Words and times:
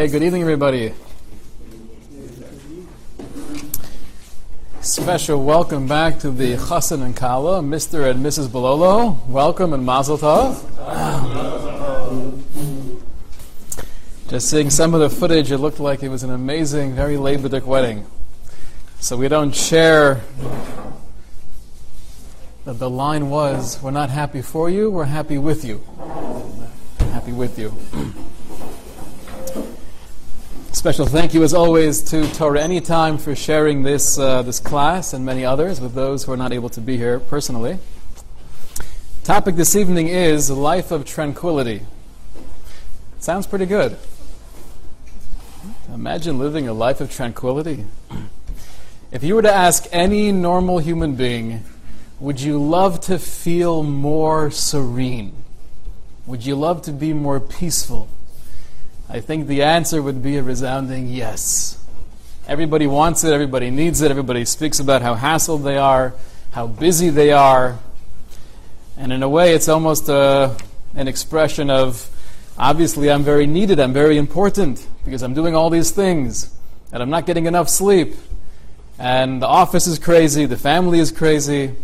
Hey, 0.00 0.06
good 0.06 0.22
evening, 0.22 0.42
everybody. 0.42 0.94
Special 4.80 5.44
welcome 5.44 5.88
back 5.88 6.20
to 6.20 6.30
the 6.30 6.54
Chassan 6.54 7.02
and 7.02 7.16
Kala, 7.16 7.62
Mr. 7.62 8.08
and 8.08 8.24
Mrs. 8.24 8.46
Bololo. 8.46 9.26
Welcome 9.26 9.72
and 9.72 9.84
Mazel 9.84 10.16
Tov. 10.16 10.62
Just 14.28 14.48
seeing 14.48 14.70
some 14.70 14.94
of 14.94 15.00
the 15.00 15.10
footage, 15.10 15.50
it 15.50 15.58
looked 15.58 15.80
like 15.80 16.04
it 16.04 16.10
was 16.10 16.22
an 16.22 16.30
amazing, 16.30 16.94
very 16.94 17.16
Labadic 17.16 17.64
wedding. 17.64 18.06
So 19.00 19.16
we 19.16 19.26
don't 19.26 19.52
share. 19.52 20.20
The, 22.64 22.72
the 22.72 22.88
line 22.88 23.30
was, 23.30 23.82
"We're 23.82 23.90
not 23.90 24.10
happy 24.10 24.42
for 24.42 24.70
you, 24.70 24.92
we're 24.92 25.06
happy 25.06 25.38
with 25.38 25.64
you." 25.64 25.82
Happy 27.10 27.32
with 27.32 27.58
you. 27.58 27.76
Special 30.78 31.06
thank 31.06 31.34
you, 31.34 31.42
as 31.42 31.54
always, 31.54 32.00
to 32.02 32.24
Torah 32.34 32.62
Anytime 32.62 33.18
for 33.18 33.34
sharing 33.34 33.82
this, 33.82 34.16
uh, 34.16 34.42
this 34.42 34.60
class 34.60 35.12
and 35.12 35.26
many 35.26 35.44
others 35.44 35.80
with 35.80 35.92
those 35.92 36.22
who 36.22 36.30
are 36.30 36.36
not 36.36 36.52
able 36.52 36.68
to 36.68 36.80
be 36.80 36.96
here 36.96 37.18
personally. 37.18 37.80
Topic 39.24 39.56
this 39.56 39.74
evening 39.74 40.06
is 40.06 40.48
life 40.48 40.92
of 40.92 41.04
tranquility. 41.04 41.82
Sounds 43.18 43.44
pretty 43.44 43.66
good. 43.66 43.96
Imagine 45.92 46.38
living 46.38 46.68
a 46.68 46.72
life 46.72 47.00
of 47.00 47.10
tranquility. 47.10 47.84
If 49.10 49.24
you 49.24 49.34
were 49.34 49.42
to 49.42 49.52
ask 49.52 49.84
any 49.90 50.30
normal 50.30 50.78
human 50.78 51.16
being, 51.16 51.64
would 52.20 52.40
you 52.40 52.62
love 52.62 53.00
to 53.06 53.18
feel 53.18 53.82
more 53.82 54.52
serene? 54.52 55.42
Would 56.28 56.46
you 56.46 56.54
love 56.54 56.82
to 56.82 56.92
be 56.92 57.12
more 57.12 57.40
peaceful? 57.40 58.08
I 59.10 59.20
think 59.20 59.46
the 59.46 59.62
answer 59.62 60.02
would 60.02 60.22
be 60.22 60.36
a 60.36 60.42
resounding 60.42 61.08
yes. 61.08 61.82
Everybody 62.46 62.86
wants 62.86 63.24
it, 63.24 63.32
everybody 63.32 63.70
needs 63.70 64.02
it, 64.02 64.10
everybody 64.10 64.44
speaks 64.44 64.80
about 64.80 65.00
how 65.00 65.14
hassled 65.14 65.64
they 65.64 65.78
are, 65.78 66.14
how 66.50 66.66
busy 66.66 67.08
they 67.08 67.32
are. 67.32 67.78
And 68.98 69.10
in 69.10 69.22
a 69.22 69.28
way, 69.28 69.54
it's 69.54 69.66
almost 69.66 70.10
a, 70.10 70.14
uh, 70.14 70.58
an 70.94 71.08
expression 71.08 71.70
of 71.70 72.10
obviously, 72.58 73.10
I'm 73.10 73.22
very 73.22 73.46
needed, 73.46 73.80
I'm 73.80 73.94
very 73.94 74.18
important 74.18 74.86
because 75.06 75.22
I'm 75.22 75.32
doing 75.32 75.56
all 75.56 75.70
these 75.70 75.90
things 75.90 76.54
and 76.92 77.02
I'm 77.02 77.10
not 77.10 77.24
getting 77.24 77.46
enough 77.46 77.70
sleep. 77.70 78.14
And 78.98 79.40
the 79.40 79.46
office 79.46 79.86
is 79.86 79.98
crazy, 79.98 80.44
the 80.44 80.58
family 80.58 80.98
is 80.98 81.12
crazy. 81.12 81.74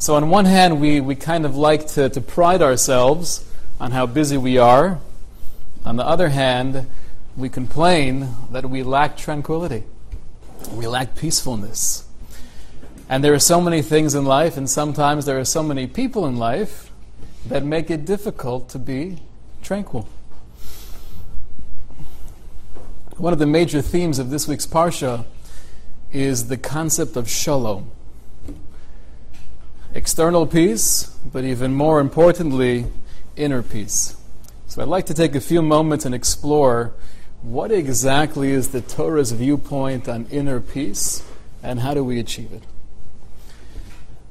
So, 0.00 0.16
on 0.16 0.30
one 0.30 0.46
hand, 0.46 0.80
we, 0.80 1.00
we 1.00 1.14
kind 1.14 1.46
of 1.46 1.56
like 1.56 1.86
to, 1.88 2.08
to 2.08 2.20
pride 2.20 2.60
ourselves 2.60 3.48
on 3.78 3.92
how 3.92 4.06
busy 4.06 4.36
we 4.36 4.58
are. 4.58 4.98
On 5.84 5.96
the 5.96 6.06
other 6.06 6.28
hand, 6.28 6.86
we 7.36 7.48
complain 7.48 8.34
that 8.50 8.68
we 8.68 8.82
lack 8.82 9.16
tranquility, 9.16 9.84
we 10.72 10.86
lack 10.86 11.14
peacefulness. 11.14 12.04
And 13.08 13.24
there 13.24 13.32
are 13.32 13.38
so 13.38 13.60
many 13.60 13.80
things 13.80 14.14
in 14.14 14.24
life, 14.24 14.56
and 14.56 14.68
sometimes 14.68 15.24
there 15.24 15.38
are 15.38 15.44
so 15.44 15.62
many 15.62 15.86
people 15.86 16.26
in 16.26 16.36
life 16.36 16.90
that 17.46 17.64
make 17.64 17.90
it 17.90 18.04
difficult 18.04 18.68
to 18.70 18.78
be 18.78 19.18
tranquil. 19.62 20.06
One 23.16 23.32
of 23.32 23.38
the 23.38 23.46
major 23.46 23.80
themes 23.80 24.18
of 24.18 24.30
this 24.30 24.46
week's 24.46 24.66
Parsha 24.66 25.24
is 26.12 26.48
the 26.48 26.56
concept 26.56 27.16
of 27.16 27.28
shalom. 27.30 27.90
External 29.94 30.46
peace, 30.46 31.16
but 31.32 31.44
even 31.44 31.72
more 31.72 31.98
importantly, 32.00 32.86
inner 33.36 33.62
peace. 33.62 34.17
So 34.68 34.82
I'd 34.82 34.88
like 34.88 35.06
to 35.06 35.14
take 35.14 35.34
a 35.34 35.40
few 35.40 35.62
moments 35.62 36.04
and 36.04 36.14
explore 36.14 36.92
what 37.40 37.72
exactly 37.72 38.50
is 38.50 38.68
the 38.68 38.82
Torah's 38.82 39.32
viewpoint 39.32 40.06
on 40.10 40.26
inner 40.30 40.60
peace 40.60 41.24
and 41.62 41.80
how 41.80 41.94
do 41.94 42.04
we 42.04 42.18
achieve 42.18 42.52
it. 42.52 42.62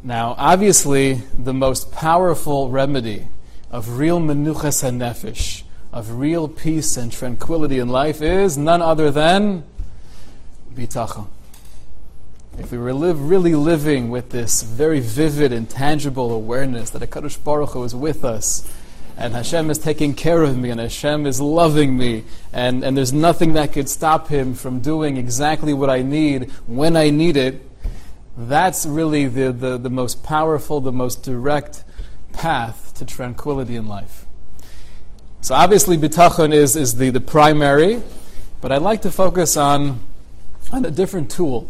Now, 0.03 0.35
obviously, 0.37 1.15
the 1.37 1.55
most 1.55 1.91
powerful 1.91 2.69
remedy 2.69 3.29
of 3.71 3.97
real 3.97 4.19
menuchas 4.19 4.83
nefesh, 4.91 5.63
of 5.91 6.19
real 6.19 6.47
peace 6.47 6.97
and 6.97 7.11
tranquility 7.11 7.79
in 7.79 7.89
life, 7.89 8.21
is 8.21 8.59
none 8.59 8.83
other 8.83 9.09
than 9.09 9.63
bitachon. 10.71 11.27
If 12.59 12.71
we 12.71 12.77
were 12.77 12.93
live, 12.93 13.27
really 13.27 13.55
living 13.55 14.11
with 14.11 14.29
this 14.29 14.61
very 14.61 14.99
vivid 14.99 15.51
and 15.51 15.67
tangible 15.67 16.31
awareness 16.31 16.91
that 16.91 17.01
HaKadosh 17.01 17.43
Baruch 17.43 17.71
Hu 17.71 17.83
is 17.83 17.95
with 17.95 18.23
us, 18.23 18.71
and 19.17 19.33
Hashem 19.33 19.69
is 19.71 19.79
taking 19.79 20.13
care 20.13 20.43
of 20.43 20.57
me, 20.57 20.69
and 20.69 20.79
Hashem 20.79 21.25
is 21.25 21.41
loving 21.41 21.97
me, 21.97 22.23
and, 22.53 22.83
and 22.83 22.95
there's 22.95 23.13
nothing 23.13 23.53
that 23.53 23.73
could 23.73 23.89
stop 23.89 24.27
Him 24.27 24.53
from 24.53 24.79
doing 24.79 25.17
exactly 25.17 25.73
what 25.73 25.89
I 25.89 26.03
need 26.03 26.51
when 26.67 26.95
I 26.95 27.09
need 27.09 27.35
it, 27.35 27.67
that's 28.37 28.85
really 28.85 29.27
the, 29.27 29.51
the, 29.51 29.77
the 29.77 29.89
most 29.89 30.23
powerful, 30.23 30.79
the 30.79 30.91
most 30.91 31.23
direct 31.23 31.83
path 32.33 32.93
to 32.95 33.05
tranquility 33.05 33.75
in 33.75 33.87
life. 33.87 34.27
So 35.41 35.55
obviously, 35.55 35.97
bitachon 35.97 36.53
is, 36.53 36.75
is 36.75 36.95
the, 36.97 37.09
the 37.09 37.19
primary, 37.19 38.03
but 38.61 38.71
I'd 38.71 38.83
like 38.83 39.01
to 39.01 39.11
focus 39.11 39.57
on, 39.57 39.99
on 40.71 40.85
a 40.85 40.91
different 40.91 41.31
tool, 41.31 41.67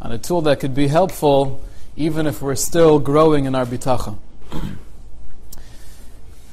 on 0.00 0.12
a 0.12 0.18
tool 0.18 0.42
that 0.42 0.60
could 0.60 0.74
be 0.74 0.86
helpful 0.86 1.60
even 1.96 2.26
if 2.26 2.40
we're 2.40 2.54
still 2.54 2.98
growing 2.98 3.44
in 3.44 3.54
our 3.54 3.66
bitachon. 3.66 4.18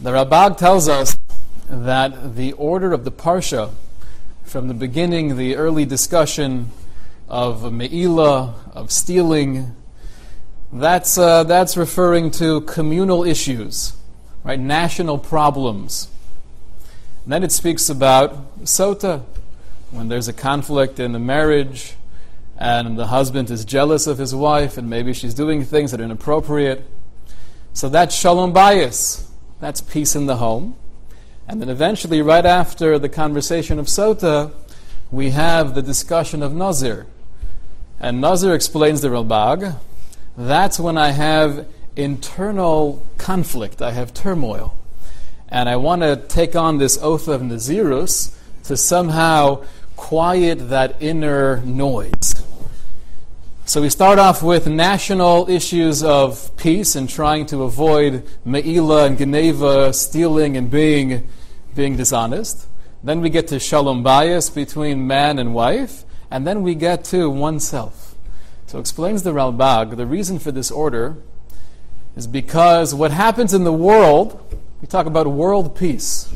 The 0.02 0.12
Ralbag 0.12 0.58
tells 0.58 0.88
us 0.88 1.18
that 1.70 2.38
the 2.38 2.54
order 2.54 2.94
of 2.94 3.04
the 3.04 3.12
Parsha, 3.12 3.72
from 4.46 4.70
the 4.70 4.74
beginning, 4.74 5.36
the 5.36 5.58
early 5.58 5.84
discussion 5.84 6.72
of 7.28 7.70
Me'ilah, 7.74 8.54
of 8.72 8.94
stealing, 8.94 9.76
that's, 10.72 11.18
uh, 11.18 11.44
that's 11.44 11.76
referring 11.76 12.32
to 12.32 12.62
communal 12.62 13.26
issues, 13.26 13.92
right? 14.46 14.58
National 14.58 15.18
problems. 15.18 16.08
And 17.26 17.34
then 17.34 17.44
it 17.44 17.52
speaks 17.52 17.90
about 17.90 18.64
Sota, 18.64 19.24
when 19.92 20.08
there's 20.08 20.30
a 20.30 20.34
conflict 20.34 21.02
in 21.02 21.12
the 21.12 21.20
marriage 21.20 21.96
and 22.58 22.98
the 22.98 23.08
husband 23.08 23.52
is 23.52 23.66
jealous 23.66 24.08
of 24.08 24.18
his 24.18 24.34
wife 24.34 24.78
and 24.78 24.90
maybe 24.90 25.12
she's 25.12 25.34
doing 25.34 25.66
things 25.66 25.92
that 25.92 26.00
are 26.00 26.06
inappropriate. 26.06 26.86
So 27.74 27.90
that's 27.90 28.16
Shalom 28.16 28.54
Bayis 28.54 29.29
that's 29.60 29.82
peace 29.82 30.16
in 30.16 30.26
the 30.26 30.38
home. 30.38 30.76
And 31.48 31.62
then 31.62 31.70
eventually, 31.70 32.22
right 32.22 32.46
after 32.46 33.00
the 33.00 33.10
conversation 33.10 33.80
of 33.80 33.88
Sota, 33.88 34.52
we 35.12 35.32
have 35.32 35.76
the 35.76 35.82
discussion 35.82 36.44
of 36.44 36.54
Nazir. 36.54 37.08
And 38.00 38.22
Nazir 38.22 38.54
explains 38.54 39.02
the 39.02 39.10
Ralbag. 39.10 39.78
That's 40.38 40.80
when 40.80 40.98
I 40.98 41.10
have 41.10 41.68
internal 41.96 43.06
conflict, 43.18 43.82
I 43.82 43.92
have 43.92 44.14
turmoil. 44.14 44.76
And 45.50 45.68
I 45.68 45.76
want 45.76 46.04
to 46.04 46.16
take 46.16 46.56
on 46.56 46.78
this 46.78 46.98
oath 47.02 47.28
of 47.28 47.42
Nazirus 47.42 48.36
to 48.66 48.78
somehow 48.78 49.66
quiet 49.96 50.70
that 50.70 50.96
inner 51.02 51.58
noise. 51.66 52.46
So 53.70 53.84
we 53.84 53.92
start 53.92 54.18
off 54.18 54.42
with 54.42 54.66
national 54.66 55.48
issues 55.48 56.02
of 56.02 56.58
peace 56.58 56.96
and 56.96 57.08
trying 57.08 57.46
to 57.46 57.62
avoid 57.62 58.26
Meila 58.44 59.06
and 59.06 59.16
Geneva, 59.16 59.94
stealing 59.94 60.58
and 60.58 60.72
being, 60.72 61.30
being 61.76 61.96
dishonest. 61.96 62.66
Then 63.04 63.22
we 63.22 63.30
get 63.30 63.48
to 63.50 63.60
Shalom 63.60 64.04
Bayis 64.04 64.52
between 64.52 65.06
man 65.06 65.38
and 65.38 65.54
wife. 65.54 66.04
And 66.32 66.48
then 66.48 66.64
we 66.64 66.74
get 66.74 67.04
to 67.14 67.30
oneself. 67.30 68.16
So 68.66 68.80
explains 68.80 69.22
the 69.22 69.34
Ralbag, 69.34 69.98
the 69.98 70.08
reason 70.08 70.40
for 70.40 70.52
this 70.52 70.72
order 70.72 71.18
is 72.16 72.26
because 72.26 72.96
what 72.96 73.12
happens 73.12 73.54
in 73.54 73.66
the 73.66 73.72
world, 73.72 74.60
we 74.82 74.88
talk 74.88 75.06
about 75.06 75.28
world 75.28 75.76
peace. 75.76 76.28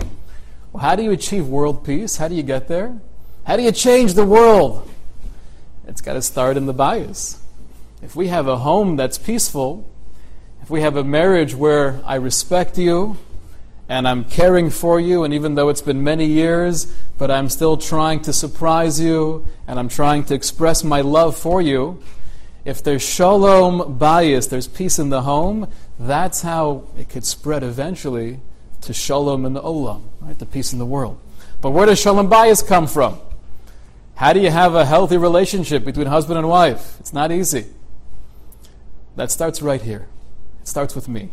Well, 0.71 0.83
how 0.83 0.95
do 0.95 1.01
you 1.01 1.09
achieve 1.09 1.47
world 1.47 1.83
peace? 1.83 2.17
How 2.17 2.27
do 2.27 2.35
you 2.35 2.43
get 2.43 2.67
there? 2.67 3.01
How 3.47 3.57
do 3.57 3.63
you 3.63 3.71
change 3.71 4.13
the 4.13 4.23
world? 4.23 4.87
It's 5.85 5.99
got 5.99 6.13
to 6.13 6.21
start 6.21 6.55
in 6.55 6.65
the 6.65 6.73
Bayis. 6.73 7.39
If 8.01 8.15
we 8.15 8.27
have 8.27 8.47
a 8.47 8.57
home 8.57 8.95
that's 8.95 9.17
peaceful, 9.17 9.89
if 10.61 10.69
we 10.69 10.79
have 10.81 10.95
a 10.95 11.03
marriage 11.03 11.53
where 11.53 12.01
I 12.05 12.15
respect 12.15 12.77
you 12.77 13.17
and 13.89 14.07
I'm 14.07 14.23
caring 14.23 14.69
for 14.69 14.97
you, 14.99 15.25
and 15.25 15.33
even 15.33 15.55
though 15.55 15.67
it's 15.67 15.81
been 15.81 16.01
many 16.01 16.25
years, 16.25 16.85
but 17.17 17.29
I'm 17.29 17.49
still 17.49 17.75
trying 17.75 18.21
to 18.21 18.31
surprise 18.31 18.99
you 18.99 19.45
and 19.67 19.77
I'm 19.77 19.89
trying 19.89 20.23
to 20.25 20.33
express 20.33 20.85
my 20.85 21.01
love 21.01 21.35
for 21.35 21.61
you, 21.61 22.01
if 22.63 22.81
there's 22.81 23.03
shalom 23.03 23.99
Bayis, 23.99 24.49
there's 24.49 24.69
peace 24.69 24.99
in 24.99 25.09
the 25.09 25.23
home, 25.23 25.69
that's 25.99 26.43
how 26.43 26.85
it 26.97 27.09
could 27.09 27.25
spread 27.25 27.61
eventually 27.61 28.39
to 28.81 28.93
shalom 28.93 29.45
in 29.45 29.51
the 29.51 29.61
olam, 29.61 30.03
right? 30.21 30.39
The 30.39 30.45
peace 30.45 30.71
in 30.71 30.79
the 30.79 30.85
world. 30.85 31.19
But 31.59 31.71
where 31.71 31.85
does 31.85 31.99
shalom 31.99 32.29
Bayis 32.29 32.65
come 32.65 32.87
from? 32.87 33.19
How 34.15 34.33
do 34.33 34.39
you 34.39 34.51
have 34.51 34.75
a 34.75 34.85
healthy 34.85 35.17
relationship 35.17 35.83
between 35.83 36.07
husband 36.07 36.37
and 36.37 36.47
wife? 36.47 36.97
It's 36.99 37.13
not 37.13 37.31
easy. 37.31 37.65
That 39.15 39.31
starts 39.31 39.61
right 39.61 39.81
here. 39.81 40.07
It 40.61 40.67
starts 40.67 40.95
with 40.95 41.07
me. 41.07 41.29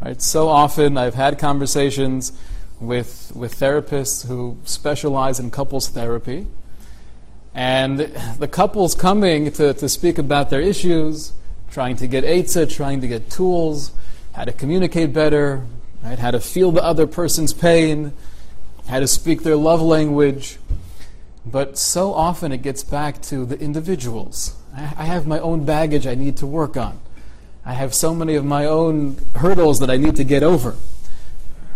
Right? 0.00 0.20
So 0.22 0.48
often 0.48 0.96
I've 0.96 1.14
had 1.14 1.38
conversations 1.38 2.32
with, 2.80 3.32
with 3.34 3.58
therapists 3.58 4.26
who 4.26 4.56
specialize 4.64 5.40
in 5.40 5.50
couples 5.50 5.88
therapy. 5.88 6.46
And 7.54 7.98
the 8.38 8.48
couples 8.48 8.94
coming 8.94 9.50
to, 9.52 9.74
to 9.74 9.88
speak 9.88 10.18
about 10.18 10.50
their 10.50 10.60
issues, 10.60 11.32
trying 11.70 11.96
to 11.96 12.06
get 12.06 12.24
eitzah, 12.24 12.70
trying 12.70 13.00
to 13.00 13.08
get 13.08 13.30
tools, 13.30 13.90
how 14.32 14.44
to 14.44 14.52
communicate 14.52 15.12
better, 15.12 15.64
right? 16.04 16.18
how 16.18 16.30
to 16.30 16.38
feel 16.38 16.70
the 16.70 16.82
other 16.82 17.06
person's 17.06 17.52
pain, 17.52 18.12
how 18.86 19.00
to 19.00 19.08
speak 19.08 19.42
their 19.42 19.56
love 19.56 19.82
language. 19.82 20.58
But 21.50 21.78
so 21.78 22.12
often 22.12 22.52
it 22.52 22.62
gets 22.62 22.84
back 22.84 23.22
to 23.22 23.44
the 23.46 23.58
individuals. 23.58 24.54
I 24.74 25.04
have 25.04 25.26
my 25.26 25.38
own 25.38 25.64
baggage 25.64 26.06
I 26.06 26.14
need 26.14 26.36
to 26.38 26.46
work 26.46 26.76
on. 26.76 27.00
I 27.64 27.72
have 27.72 27.94
so 27.94 28.14
many 28.14 28.34
of 28.34 28.44
my 28.44 28.64
own 28.64 29.18
hurdles 29.36 29.80
that 29.80 29.90
I 29.90 29.96
need 29.96 30.16
to 30.16 30.24
get 30.24 30.42
over. 30.42 30.76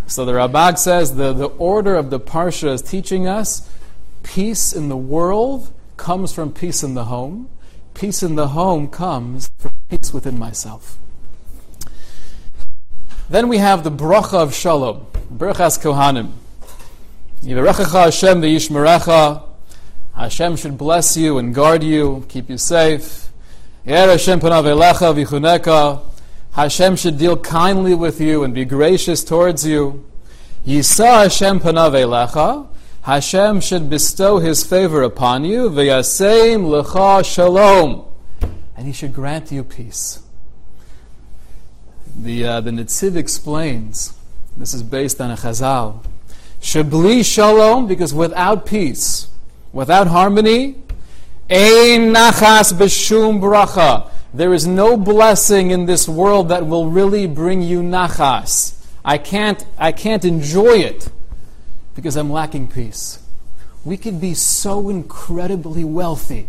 So 0.06 0.24
the 0.24 0.32
Ralbag 0.32 0.78
says 0.78 1.16
the, 1.16 1.32
the 1.32 1.46
order 1.46 1.96
of 1.96 2.10
the 2.10 2.20
Parsha 2.20 2.72
is 2.72 2.82
teaching 2.82 3.26
us 3.26 3.68
peace 4.22 4.72
in 4.72 4.88
the 4.88 4.96
world 4.96 5.72
comes 5.96 6.32
from 6.32 6.52
peace 6.52 6.82
in 6.82 6.94
the 6.94 7.04
home. 7.04 7.48
Peace 7.94 8.22
in 8.22 8.34
the 8.34 8.48
home 8.48 8.88
comes 8.88 9.50
from 9.58 9.72
peace 9.88 10.12
within 10.12 10.38
myself. 10.38 10.98
Then 13.28 13.48
we 13.48 13.58
have 13.58 13.84
the 13.84 13.90
bracha 13.90 14.34
of 14.34 14.54
shalom, 14.54 15.06
brachas 15.32 15.80
kohanim. 15.80 16.32
Yivarechecha 17.42 18.04
Hashem 18.04 18.42
v'yishmerecha. 18.42 19.51
Hashem 20.22 20.54
should 20.54 20.78
bless 20.78 21.16
you 21.16 21.38
and 21.38 21.52
guard 21.52 21.82
you, 21.82 22.24
keep 22.28 22.48
you 22.48 22.56
safe. 22.56 23.28
Ya'er 23.84 24.08
Hashem 26.52 26.94
should 26.96 27.18
deal 27.18 27.36
kindly 27.38 27.94
with 27.94 28.20
you 28.20 28.44
and 28.44 28.54
be 28.54 28.64
gracious 28.64 29.24
towards 29.24 29.66
you. 29.66 30.08
Yisa 30.64 31.24
Hashem 31.24 31.58
panav 31.58 31.94
elecha. 31.94 32.68
Hashem 33.02 33.60
should 33.60 33.90
bestow 33.90 34.38
His 34.38 34.62
favor 34.62 35.02
upon 35.02 35.44
you. 35.44 35.68
V'yaseim 35.68 36.66
lecha 36.66 37.24
shalom. 37.24 38.04
And 38.76 38.86
He 38.86 38.92
should 38.92 39.12
grant 39.12 39.50
you 39.50 39.64
peace. 39.64 40.22
The, 42.16 42.46
uh, 42.46 42.60
the 42.60 42.70
Netziv 42.70 43.16
explains, 43.16 44.16
this 44.56 44.72
is 44.72 44.84
based 44.84 45.20
on 45.20 45.32
a 45.32 45.36
chazal, 45.36 46.04
Shabli 46.60 47.24
shalom, 47.24 47.88
because 47.88 48.14
without 48.14 48.66
peace, 48.66 49.26
without 49.72 50.06
harmony, 50.06 50.76
ein 51.50 52.12
nachas 52.12 52.72
b'shum 52.72 53.40
bracha. 53.40 54.08
There 54.34 54.54
is 54.54 54.66
no 54.66 54.96
blessing 54.96 55.70
in 55.70 55.86
this 55.86 56.08
world 56.08 56.48
that 56.48 56.66
will 56.66 56.88
really 56.88 57.26
bring 57.26 57.60
you 57.62 57.82
nachas. 57.82 58.74
I 59.04 59.18
can't, 59.18 59.64
I 59.78 59.92
can't 59.92 60.24
enjoy 60.24 60.78
it 60.78 61.10
because 61.94 62.16
I'm 62.16 62.30
lacking 62.30 62.68
peace. 62.68 63.18
We 63.84 63.96
could 63.96 64.20
be 64.20 64.34
so 64.34 64.88
incredibly 64.88 65.84
wealthy. 65.84 66.48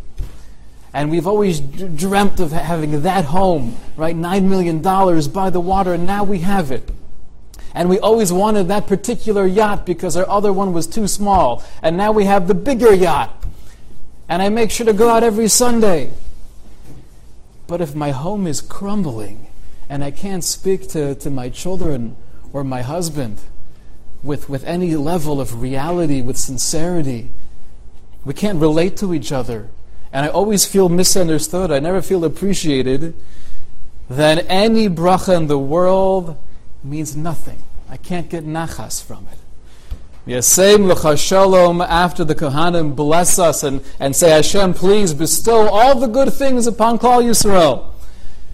And 0.94 1.10
we've 1.10 1.26
always 1.26 1.60
d- 1.60 1.88
dreamt 1.88 2.40
of 2.40 2.52
having 2.52 3.02
that 3.02 3.26
home, 3.26 3.76
right? 3.98 4.16
Nine 4.16 4.48
million 4.48 4.82
dollars 4.82 5.28
by 5.28 5.50
the 5.50 5.60
water, 5.60 5.96
and 5.96 6.06
now 6.06 6.24
we 6.24 6.40
have 6.40 6.72
it. 6.72 6.90
And 7.74 7.90
we 7.90 8.00
always 8.00 8.32
wanted 8.32 8.68
that 8.68 8.88
particular 8.88 9.48
yacht 9.48 9.86
because 9.86 10.16
our 10.16 10.30
other 10.30 10.54
one 10.54 10.74
was 10.74 10.86
too 10.86 11.08
small. 11.08 11.64
And 11.82 11.98
now 11.98 12.12
we 12.12 12.26
have 12.26 12.48
the 12.48 12.54
bigger 12.54 12.94
yacht. 12.94 13.44
And 14.30 14.42
I 14.42 14.50
make 14.50 14.72
sure 14.72 14.86
to 14.86 14.94
go 14.94 15.10
out 15.10 15.24
every 15.24 15.48
Sunday. 15.48 16.12
But 17.68 17.82
if 17.82 17.96
my 17.96 18.12
home 18.12 18.46
is 18.46 18.62
crumbling 18.62 19.48
and 19.90 20.04
I 20.04 20.12
can't 20.12 20.44
speak 20.44 20.88
to, 20.90 21.16
to 21.16 21.30
my 21.30 21.50
children 21.50 22.16
or 22.52 22.64
my 22.64 22.84
husband, 22.84 23.40
with, 24.24 24.50
with 24.50 24.64
any 24.64 24.96
level 24.96 25.42
of 25.42 25.62
reality, 25.62 26.22
with 26.22 26.38
sincerity. 26.38 27.30
We 28.24 28.34
can't 28.34 28.60
relate 28.60 28.96
to 28.98 29.14
each 29.14 29.32
other. 29.32 29.68
And 30.14 30.26
I 30.26 30.30
always 30.30 30.66
feel 30.66 30.90
misunderstood. 30.90 31.72
I 31.72 31.80
never 31.80 32.02
feel 32.02 32.24
appreciated. 32.24 33.14
Then 34.10 34.40
any 34.40 34.88
bracha 34.88 35.36
in 35.36 35.48
the 35.48 35.60
world 35.60 36.38
means 36.84 37.16
nothing. 37.16 37.64
I 37.90 37.98
can't 37.98 38.30
get 38.30 38.46
nachas 38.46 39.04
from 39.04 39.28
it. 39.32 39.38
Yasem 40.26 40.88
l'chashalom 40.88 41.86
after 41.86 42.24
the 42.24 42.34
Kohanim 42.34 42.96
bless 42.96 43.38
us 43.38 43.64
and, 43.64 43.84
and 44.00 44.16
say, 44.16 44.32
Hashem, 44.32 44.74
please 44.74 45.14
bestow 45.14 45.68
all 45.68 46.00
the 46.00 46.08
good 46.08 46.32
things 46.34 46.66
upon 46.66 46.98
Klal 46.98 47.24
Yisrael. 47.24 47.92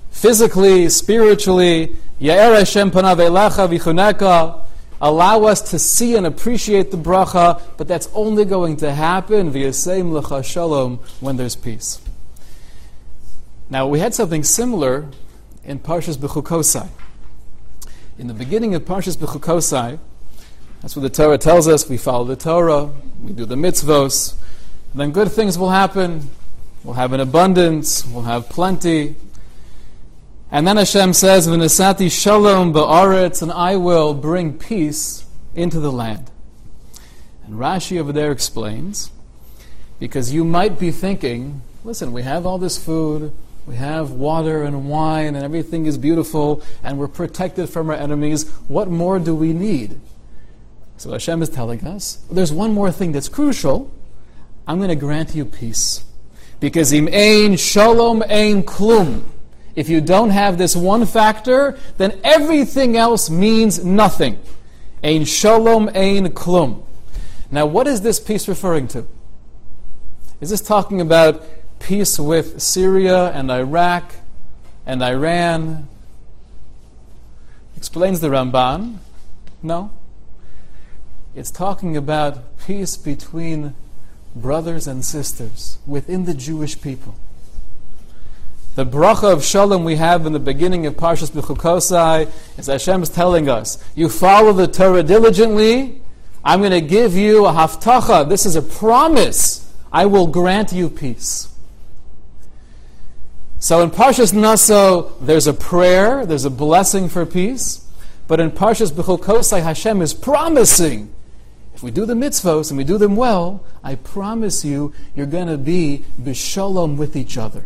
Physically, 0.09 0.89
spiritually, 0.89 1.95
Ya'er 2.19 2.57
Hashem 2.57 2.89
panav 2.91 3.17
v'chuneka, 3.17 4.65
allow 4.99 5.43
us 5.43 5.61
to 5.69 5.79
see 5.79 6.15
and 6.15 6.25
appreciate 6.25 6.89
the 6.89 6.97
bracha, 6.97 7.61
but 7.77 7.87
that's 7.87 8.09
only 8.13 8.45
going 8.45 8.75
to 8.77 8.91
happen 8.91 9.53
V'yaseim 9.53 10.19
Lecha 10.19 10.43
Shalom 10.43 10.97
when 11.19 11.37
there's 11.37 11.55
peace. 11.55 12.01
Now, 13.69 13.87
we 13.87 13.99
had 13.99 14.15
something 14.15 14.43
similar 14.43 15.05
in 15.63 15.79
Parshas 15.79 16.17
Bechukosai. 16.17 16.89
In 18.19 18.27
the 18.27 18.33
beginning 18.33 18.75
of 18.75 18.83
Parshas 18.83 19.15
Bechukosai, 19.15 19.97
that's 20.81 20.93
what 20.93 21.03
the 21.03 21.09
Torah 21.09 21.37
tells 21.37 21.69
us. 21.69 21.87
We 21.87 21.95
follow 21.95 22.25
the 22.25 22.35
Torah, 22.35 22.89
we 23.23 23.31
do 23.31 23.45
the 23.45 23.55
mitzvos, 23.55 24.35
then 24.93 25.11
good 25.11 25.31
things 25.31 25.57
will 25.57 25.69
happen. 25.69 26.29
We'll 26.83 26.95
have 26.95 27.13
an 27.13 27.21
abundance, 27.21 28.05
we'll 28.05 28.23
have 28.23 28.49
plenty, 28.49 29.15
and 30.51 30.67
then 30.67 30.75
Hashem 30.75 31.13
says, 31.13 31.47
"V'nesati 31.47 32.11
shalom 32.11 32.73
ba'aretz," 32.73 33.41
and 33.41 33.53
I 33.53 33.77
will 33.77 34.13
bring 34.13 34.51
peace 34.51 35.23
into 35.55 35.79
the 35.79 35.91
land. 35.91 36.29
And 37.47 37.55
Rashi 37.55 38.01
over 38.01 38.11
there 38.11 38.33
explains, 38.33 39.11
because 39.97 40.33
you 40.33 40.43
might 40.43 40.77
be 40.77 40.91
thinking, 40.91 41.61
listen, 41.85 42.11
we 42.11 42.23
have 42.23 42.45
all 42.45 42.57
this 42.57 42.77
food, 42.77 43.31
we 43.69 43.75
have 43.75 44.09
water 44.09 44.63
and 44.63 44.89
wine, 44.89 45.35
and 45.35 45.45
everything 45.45 45.85
is 45.85 45.95
beautiful, 45.95 46.63
and 46.83 46.97
we're 46.97 47.07
protected 47.07 47.69
from 47.69 47.91
our 47.91 47.95
enemies. 47.95 48.49
What 48.67 48.87
more 48.87 49.19
do 49.19 49.35
we 49.35 49.53
need? 49.53 50.01
So 50.97 51.11
Hashem 51.11 51.43
is 51.43 51.49
telling 51.49 51.85
us, 51.85 52.15
there's 52.31 52.51
one 52.51 52.73
more 52.73 52.91
thing 52.91 53.11
that's 53.11 53.29
crucial. 53.29 53.91
I'm 54.67 54.77
going 54.79 54.89
to 54.89 54.95
grant 54.95 55.35
you 55.35 55.45
peace. 55.45 56.03
Because 56.59 56.91
im 56.91 57.07
ein 57.09 57.57
shalom 57.57 58.23
ein 58.23 58.63
klum. 58.63 59.21
If 59.75 59.87
you 59.87 60.01
don't 60.01 60.31
have 60.31 60.57
this 60.57 60.75
one 60.75 61.05
factor, 61.05 61.77
then 61.97 62.19
everything 62.23 62.97
else 62.97 63.29
means 63.29 63.85
nothing. 63.85 64.39
Ein 65.03 65.25
shalom, 65.25 65.89
ein 65.93 66.29
klum. 66.29 66.81
Now, 67.51 67.67
what 67.67 67.85
is 67.85 68.01
this 68.01 68.19
peace 68.19 68.47
referring 68.47 68.87
to? 68.89 69.05
Is 70.41 70.49
this 70.49 70.61
talking 70.61 71.01
about 71.01 71.43
peace 71.79 72.19
with 72.19 72.61
Syria 72.61 73.31
and 73.31 73.51
Iraq 73.51 74.15
and 74.85 75.03
Iran? 75.03 75.87
Explains 77.75 78.19
the 78.19 78.29
Ramban. 78.29 78.97
No. 79.63 79.91
It's 81.35 81.51
talking 81.51 81.95
about 81.95 82.57
peace 82.65 82.97
between 82.97 83.73
brothers 84.35 84.87
and 84.87 85.03
sisters 85.03 85.79
within 85.87 86.25
the 86.25 86.33
Jewish 86.33 86.81
people. 86.81 87.15
The 88.75 88.85
bracha 88.85 89.33
of 89.33 89.43
shalom 89.43 89.83
we 89.83 89.95
have 89.95 90.25
in 90.25 90.33
the 90.33 90.39
beginning 90.39 90.85
of 90.85 90.95
Parshas 90.95 91.31
Bechukosai 91.31 92.29
is 92.57 92.67
Hashem 92.67 93.03
is 93.03 93.09
telling 93.09 93.49
us, 93.49 93.83
you 93.95 94.07
follow 94.07 94.53
the 94.53 94.67
Torah 94.67 95.03
diligently, 95.03 96.01
I'm 96.43 96.59
going 96.61 96.71
to 96.71 96.81
give 96.81 97.15
you 97.15 97.45
a 97.45 97.51
havtacha. 97.51 98.29
This 98.29 98.45
is 98.45 98.55
a 98.55 98.61
promise. 98.61 99.73
I 99.91 100.05
will 100.05 100.27
grant 100.27 100.71
you 100.71 100.89
peace. 100.89 101.53
So 103.59 103.81
in 103.81 103.91
Parshas 103.91 104.33
Naso, 104.33 105.17
there's 105.19 105.45
a 105.45 105.53
prayer, 105.53 106.25
there's 106.25 106.45
a 106.45 106.49
blessing 106.49 107.09
for 107.09 107.25
peace. 107.25 107.85
But 108.27 108.39
in 108.39 108.51
Parshas 108.51 108.91
Bechukosai, 108.91 109.61
Hashem 109.61 110.01
is 110.01 110.13
promising 110.13 111.13
if 111.79 111.83
we 111.83 111.91
do 111.91 112.05
the 112.05 112.13
mitzvos 112.13 112.71
and 112.71 112.77
we 112.77 112.83
do 112.83 112.97
them 112.97 113.15
well, 113.15 113.63
I 113.81 113.95
promise 113.95 114.65
you, 114.65 114.93
you're 115.15 115.25
going 115.25 115.47
to 115.47 115.57
be 115.57 116.03
b'shalom 116.21 116.97
with 116.97 117.15
each 117.15 117.37
other. 117.37 117.63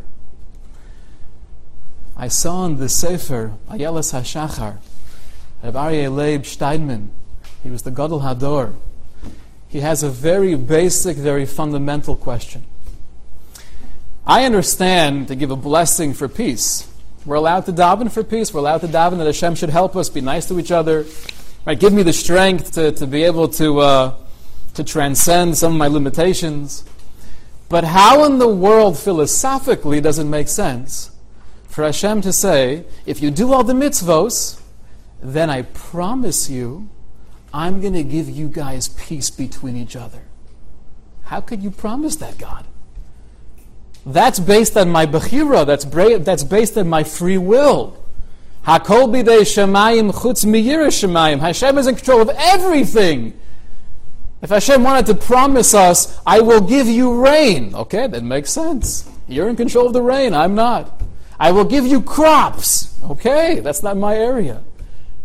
I 2.15 2.27
saw 2.27 2.67
in 2.67 2.77
the 2.77 2.89
Sefer, 2.89 3.53
Ayeles 3.69 4.13
HaShachar, 4.13 4.77
of 5.63 5.73
Aryeh 5.73 6.15
Leib 6.15 6.45
Steinman. 6.45 7.09
He 7.63 7.71
was 7.71 7.81
the 7.81 7.89
Gadol 7.89 8.21
Hador. 8.21 8.75
He 9.67 9.79
has 9.79 10.03
a 10.03 10.09
very 10.09 10.53
basic, 10.53 11.17
very 11.17 11.47
fundamental 11.47 12.15
question. 12.15 12.65
I 14.25 14.45
understand 14.45 15.27
to 15.27 15.35
give 15.35 15.51
a 15.51 15.55
blessing 15.55 16.13
for 16.13 16.29
peace. 16.29 16.89
We're 17.25 17.35
allowed 17.35 17.65
to 17.65 17.73
daven 17.73 18.11
for 18.11 18.23
peace. 18.23 18.53
We're 18.53 18.61
allowed 18.61 18.81
to 18.81 18.87
daven 18.87 19.17
that 19.17 19.25
Hashem 19.25 19.55
should 19.55 19.69
help 19.69 19.95
us 19.95 20.09
be 20.09 20.21
nice 20.21 20.47
to 20.47 20.59
each 20.59 20.71
other. 20.71 21.05
Right? 21.65 21.79
Give 21.79 21.91
me 21.91 22.03
the 22.03 22.13
strength 22.13 22.73
to, 22.73 22.91
to 22.93 23.07
be 23.07 23.23
able 23.23 23.49
to, 23.49 23.79
uh, 23.79 24.15
to 24.75 24.83
transcend 24.83 25.57
some 25.57 25.73
of 25.73 25.77
my 25.77 25.87
limitations. 25.87 26.85
But 27.67 27.83
how 27.83 28.23
in 28.25 28.39
the 28.39 28.47
world, 28.47 28.97
philosophically, 28.97 29.99
does 29.99 30.19
it 30.19 30.25
make 30.25 30.47
sense 30.47 31.11
for 31.67 31.83
Hashem 31.83 32.21
to 32.21 32.31
say, 32.31 32.85
if 33.05 33.21
you 33.21 33.31
do 33.31 33.51
all 33.51 33.63
the 33.63 33.73
mitzvos, 33.73 34.61
then 35.21 35.49
I 35.49 35.63
promise 35.63 36.49
you, 36.49 36.89
I'm 37.53 37.81
going 37.81 37.93
to 37.93 38.03
give 38.03 38.29
you 38.29 38.47
guys 38.47 38.89
peace 38.89 39.29
between 39.29 39.75
each 39.75 39.95
other. 39.95 40.21
How 41.23 41.41
could 41.41 41.61
you 41.63 41.71
promise 41.71 42.15
that, 42.17 42.37
God? 42.37 42.65
That's 44.05 44.39
based 44.39 44.75
on 44.75 44.89
my 44.89 45.05
bechira. 45.05 45.65
That's, 45.65 45.85
bra- 45.85 46.17
that's 46.17 46.43
based 46.43 46.77
on 46.77 46.89
my 46.89 47.03
free 47.03 47.37
will. 47.37 47.97
Hakol 48.65 49.09
bidei 49.09 49.41
shemayim 49.41 50.11
chutz 50.13 50.45
shemayim. 50.45 51.39
Hashem 51.39 51.77
is 51.77 51.87
in 51.87 51.95
control 51.95 52.21
of 52.21 52.29
everything. 52.29 53.33
If 54.41 54.49
Hashem 54.49 54.83
wanted 54.83 55.05
to 55.05 55.15
promise 55.15 55.73
us, 55.73 56.19
I 56.25 56.41
will 56.41 56.59
give 56.59 56.87
you 56.87 57.23
rain, 57.23 57.73
okay, 57.73 58.07
that 58.07 58.23
makes 58.23 58.51
sense. 58.51 59.09
You're 59.25 59.47
in 59.47 59.55
control 59.55 59.87
of 59.87 59.93
the 59.93 60.01
rain, 60.01 60.33
I'm 60.33 60.53
not. 60.53 61.01
I 61.39 61.51
will 61.51 61.63
give 61.63 61.87
you 61.87 62.01
crops, 62.01 62.93
okay, 63.03 63.61
that's 63.61 63.83
not 63.83 63.95
my 63.95 64.17
area. 64.17 64.61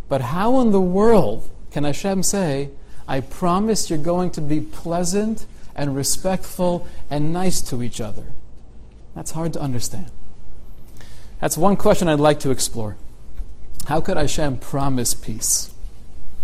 But 0.08 0.20
how 0.20 0.60
in 0.60 0.70
the 0.70 0.80
world 0.80 1.50
can 1.72 1.82
Hashem 1.82 2.22
say, 2.22 2.70
I 3.08 3.20
promise 3.20 3.90
you're 3.90 3.98
going 3.98 4.30
to 4.30 4.40
be 4.40 4.60
pleasant 4.60 5.46
and 5.74 5.96
respectful 5.96 6.86
and 7.10 7.32
nice 7.32 7.60
to 7.62 7.82
each 7.82 8.00
other? 8.00 8.26
That's 9.18 9.32
hard 9.32 9.52
to 9.54 9.60
understand. 9.60 10.12
That's 11.40 11.58
one 11.58 11.74
question 11.74 12.06
I'd 12.06 12.20
like 12.20 12.38
to 12.38 12.52
explore. 12.52 12.96
How 13.86 14.00
could 14.00 14.16
Hashem 14.16 14.58
promise 14.58 15.12
peace? 15.12 15.72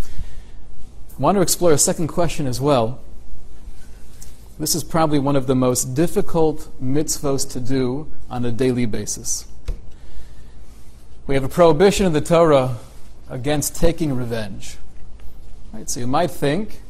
I 0.02 1.22
want 1.22 1.36
to 1.36 1.40
explore 1.40 1.70
a 1.70 1.78
second 1.78 2.08
question 2.08 2.48
as 2.48 2.60
well. 2.60 2.98
This 4.58 4.74
is 4.74 4.82
probably 4.82 5.20
one 5.20 5.36
of 5.36 5.46
the 5.46 5.54
most 5.54 5.94
difficult 5.94 6.68
mitzvos 6.82 7.48
to 7.52 7.60
do 7.60 8.10
on 8.28 8.44
a 8.44 8.50
daily 8.50 8.86
basis. 8.86 9.46
We 11.28 11.36
have 11.36 11.44
a 11.44 11.48
prohibition 11.48 12.06
in 12.06 12.12
the 12.12 12.20
Torah 12.20 12.78
against 13.30 13.76
taking 13.76 14.16
revenge. 14.16 14.78
Right? 15.72 15.88
So 15.88 16.00
you 16.00 16.08
might 16.08 16.32
think, 16.32 16.80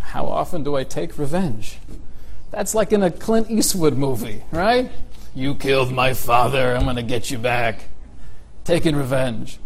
how 0.00 0.26
often 0.26 0.64
do 0.64 0.76
I 0.76 0.84
take 0.84 1.16
revenge? 1.16 1.78
That's 2.50 2.74
like 2.74 2.92
in 2.92 3.02
a 3.02 3.10
Clint 3.10 3.50
Eastwood 3.50 3.96
movie, 3.96 4.42
right? 4.52 4.90
You 5.34 5.54
killed 5.54 5.92
my 5.92 6.14
father, 6.14 6.74
I'm 6.74 6.84
going 6.84 6.96
to 6.96 7.02
get 7.02 7.30
you 7.30 7.38
back. 7.38 7.84
Taking 8.64 8.96
revenge. 8.96 9.58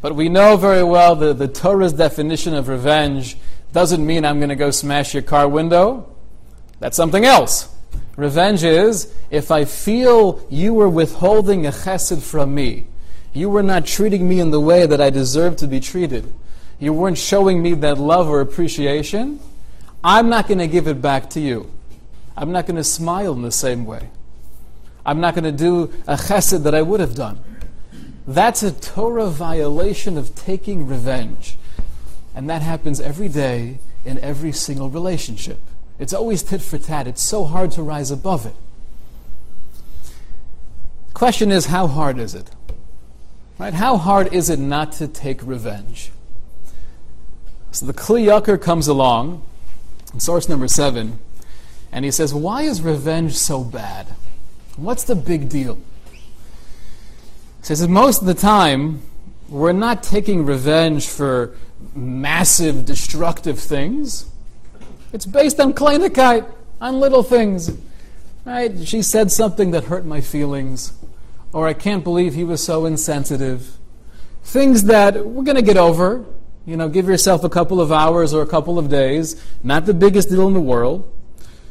But 0.00 0.14
we 0.14 0.28
know 0.28 0.56
very 0.56 0.82
well 0.82 1.14
that 1.16 1.38
the 1.38 1.48
Torah's 1.48 1.92
definition 1.92 2.54
of 2.54 2.68
revenge 2.68 3.36
doesn't 3.72 4.04
mean 4.04 4.24
I'm 4.24 4.38
going 4.38 4.48
to 4.48 4.56
go 4.56 4.70
smash 4.70 5.12
your 5.12 5.22
car 5.22 5.46
window. 5.46 6.14
That's 6.78 6.96
something 6.96 7.24
else. 7.24 7.68
Revenge 8.16 8.64
is 8.64 9.14
if 9.30 9.50
I 9.50 9.64
feel 9.64 10.44
you 10.48 10.74
were 10.74 10.88
withholding 10.88 11.66
a 11.66 11.70
chesed 11.70 12.22
from 12.22 12.54
me, 12.54 12.86
you 13.32 13.48
were 13.50 13.62
not 13.62 13.86
treating 13.86 14.28
me 14.28 14.40
in 14.40 14.50
the 14.50 14.60
way 14.60 14.86
that 14.86 15.00
I 15.00 15.10
deserve 15.10 15.56
to 15.56 15.68
be 15.68 15.80
treated, 15.80 16.32
you 16.78 16.92
weren't 16.92 17.18
showing 17.18 17.62
me 17.62 17.74
that 17.74 17.98
love 17.98 18.28
or 18.28 18.40
appreciation, 18.40 19.38
I'm 20.02 20.30
not 20.30 20.48
going 20.48 20.58
to 20.58 20.66
give 20.66 20.88
it 20.88 21.02
back 21.02 21.30
to 21.30 21.40
you. 21.40 21.70
I'm 22.36 22.52
not 22.52 22.66
going 22.66 22.76
to 22.76 22.84
smile 22.84 23.34
in 23.34 23.42
the 23.42 23.52
same 23.52 23.84
way. 23.84 24.08
I'm 25.04 25.20
not 25.20 25.34
going 25.34 25.44
to 25.44 25.52
do 25.52 25.92
a 26.06 26.16
chesed 26.16 26.62
that 26.62 26.74
I 26.74 26.82
would 26.82 27.00
have 27.00 27.14
done. 27.14 27.40
That's 28.26 28.62
a 28.62 28.70
Torah 28.72 29.28
violation 29.28 30.16
of 30.16 30.34
taking 30.34 30.86
revenge. 30.86 31.56
And 32.34 32.48
that 32.48 32.62
happens 32.62 33.00
every 33.00 33.28
day 33.28 33.78
in 34.04 34.18
every 34.20 34.52
single 34.52 34.90
relationship. 34.90 35.58
It's 35.98 36.12
always 36.12 36.42
tit 36.42 36.62
for 36.62 36.78
tat. 36.78 37.06
It's 37.06 37.22
so 37.22 37.44
hard 37.44 37.72
to 37.72 37.82
rise 37.82 38.10
above 38.10 38.46
it. 38.46 38.54
Question 41.12 41.50
is, 41.50 41.66
how 41.66 41.86
hard 41.86 42.18
is 42.18 42.34
it? 42.34 42.50
Right? 43.58 43.74
How 43.74 43.98
hard 43.98 44.32
is 44.32 44.48
it 44.48 44.58
not 44.58 44.92
to 44.92 45.08
take 45.08 45.42
revenge? 45.42 46.10
So 47.72 47.84
the 47.84 47.92
Kli 47.92 48.24
Yakar 48.24 48.60
comes 48.60 48.88
along, 48.88 49.42
source 50.16 50.48
number 50.48 50.66
seven, 50.66 51.18
and 51.92 52.04
he 52.04 52.10
says, 52.10 52.32
Why 52.32 52.62
is 52.62 52.80
revenge 52.80 53.36
so 53.36 53.62
bad? 53.62 54.06
What's 54.80 55.04
the 55.04 55.14
big 55.14 55.50
deal? 55.50 55.78
Says 57.60 57.80
that 57.80 57.90
most 57.90 58.22
of 58.22 58.26
the 58.26 58.32
time, 58.32 59.02
we're 59.50 59.72
not 59.72 60.02
taking 60.02 60.46
revenge 60.46 61.06
for 61.06 61.54
massive 61.94 62.86
destructive 62.86 63.58
things. 63.58 64.30
It's 65.12 65.26
based 65.26 65.60
on 65.60 65.74
kleinigkeit, 65.74 66.50
on 66.80 66.98
little 66.98 67.22
things. 67.22 67.76
Right? 68.46 68.72
She 68.88 69.02
said 69.02 69.30
something 69.30 69.72
that 69.72 69.84
hurt 69.84 70.06
my 70.06 70.22
feelings, 70.22 70.94
or 71.52 71.68
I 71.68 71.74
can't 71.74 72.02
believe 72.02 72.32
he 72.32 72.44
was 72.44 72.64
so 72.64 72.86
insensitive. 72.86 73.76
Things 74.42 74.84
that 74.84 75.26
we're 75.26 75.44
going 75.44 75.56
to 75.56 75.62
get 75.62 75.76
over. 75.76 76.24
You 76.64 76.78
know, 76.78 76.88
give 76.88 77.06
yourself 77.06 77.44
a 77.44 77.50
couple 77.50 77.82
of 77.82 77.92
hours 77.92 78.32
or 78.32 78.40
a 78.40 78.46
couple 78.46 78.78
of 78.78 78.88
days. 78.88 79.44
Not 79.62 79.84
the 79.84 79.92
biggest 79.92 80.30
deal 80.30 80.48
in 80.48 80.54
the 80.54 80.60
world. 80.60 81.12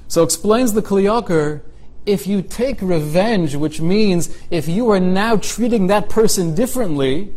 So 0.08 0.22
explains 0.22 0.74
the 0.74 0.84
Kli 0.84 1.06
Yakar, 1.06 1.62
if 2.10 2.26
you 2.26 2.42
take 2.42 2.82
revenge, 2.82 3.56
which 3.56 3.80
means 3.80 4.36
if 4.50 4.68
you 4.68 4.90
are 4.90 5.00
now 5.00 5.38
treating 5.38 5.88
that 5.88 6.10
person 6.10 6.56
differently, 6.56 7.34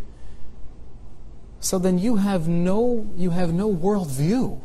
so 1.61 1.79
then 1.79 1.99
you 1.99 2.17
have 2.17 2.49
no 2.49 3.07
you 3.17 3.31
have 3.31 3.53
no 3.53 3.73
worldview. 3.73 4.61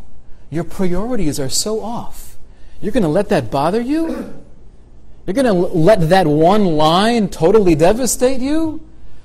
Your 0.49 0.63
priorities 0.63 1.39
are 1.39 1.49
so 1.49 1.81
off. 1.81 2.37
You're 2.81 2.93
going 2.93 3.03
to 3.03 3.09
let 3.09 3.29
that 3.29 3.51
bother 3.51 3.81
you? 3.81 4.33
You're 5.25 5.33
going 5.33 5.45
to 5.45 5.53
let 5.53 6.09
that 6.09 6.25
one 6.25 6.65
line 6.65 7.27
totally 7.27 7.75
devastate 7.75 8.39
you? 8.39 8.81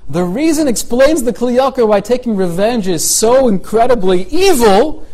The 0.09 0.23
reason 0.23 0.67
explains 0.67 1.23
the 1.23 1.31
Kli 1.31 1.57
Yakar 1.57 1.87
why 1.87 2.01
taking 2.01 2.35
revenge 2.35 2.89
is 2.89 3.09
so 3.09 3.47
incredibly 3.47 4.23
evil 4.23 5.07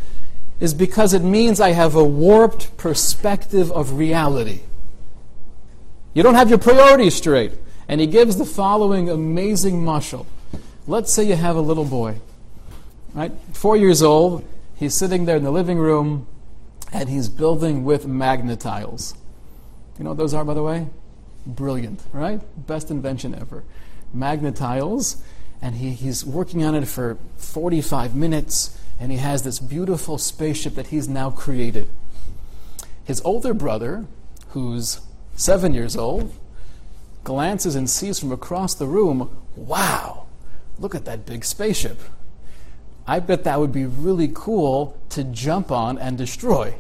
is 0.59 0.73
because 0.73 1.13
it 1.13 1.21
means 1.21 1.61
I 1.61 1.71
have 1.71 1.93
a 1.95 2.03
warped 2.03 2.75
perspective 2.75 3.71
of 3.71 3.93
reality. 3.93 4.61
You 6.19 6.23
don't 6.23 6.35
have 6.35 6.49
your 6.49 6.59
priorities 6.59 7.15
straight. 7.15 7.53
And 7.87 8.01
he 8.01 8.05
gives 8.05 8.35
the 8.35 8.43
following 8.43 9.09
amazing 9.09 9.81
mashal. 9.85 10.25
Let's 10.85 11.13
say 11.13 11.23
you 11.23 11.37
have 11.37 11.55
a 11.55 11.61
little 11.61 11.85
boy 11.85 12.19
right? 13.13 13.31
Four 13.53 13.77
years 13.77 14.01
old, 14.01 14.43
he's 14.75 14.93
sitting 14.93 15.23
there 15.23 15.37
in 15.37 15.45
the 15.45 15.51
living 15.51 15.77
room 15.77 16.27
and 16.91 17.07
he's 17.07 17.29
building 17.29 17.85
with 17.85 18.05
Magna-Tiles. 18.05 19.13
You 19.97 20.03
know 20.03 20.09
what 20.11 20.17
those 20.17 20.33
are, 20.33 20.43
by 20.43 20.53
the 20.53 20.61
way? 20.61 20.87
Brilliant, 21.45 22.01
right? 22.11 22.41
Best 22.67 22.91
invention 22.91 23.33
ever. 23.33 23.63
Magna-Tiles, 24.13 25.23
and 25.61 25.75
he, 25.75 25.91
he's 25.91 26.25
working 26.25 26.65
on 26.65 26.75
it 26.75 26.85
for 26.85 27.17
45 27.37 28.13
minutes, 28.13 28.77
and 28.99 29.09
he 29.09 29.19
has 29.19 29.43
this 29.43 29.57
beautiful 29.57 30.17
spaceship 30.17 30.75
that 30.75 30.87
he's 30.87 31.07
now 31.07 31.29
created. 31.29 31.89
His 33.05 33.21
older 33.21 33.53
brother, 33.53 34.05
who's 34.49 34.99
seven 35.39 35.73
years 35.73 35.95
old, 35.95 36.33
glances 37.23 37.75
and 37.75 37.89
sees 37.89 38.19
from 38.19 38.31
across 38.31 38.73
the 38.73 38.85
room, 38.85 39.29
wow, 39.55 40.27
look 40.77 40.93
at 40.93 41.05
that 41.05 41.25
big 41.25 41.45
spaceship. 41.45 41.97
I 43.07 43.19
bet 43.19 43.45
that 43.45 43.59
would 43.59 43.71
be 43.71 43.85
really 43.85 44.29
cool 44.33 44.97
to 45.09 45.23
jump 45.23 45.71
on 45.71 45.97
and 45.97 46.17
destroy. 46.17 46.75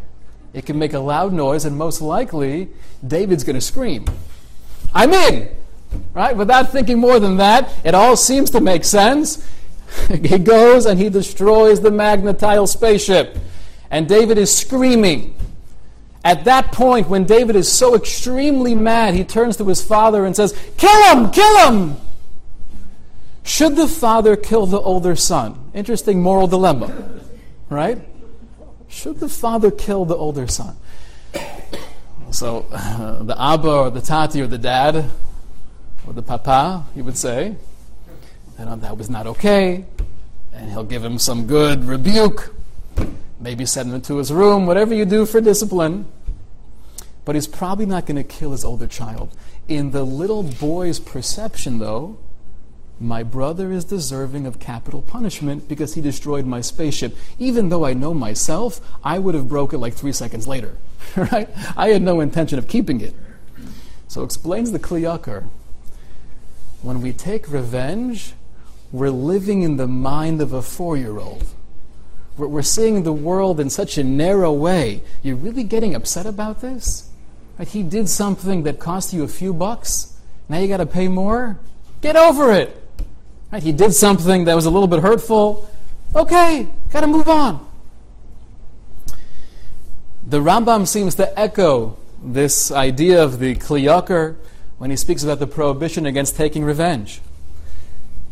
It 0.53 0.65
can 0.65 0.77
make 0.77 0.93
a 0.93 0.99
loud 0.99 1.31
noise, 1.31 1.63
and 1.63 1.77
most 1.77 2.01
likely, 2.01 2.69
David's 3.05 3.43
going 3.43 3.55
to 3.55 3.61
scream. 3.61 4.05
I'm 4.93 5.13
in! 5.13 5.55
Right? 6.13 6.35
Without 6.35 6.71
thinking 6.71 6.99
more 6.99 7.19
than 7.19 7.37
that, 7.37 7.71
it 7.83 7.95
all 7.95 8.15
seems 8.15 8.49
to 8.51 8.59
make 8.59 8.83
sense. 8.83 9.47
he 10.09 10.37
goes 10.37 10.85
and 10.85 10.99
he 10.99 11.09
destroys 11.09 11.81
the 11.81 11.91
Magna-Tile 11.91 12.67
spaceship. 12.67 13.37
And 13.89 14.07
David 14.07 14.37
is 14.37 14.55
screaming. 14.55 15.35
At 16.23 16.45
that 16.45 16.71
point, 16.71 17.07
when 17.07 17.25
David 17.25 17.55
is 17.55 17.71
so 17.71 17.95
extremely 17.95 18.75
mad, 18.75 19.13
he 19.13 19.23
turns 19.23 19.57
to 19.57 19.65
his 19.65 19.81
father 19.81 20.25
and 20.25 20.35
says, 20.35 20.53
Kill 20.77 21.15
him! 21.15 21.31
Kill 21.31 21.71
him! 21.71 21.97
Should 23.43 23.75
the 23.75 23.87
father 23.87 24.35
kill 24.35 24.65
the 24.65 24.79
older 24.79 25.15
son? 25.15 25.71
Interesting 25.73 26.21
moral 26.21 26.47
dilemma, 26.47 27.21
right? 27.69 27.97
Should 28.89 29.19
the 29.19 29.29
father 29.29 29.71
kill 29.71 30.05
the 30.05 30.15
older 30.15 30.47
son? 30.47 30.75
So 32.31 32.65
uh, 32.71 33.23
the 33.23 33.41
Abba 33.41 33.69
or 33.69 33.89
the 33.89 34.01
Tati 34.01 34.41
or 34.41 34.47
the 34.47 34.57
dad 34.57 35.09
or 36.05 36.13
the 36.13 36.21
Papa, 36.21 36.85
he 36.93 37.01
would 37.01 37.17
say, 37.17 37.55
that 38.57 38.81
that 38.81 38.97
was 38.97 39.09
not 39.09 39.25
okay, 39.25 39.85
and 40.53 40.69
he'll 40.69 40.83
give 40.83 41.03
him 41.03 41.17
some 41.17 41.47
good 41.47 41.85
rebuke, 41.85 42.53
maybe 43.39 43.65
send 43.65 43.93
him 43.93 44.01
to 44.01 44.17
his 44.17 44.31
room, 44.31 44.65
whatever 44.65 44.93
you 44.93 45.05
do 45.05 45.25
for 45.25 45.41
discipline. 45.41 46.05
But 47.25 47.35
he's 47.35 47.47
probably 47.47 47.85
not 47.85 48.05
going 48.05 48.15
to 48.17 48.23
kill 48.23 48.51
his 48.51 48.65
older 48.65 48.87
child. 48.87 49.35
In 49.67 49.91
the 49.91 50.03
little 50.03 50.43
boy's 50.43 50.99
perception, 50.99 51.79
though, 51.79 52.17
my 52.99 53.23
brother 53.23 53.71
is 53.71 53.85
deserving 53.85 54.45
of 54.45 54.59
capital 54.59 55.01
punishment 55.01 55.69
because 55.69 55.93
he 55.93 56.01
destroyed 56.01 56.45
my 56.45 56.59
spaceship. 56.59 57.15
Even 57.37 57.69
though 57.69 57.85
I 57.85 57.93
know 57.93 58.13
myself, 58.13 58.81
I 59.03 59.19
would 59.19 59.35
have 59.35 59.47
broke 59.47 59.73
it 59.73 59.77
like 59.77 59.93
three 59.93 60.11
seconds 60.11 60.47
later. 60.47 60.75
right? 61.15 61.49
I 61.77 61.89
had 61.89 62.01
no 62.01 62.19
intention 62.19 62.59
of 62.59 62.67
keeping 62.67 62.99
it. 62.99 63.13
So 64.07 64.23
explains 64.23 64.71
the 64.71 64.79
Kli 64.79 65.01
Yakar. 65.01 65.47
When 66.81 67.01
we 67.01 67.13
take 67.13 67.51
revenge, 67.51 68.33
we're 68.91 69.11
living 69.11 69.61
in 69.61 69.77
the 69.77 69.87
mind 69.87 70.41
of 70.41 70.51
a 70.51 70.61
four 70.61 70.97
year 70.97 71.19
old. 71.19 71.45
We're, 72.47 72.61
seeing 72.61 73.03
the 73.03 73.13
world 73.13 73.59
in 73.59 73.69
such 73.69 73.97
a 73.97 74.03
narrow 74.03 74.53
way. 74.53 75.01
You're 75.21 75.35
really 75.35 75.63
getting 75.63 75.93
upset 75.93 76.25
about 76.25 76.61
this? 76.61 77.09
He 77.67 77.83
did 77.83 78.07
something 78.07 78.63
that 78.63 78.79
cost 78.79 79.13
you 79.13 79.23
a 79.23 79.27
few 79.27 79.53
bucks. 79.53 80.17
Now 80.47 80.59
you 80.59 80.69
got 80.69 80.77
to 80.77 80.85
pay 80.85 81.09
more? 81.09 81.59
Get 82.01 82.15
over 82.15 82.53
it. 82.53 82.81
Right? 83.51 83.61
He 83.61 83.73
did 83.73 83.93
something 83.93 84.45
that 84.45 84.55
was 84.55 84.65
a 84.65 84.69
little 84.69 84.87
bit 84.87 85.01
hurtful. 85.01 85.69
Okay, 86.15 86.67
got 86.91 87.01
to 87.01 87.07
move 87.07 87.27
on. 87.27 87.67
The 90.25 90.39
Rambam 90.39 90.87
seems 90.87 91.15
to 91.15 91.37
echo 91.37 91.97
this 92.23 92.71
idea 92.71 93.21
of 93.23 93.39
the 93.39 93.55
Kli 93.55 93.83
Yakar 93.83 94.35
when 94.77 94.89
he 94.89 94.95
speaks 94.95 95.23
about 95.23 95.39
the 95.39 95.47
prohibition 95.47 96.05
against 96.05 96.35
taking 96.35 96.63
revenge. 96.63 97.21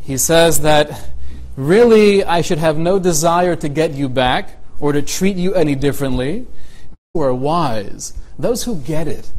He 0.01 0.17
says 0.17 0.61
that 0.61 1.09
really 1.57 2.23
I 2.23 2.39
should 2.41 2.59
have 2.59 2.77
no 2.77 2.99
desire 2.99 3.57
to 3.57 3.67
get 3.67 3.91
you 3.91 4.07
back 4.07 4.57
or 4.79 4.93
to 4.93 5.01
treat 5.01 5.35
you 5.35 5.53
any 5.53 5.75
differently. 5.75 6.47
Who 7.13 7.21
are 7.21 7.33
wise, 7.33 8.13
those 8.39 8.63
who 8.63 8.77
get 8.77 9.07
it, 9.07 9.29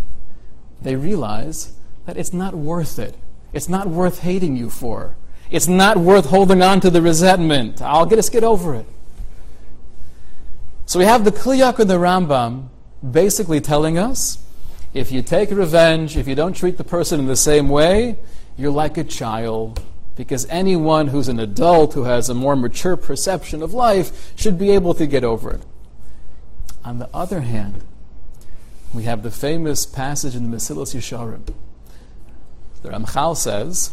they 0.83 0.97
realize 0.97 1.73
that 2.05 2.19
it's 2.19 2.33
not 2.33 2.55
worth 2.55 2.99
it. 2.99 3.15
It's 3.53 3.69
not 3.69 3.87
worth 3.87 4.21
hating 4.21 4.57
you 4.57 4.69
for. 4.69 5.17
It's 5.51 5.69
not 5.69 5.97
worth 5.97 6.27
holding 6.27 6.61
on 6.61 6.81
to 6.81 6.91
the 6.91 7.01
resentment. 7.01 7.81
I'll 7.81 8.05
get 8.05 8.19
us 8.19 8.29
get 8.29 8.45
over 8.45 8.75
it. 8.75 8.87
So 10.85 10.99
we 10.99 11.05
have 11.05 11.25
the 11.25 11.33
Kli 11.33 11.61
Yakar 11.61 11.81
and 11.81 11.91
the 11.91 11.99
Rambam 11.99 12.69
basically 13.09 13.61
telling 13.61 13.97
us 13.97 14.39
if 14.95 15.13
you 15.13 15.23
take 15.23 15.51
revenge, 15.51 16.17
if 16.17 16.27
you 16.27 16.35
don't 16.35 16.55
treat 16.55 16.79
the 16.79 16.85
person 16.85 17.21
in 17.21 17.27
the 17.27 17.37
same 17.37 17.69
way, 17.69 18.17
you're 18.57 18.73
like 18.73 18.97
a 18.97 19.05
child. 19.05 19.83
Because 20.19 20.47
anyone 20.51 21.07
who's 21.07 21.29
an 21.29 21.39
adult 21.39 21.95
who 21.95 22.03
has 22.03 22.29
a 22.29 22.35
more 22.35 22.57
mature 22.57 22.97
perception 22.97 23.63
of 23.63 23.73
life 23.73 24.33
should 24.37 24.59
be 24.59 24.71
able 24.73 24.93
to 24.95 25.07
get 25.07 25.23
over 25.25 25.51
it. 25.53 25.63
On 26.85 26.99
the 26.99 27.09
other 27.15 27.41
hand, 27.41 27.83
we 28.93 29.05
have 29.05 29.23
the 29.23 29.31
famous 29.31 29.87
passage 29.87 30.35
in 30.35 30.51
the 30.51 30.57
Mesilas 30.57 30.95
Yesharim. 30.95 31.55
The 32.83 32.91
Ramchal 32.91 33.37
says, 33.37 33.93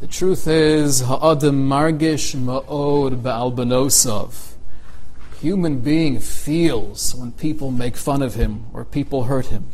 the 0.00 0.06
truth 0.06 0.46
is, 0.46 1.00
ha'adam 1.00 1.68
margish 1.68 2.36
ma'od 2.36 3.22
ba'albanosov 3.22 4.52
human 5.42 5.80
being 5.80 6.20
feels 6.20 7.16
when 7.16 7.32
people 7.32 7.72
make 7.72 7.96
fun 7.96 8.22
of 8.22 8.34
him 8.34 8.64
or 8.72 8.84
people 8.84 9.24
hurt 9.24 9.46
him. 9.46 9.66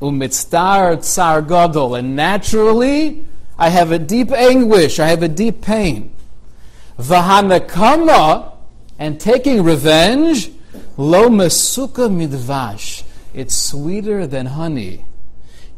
Umitstar 0.00 1.02
tsar 1.02 1.40
gadol, 1.40 1.94
and 1.94 2.14
naturally, 2.14 3.24
I 3.60 3.68
have 3.68 3.92
a 3.92 3.98
deep 3.98 4.32
anguish, 4.32 4.98
I 4.98 5.08
have 5.08 5.22
a 5.22 5.28
deep 5.28 5.60
pain. 5.60 6.12
Vahanakama, 6.98 8.54
and 8.98 9.20
taking 9.20 9.62
revenge, 9.62 10.50
lo 10.96 11.28
mesuka 11.28 12.08
midvash, 12.08 13.04
it's 13.34 13.54
sweeter 13.54 14.26
than 14.26 14.46
honey. 14.46 15.04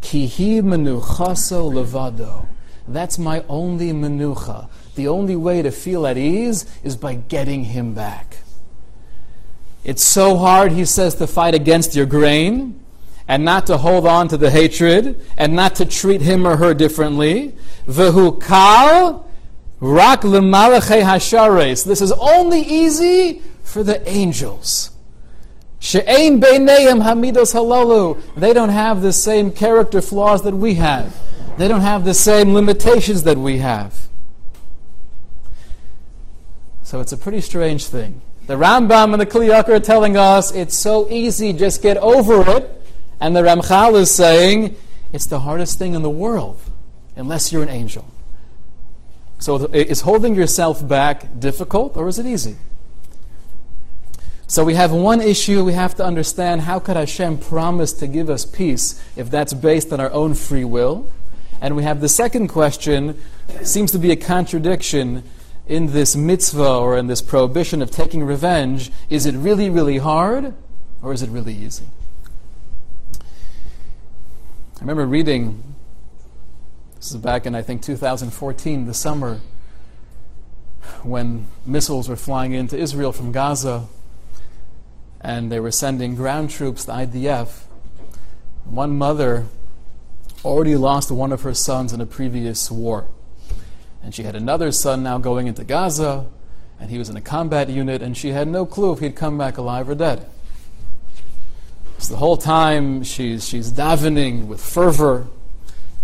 Kihi 0.01 0.63
menuchaso 0.63 1.73
levado. 1.73 2.47
That's 2.87 3.19
my 3.19 3.45
only 3.49 3.91
menucha. 3.91 4.69
The 4.95 5.09
only 5.09 5.35
way 5.35 5.63
to 5.63 5.73
feel 5.73 6.07
at 6.07 6.17
ease 6.17 6.67
is 6.85 6.97
by 6.97 7.15
getting 7.15 7.65
him 7.65 7.95
back. 7.95 8.37
It's 9.83 10.05
so 10.05 10.37
hard, 10.37 10.71
he 10.71 10.85
says, 10.85 11.17
to 11.17 11.27
fight 11.27 11.55
against 11.55 11.97
your 11.97 12.07
grain 12.07 12.82
and 13.33 13.47
not 13.47 13.67
to 13.67 13.79
hold 13.79 14.07
on 14.07 14.29
to 14.29 14.37
the 14.37 14.51
hatred 14.51 15.19
and 15.39 15.57
not 15.57 15.75
to 15.77 15.87
treat 15.87 16.21
him 16.21 16.47
or 16.47 16.59
her 16.59 16.75
differently. 16.75 17.55
Vehukal 17.87 19.25
rak 19.81 20.21
lemalachei 20.21 21.03
hashares. 21.03 21.83
This 21.83 22.03
is 22.03 22.13
only 22.13 22.61
easy 22.61 23.41
for 23.63 23.83
the 23.83 24.07
angels. 24.07 24.91
She'ein 25.79 26.43
beinayim 26.43 27.03
hamidos 27.03 27.55
halalu. 27.55 28.21
They 28.37 28.53
don't 28.53 28.69
have 28.69 29.01
the 29.01 29.15
same 29.15 29.51
character 29.51 30.03
flaws 30.03 30.43
that 30.43 30.55
we 30.55 30.75
have. 30.75 31.19
They 31.57 31.69
don't 31.69 31.81
have 31.81 32.05
the 32.05 32.13
same 32.13 32.53
limitations 32.53 33.23
that 33.23 33.39
we 33.39 33.59
have. 33.61 34.09
So 36.83 37.01
it's 37.01 37.13
a 37.13 37.17
pretty 37.17 37.41
strange 37.41 37.87
thing. 37.87 38.21
The 38.47 38.57
Rambam 38.57 39.13
and 39.13 39.21
the 39.23 39.25
Kli 39.25 39.49
Yakar 39.49 39.77
are 39.77 39.81
telling 39.81 40.19
us 40.19 40.53
it's 40.53 40.77
so 40.77 41.09
easy, 41.09 41.55
just 41.55 41.81
get 41.81 41.97
over 41.97 42.47
it. 42.59 42.81
And 43.23 43.37
the 43.37 43.41
Ramchal 43.43 43.95
is 44.01 44.11
saying 44.11 44.77
it's 45.13 45.27
the 45.27 45.39
hardest 45.39 45.79
thing 45.79 45.95
in 45.95 46.03
the 46.03 46.11
world, 46.11 46.59
unless 47.15 47.53
you're 47.53 47.63
an 47.63 47.69
angel. 47.69 48.05
So 49.39 49.67
is 49.67 50.01
holding 50.01 50.35
yourself 50.35 50.87
back 50.87 51.39
difficult 51.39 51.97
or 51.97 52.09
is 52.09 52.19
it 52.19 52.27
easy? 52.27 52.57
So 54.49 54.65
we 54.65 54.75
have 54.75 54.91
one 54.91 55.21
issue 55.21 55.65
we 55.65 55.73
have 55.75 55.95
to 55.97 56.05
understand 56.05 56.63
how 56.63 56.81
could 56.81 56.97
Hashem 56.97 57.39
promise 57.39 57.93
to 57.93 58.09
give 58.09 58.29
us 58.29 58.45
peace 58.45 59.01
if 59.15 59.31
that's 59.31 59.55
based 59.55 59.93
on 59.93 60.01
our 60.01 60.11
own 60.11 60.35
free 60.35 60.65
will? 60.65 61.09
And 61.61 61.77
we 61.77 61.85
have 61.85 62.01
the 62.01 62.09
second 62.09 62.49
question, 62.49 63.23
seems 63.63 63.93
to 63.93 64.01
be 64.01 64.11
a 64.11 64.17
contradiction 64.17 65.23
in 65.69 65.93
this 65.93 66.17
mitzvah 66.17 66.75
or 66.75 66.99
in 66.99 67.07
this 67.07 67.23
prohibition 67.23 67.83
of 67.83 67.93
taking 67.93 68.25
revenge, 68.25 68.91
is 69.09 69.27
it 69.27 69.37
really, 69.37 69.71
really 69.71 69.99
hard 69.99 70.55
or 71.03 71.13
is 71.13 71.23
it 71.23 71.31
really 71.31 71.55
easy? 71.55 71.85
I 74.83 74.85
remember 74.85 75.07
reading, 75.07 75.63
this 76.97 77.13
is 77.13 77.17
back 77.19 77.47
in 77.47 77.55
I 77.55 77.63
think 77.63 77.83
2014, 77.83 78.87
the 78.87 78.93
summer, 78.93 79.39
when 81.05 81.47
missiles 81.65 82.09
were 82.09 82.17
flying 82.17 82.53
into 82.53 82.77
Israel 82.77 83.13
from 83.13 83.31
Gaza 83.31 83.87
and 85.21 85.53
they 85.53 85.61
were 85.61 85.71
sending 85.71 86.17
ground 86.17 86.51
troops, 86.51 86.85
the 86.85 86.95
IDF. 86.95 87.63
One 88.65 88.99
mother 88.99 89.47
already 90.45 90.75
lost 90.75 91.13
one 91.13 91.31
of 91.31 91.43
her 91.43 91.55
sons 91.55 91.93
in 91.93 92.01
a 92.01 92.07
previous 92.07 92.69
war. 92.69 93.07
And 94.03 94.13
she 94.13 94.25
had 94.25 94.35
another 94.35 94.73
son 94.73 95.05
now 95.05 95.19
going 95.19 95.47
into 95.47 95.63
Gaza, 95.63 96.27
and 96.81 96.91
he 96.91 96.99
was 96.99 97.09
in 97.09 97.17
a 97.17 97.21
combat 97.21 97.69
unit, 97.69 98.03
and 98.03 98.17
she 98.17 98.31
had 98.31 98.49
no 98.49 98.67
clue 98.67 98.93
if 98.93 98.99
he'd 98.99 99.15
come 99.15 99.39
back 99.39 99.59
alive 99.59 99.89
or 99.89 99.95
dead. 99.95 100.27
So 102.03 102.15
the 102.15 102.19
whole 102.19 102.37
time 102.37 103.05
she's, 103.05 103.49
she's 103.49 103.71
davening 103.71 104.49
with 104.49 104.61
fervor, 104.61 105.29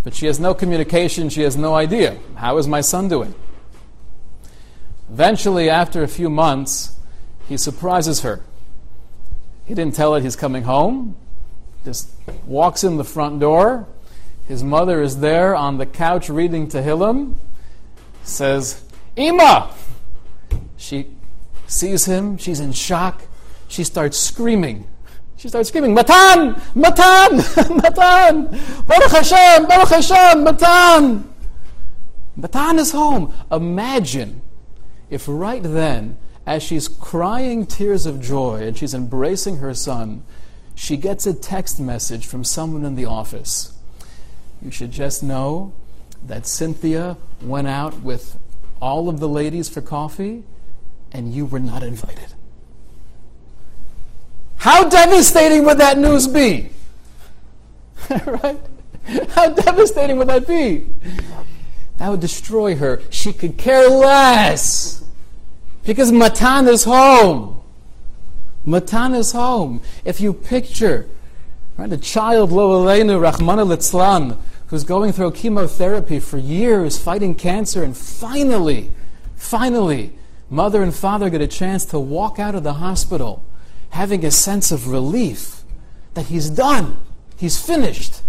but 0.04 0.14
she 0.14 0.26
has 0.26 0.38
no 0.38 0.54
communication, 0.54 1.28
she 1.28 1.42
has 1.42 1.56
no 1.56 1.74
idea. 1.74 2.16
How 2.36 2.56
is 2.58 2.68
my 2.68 2.82
son 2.82 3.08
doing? 3.08 3.34
Eventually, 5.10 5.68
after 5.68 6.04
a 6.04 6.06
few 6.06 6.30
months, 6.30 6.96
he 7.48 7.56
surprises 7.56 8.20
her. 8.20 8.42
He 9.64 9.74
didn't 9.74 9.96
tell 9.96 10.14
her 10.14 10.20
he's 10.20 10.36
coming 10.36 10.62
home, 10.62 11.16
just 11.84 12.10
walks 12.46 12.84
in 12.84 12.96
the 12.96 13.04
front 13.04 13.40
door. 13.40 13.88
His 14.46 14.62
mother 14.62 15.02
is 15.02 15.18
there 15.18 15.56
on 15.56 15.78
the 15.78 15.86
couch 15.86 16.28
reading 16.28 16.68
Tehillim 16.68 17.34
says, 18.22 18.84
Ima! 19.16 19.74
She 20.76 21.08
sees 21.66 22.04
him, 22.04 22.38
she's 22.38 22.60
in 22.60 22.70
shock, 22.70 23.22
she 23.66 23.82
starts 23.82 24.16
screaming. 24.16 24.86
She 25.38 25.48
starts 25.48 25.68
screaming, 25.68 25.94
Matan! 25.94 26.60
Matan! 26.74 27.36
Matan! 27.76 28.46
Baruch 28.88 29.10
Hashem! 29.12 29.66
Baruch 29.66 29.88
Hashem! 29.88 30.42
Matan! 30.42 31.32
Matan 32.34 32.78
is 32.80 32.90
home. 32.90 33.32
Imagine 33.52 34.42
if 35.10 35.26
right 35.28 35.62
then, 35.62 36.18
as 36.44 36.64
she's 36.64 36.88
crying 36.88 37.66
tears 37.66 38.04
of 38.04 38.20
joy 38.20 38.66
and 38.66 38.76
she's 38.76 38.94
embracing 38.94 39.58
her 39.58 39.74
son, 39.74 40.24
she 40.74 40.96
gets 40.96 41.24
a 41.24 41.34
text 41.34 41.78
message 41.78 42.26
from 42.26 42.42
someone 42.42 42.84
in 42.84 42.96
the 42.96 43.04
office. 43.04 43.78
You 44.60 44.72
should 44.72 44.90
just 44.90 45.22
know 45.22 45.72
that 46.26 46.48
Cynthia 46.48 47.16
went 47.40 47.68
out 47.68 48.02
with 48.02 48.36
all 48.82 49.08
of 49.08 49.20
the 49.20 49.28
ladies 49.28 49.68
for 49.68 49.82
coffee 49.82 50.42
and 51.12 51.32
you 51.32 51.46
were 51.46 51.60
not 51.60 51.84
invited. 51.84 52.34
How 54.58 54.88
devastating 54.88 55.64
would 55.64 55.78
that 55.78 55.98
news 55.98 56.26
be? 56.26 56.70
right? 58.26 58.60
How 59.30 59.50
devastating 59.50 60.18
would 60.18 60.28
that 60.28 60.46
be? 60.46 60.86
That 61.98 62.10
would 62.10 62.20
destroy 62.20 62.74
her. 62.76 63.00
She 63.10 63.32
could 63.32 63.56
care 63.56 63.88
less 63.88 65.04
because 65.84 66.12
Matan 66.12 66.68
is 66.68 66.84
home. 66.84 67.60
Matan 68.64 69.14
is 69.14 69.32
home. 69.32 69.80
If 70.04 70.20
you 70.20 70.32
picture 70.32 71.08
right, 71.76 71.92
a 71.92 71.96
child, 71.96 72.52
Lo 72.52 72.84
Elenu, 72.84 73.18
Rahmana 73.20 73.66
Litzlan, 73.66 74.38
who's 74.66 74.84
going 74.84 75.12
through 75.12 75.30
chemotherapy 75.32 76.18
for 76.18 76.36
years, 76.36 76.98
fighting 76.98 77.34
cancer, 77.34 77.82
and 77.82 77.96
finally, 77.96 78.90
finally, 79.36 80.12
mother 80.50 80.82
and 80.82 80.94
father 80.94 81.30
get 81.30 81.40
a 81.40 81.46
chance 81.46 81.84
to 81.86 81.98
walk 81.98 82.38
out 82.38 82.54
of 82.54 82.64
the 82.64 82.74
hospital 82.74 83.42
having 83.90 84.24
a 84.24 84.30
sense 84.30 84.70
of 84.70 84.88
relief 84.88 85.62
that 86.14 86.26
he's 86.26 86.50
done, 86.50 86.98
he's 87.36 87.60
finished. 87.60 88.22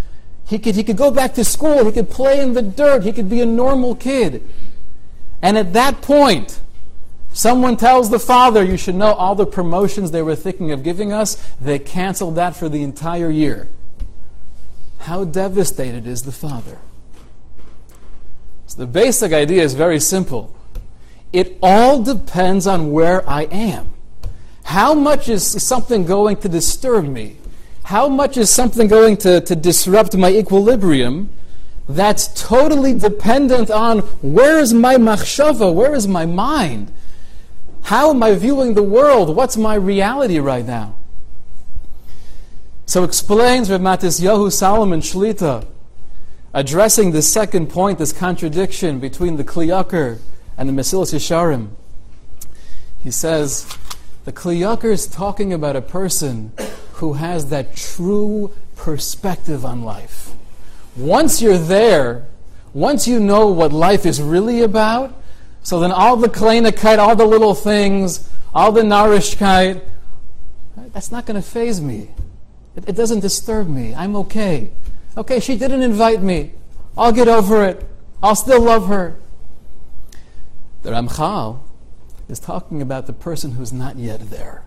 He 0.45 0.57
could, 0.57 0.75
he 0.75 0.83
could 0.83 0.97
go 0.97 1.11
back 1.11 1.33
to 1.35 1.43
school, 1.45 1.85
he 1.85 1.91
could 1.91 2.09
play 2.09 2.39
in 2.39 2.53
the 2.53 2.61
dirt, 2.61 3.03
he 3.03 3.11
could 3.11 3.29
be 3.29 3.41
a 3.41 3.45
normal 3.45 3.95
kid. 3.95 4.43
And 5.41 5.57
at 5.57 5.73
that 5.73 6.01
point, 6.01 6.59
Someone 7.31 7.77
tells 7.77 8.09
the 8.09 8.19
father, 8.19 8.63
you 8.63 8.77
should 8.77 8.95
know 8.95 9.13
all 9.13 9.35
the 9.35 9.45
promotions 9.45 10.11
they 10.11 10.21
were 10.21 10.35
thinking 10.35 10.71
of 10.71 10.83
giving 10.83 11.13
us, 11.13 11.35
they 11.61 11.79
canceled 11.79 12.35
that 12.35 12.55
for 12.55 12.67
the 12.69 12.83
entire 12.83 13.29
year. 13.29 13.69
How 14.99 15.23
devastated 15.23 16.07
is 16.07 16.23
the 16.23 16.31
father? 16.31 16.79
So 18.67 18.79
the 18.79 18.87
basic 18.87 19.31
idea 19.31 19.63
is 19.63 19.73
very 19.73 19.99
simple. 19.99 20.55
It 21.31 21.57
all 21.61 22.01
depends 22.01 22.65
on 22.65 22.91
where 22.91 23.27
I 23.29 23.43
am. 23.43 23.93
How 24.69 24.93
much 24.93 25.29
is 25.29 25.63
something 25.63 26.05
going 26.05 26.37
to 26.37 26.47
disturb 26.47 27.07
me? 27.07 27.37
How 27.85 28.07
much 28.07 28.37
is 28.37 28.51
something 28.51 28.87
going 28.87 29.17
to, 29.17 29.41
to 29.41 29.55
disrupt 29.55 30.15
my 30.15 30.29
equilibrium? 30.29 31.31
That's 31.87 32.27
totally 32.39 32.93
dependent 32.93 33.71
on 33.71 34.01
where 34.21 34.59
is 34.59 34.71
my 34.71 34.97
machshava, 34.97 35.73
where 35.73 35.95
is 35.95 36.07
my 36.07 36.27
mind? 36.27 36.91
How 37.81 38.11
am 38.11 38.21
I 38.21 38.35
viewing 38.35 38.75
the 38.75 38.83
world? 38.83 39.35
What's 39.35 39.57
my 39.57 39.73
reality 39.73 40.37
right 40.37 40.67
now? 40.67 40.93
So 42.85 43.03
explains 43.03 43.71
Rav 43.71 43.81
Matisyahu 43.81 44.51
Solomon 44.51 45.01
Shlita, 45.01 45.65
addressing 46.53 47.09
the 47.09 47.23
second 47.23 47.71
point, 47.71 47.97
this 47.97 48.13
contradiction 48.13 48.99
between 48.99 49.37
the 49.37 49.43
Kli 49.43 49.69
Yakar 49.69 50.19
and 50.59 50.69
the 50.69 50.73
Mesilas 50.73 51.11
Yesharim. 51.11 51.69
He 52.99 53.09
says, 53.09 53.65
the 54.29 54.35
Kli 54.35 54.59
Yakar 54.59 54.91
is 54.91 55.07
talking 55.07 55.51
about 55.51 55.75
a 55.75 55.81
person 55.81 56.51
who 57.01 57.13
has 57.13 57.47
that 57.47 57.75
true 57.75 58.53
perspective 58.75 59.65
on 59.65 59.81
life. 59.81 60.35
Once 60.95 61.41
you're 61.41 61.57
there, 61.57 62.27
once 62.71 63.07
you 63.07 63.19
know 63.19 63.47
what 63.47 63.73
life 63.73 64.05
is 64.05 64.21
really 64.21 64.61
about, 64.61 65.19
so 65.63 65.79
then 65.79 65.91
all 65.91 66.15
the 66.15 66.27
kleinigkeit, 66.27 66.99
all 66.99 67.15
the 67.15 67.25
little 67.25 67.55
things, 67.55 68.29
all 68.53 68.71
the 68.71 68.83
narishkeit, 68.83 69.81
that's 70.93 71.11
not 71.11 71.25
going 71.25 71.41
to 71.41 71.47
phase 71.47 71.81
me. 71.81 72.11
It, 72.75 72.89
it 72.89 72.95
doesn't 72.95 73.21
disturb 73.21 73.67
me. 73.67 73.95
I'm 73.95 74.15
okay. 74.15 74.69
Okay, 75.17 75.39
she 75.39 75.57
didn't 75.57 75.81
invite 75.81 76.21
me. 76.21 76.51
I'll 76.95 77.11
get 77.13 77.27
over 77.27 77.65
it. 77.65 77.83
I'll 78.21 78.35
still 78.35 78.61
love 78.61 78.89
her. 78.89 79.15
The 80.83 80.91
Ramchal 80.91 81.61
is 82.29 82.39
talking 82.39 82.81
about 82.81 83.07
the 83.07 83.13
person 83.13 83.51
who's 83.51 83.73
not 83.73 83.97
yet 83.97 84.29
there. 84.29 84.63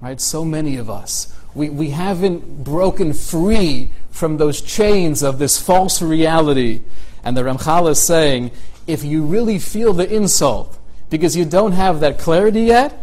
Right? 0.00 0.20
So 0.20 0.44
many 0.44 0.76
of 0.76 0.90
us. 0.90 1.34
We, 1.54 1.70
we 1.70 1.90
haven't 1.90 2.64
broken 2.64 3.12
free 3.12 3.90
from 4.10 4.36
those 4.36 4.60
chains 4.60 5.22
of 5.22 5.38
this 5.38 5.58
false 5.60 6.02
reality. 6.02 6.82
And 7.22 7.36
the 7.36 7.42
Ramchal 7.42 7.88
is 7.90 8.00
saying 8.00 8.50
if 8.86 9.04
you 9.04 9.24
really 9.24 9.58
feel 9.58 9.92
the 9.92 10.12
insult 10.12 10.76
because 11.08 11.36
you 11.36 11.44
don't 11.44 11.72
have 11.72 12.00
that 12.00 12.18
clarity 12.18 12.62
yet, 12.62 13.00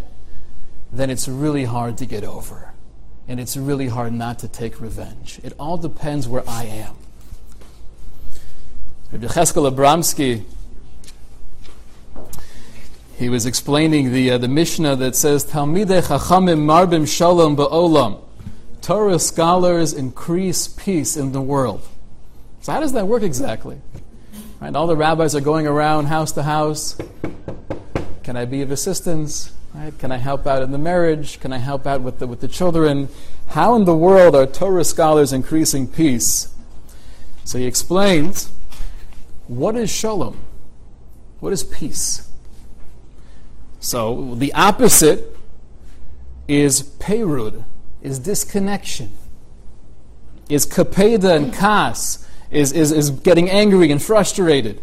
then 0.91 1.09
it's 1.09 1.27
really 1.27 1.63
hard 1.63 1.97
to 1.97 2.05
get 2.05 2.23
over. 2.23 2.73
And 3.27 3.39
it's 3.39 3.55
really 3.55 3.87
hard 3.87 4.11
not 4.13 4.39
to 4.39 4.47
take 4.47 4.81
revenge. 4.81 5.39
It 5.43 5.53
all 5.57 5.77
depends 5.77 6.27
where 6.27 6.43
I 6.47 6.65
am. 6.65 6.95
Rabbi 9.11 9.27
Cheskel 9.27 9.71
Abramsky, 9.71 10.43
he 13.21 13.29
was 13.29 13.45
explaining 13.45 14.11
the, 14.13 14.31
uh, 14.31 14.37
the 14.39 14.47
Mishnah 14.47 14.95
that 14.95 15.15
says, 15.15 15.45
Talmidei 15.45 16.01
chachamim 16.01 16.65
marbim 16.65 17.07
shalom 17.07 17.55
ba'olam. 17.55 18.19
Torah 18.81 19.19
scholars 19.19 19.93
increase 19.93 20.67
peace 20.67 21.15
in 21.15 21.31
the 21.31 21.39
world. 21.39 21.87
So 22.61 22.71
how 22.71 22.79
does 22.79 22.93
that 22.93 23.07
work 23.07 23.21
exactly? 23.21 23.79
Right? 24.59 24.75
All 24.75 24.87
the 24.87 24.95
rabbis 24.95 25.35
are 25.35 25.41
going 25.41 25.67
around 25.67 26.05
house 26.05 26.31
to 26.31 26.41
house. 26.41 26.97
Can 28.23 28.37
I 28.37 28.45
be 28.45 28.63
of 28.63 28.71
assistance? 28.71 29.53
Right? 29.75 29.95
Can 29.99 30.11
I 30.11 30.17
help 30.17 30.47
out 30.47 30.63
in 30.63 30.71
the 30.71 30.79
marriage? 30.79 31.39
Can 31.39 31.53
I 31.53 31.59
help 31.59 31.85
out 31.85 32.01
with 32.01 32.17
the, 32.17 32.25
with 32.25 32.41
the 32.41 32.47
children? 32.47 33.07
How 33.49 33.75
in 33.75 33.85
the 33.85 33.95
world 33.95 34.35
are 34.35 34.47
Torah 34.47 34.83
scholars 34.83 35.31
increasing 35.31 35.87
peace? 35.87 36.51
So 37.43 37.59
he 37.59 37.67
explains 37.67 38.49
what 39.45 39.75
is 39.75 39.91
shalom? 39.91 40.39
What 41.39 41.53
is 41.53 41.63
peace? 41.63 42.27
So 43.81 44.35
the 44.35 44.53
opposite 44.53 45.35
is 46.47 46.83
perud, 46.83 47.65
is 48.03 48.19
disconnection, 48.19 49.11
is 50.49 50.67
kapeda 50.67 51.35
and 51.35 51.51
kas, 51.51 52.27
is, 52.51 52.71
is, 52.71 52.91
is 52.91 53.09
getting 53.09 53.49
angry 53.49 53.91
and 53.91 54.01
frustrated. 54.01 54.79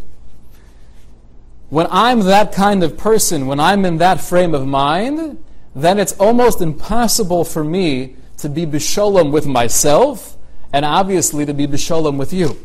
When 1.70 1.87
I'm 1.90 2.20
that 2.20 2.52
kind 2.52 2.82
of 2.82 2.96
person, 2.96 3.46
when 3.46 3.61
I'm 3.61 3.84
in 3.84 3.98
that 3.98 4.20
frame 4.20 4.52
of 4.52 4.66
mind, 4.66 5.42
then 5.76 6.00
it's 6.00 6.14
almost 6.14 6.61
impossible 6.61 7.44
for 7.44 7.62
me 7.62 8.16
to 8.38 8.48
be 8.48 8.66
bisholom 8.66 9.30
with 9.30 9.46
myself 9.46 10.37
and 10.72 10.84
obviously 10.84 11.46
to 11.46 11.54
be 11.54 11.68
bisholom 11.68 12.18
with 12.18 12.32
you. 12.32 12.58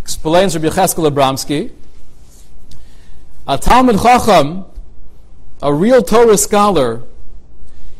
Explains 0.00 0.56
Rabbi 0.56 0.74
Cheskel 0.74 1.10
Abramsky, 1.10 1.70
a 3.50 3.58
Talmid 3.58 4.00
Chacham, 4.00 4.64
a 5.60 5.74
real 5.74 6.02
Torah 6.02 6.38
scholar, 6.38 7.02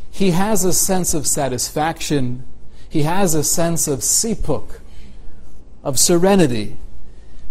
he 0.09 0.31
has 0.31 0.65
a 0.65 0.73
sense 0.73 1.13
of 1.13 1.27
satisfaction. 1.27 2.45
He 2.89 3.03
has 3.03 3.35
a 3.35 3.43
sense 3.43 3.89
of 3.89 3.99
sipuk, 3.99 4.79
of 5.83 5.99
serenity 5.99 6.77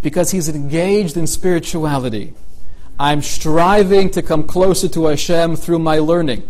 because 0.02 0.32
he's 0.32 0.48
engaged 0.48 1.18
in 1.18 1.28
spirituality. 1.28 2.34
I'm 2.98 3.22
striving 3.22 4.10
to 4.12 4.22
come 4.22 4.44
closer 4.44 4.88
to 4.88 5.08
Hashem 5.08 5.58
through 5.58 5.80
my 5.80 6.00
learning. 6.00 6.50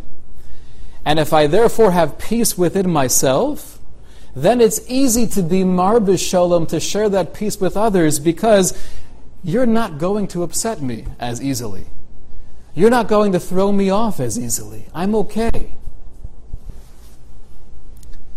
And 1.04 1.18
if 1.18 1.34
I 1.34 1.48
therefore 1.48 1.90
have 1.90 2.20
peace 2.20 2.60
within 2.60 2.92
myself, 2.92 3.80
then 4.36 4.62
it's 4.62 4.88
easy 4.88 5.26
to 5.26 5.42
be 5.42 5.64
marbish 5.64 6.30
shalom, 6.30 6.68
to 6.68 6.80
share 6.80 7.10
that 7.10 7.34
peace 7.34 7.60
with 7.60 7.76
others 7.76 8.20
because 8.20 8.78
you're 9.44 9.66
not 9.66 9.98
going 9.98 10.28
to 10.30 10.44
upset 10.44 10.82
me 10.82 11.06
as 11.20 11.42
easily. 11.42 11.86
You're 12.74 12.90
not 12.90 13.08
going 13.08 13.32
to 13.32 13.40
throw 13.40 13.72
me 13.72 13.90
off 13.90 14.20
as 14.20 14.38
easily. 14.38 14.86
I'm 14.94 15.16
okay. 15.16 15.76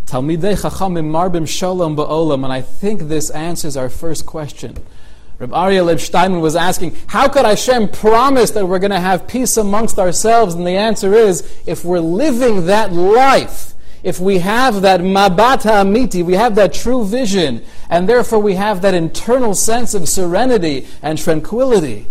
Talmidei 0.06 0.60
Chachamim 0.60 1.10
Marbim 1.10 1.48
Shalom 1.48 1.96
Ba'olam, 1.96 2.44
and 2.44 2.52
I 2.52 2.60
think 2.60 3.02
this 3.02 3.30
answers 3.30 3.76
our 3.76 3.88
first 3.88 4.26
question. 4.26 4.76
Reb 5.38 5.50
Aryeh 5.50 5.84
Leib 5.84 5.98
Steinman 5.98 6.40
was 6.40 6.54
asking, 6.54 6.96
how 7.08 7.28
could 7.28 7.44
Hashem 7.44 7.88
promise 7.88 8.50
that 8.52 8.66
we're 8.66 8.78
going 8.78 8.90
to 8.90 9.00
have 9.00 9.26
peace 9.26 9.56
amongst 9.56 9.98
ourselves? 9.98 10.54
And 10.54 10.66
the 10.66 10.76
answer 10.76 11.14
is, 11.14 11.50
if 11.66 11.84
we're 11.84 12.00
living 12.00 12.66
that 12.66 12.92
life, 12.92 13.74
if 14.02 14.18
we 14.18 14.38
have 14.38 14.82
that 14.82 15.00
mabata 15.00 15.82
amiti, 15.82 16.24
we 16.24 16.34
have 16.34 16.54
that 16.56 16.72
true 16.72 17.04
vision, 17.04 17.64
and 17.88 18.08
therefore 18.08 18.40
we 18.40 18.54
have 18.54 18.82
that 18.82 18.94
internal 18.94 19.54
sense 19.54 19.94
of 19.94 20.08
serenity 20.08 20.86
and 21.02 21.18
tranquility, 21.18 22.08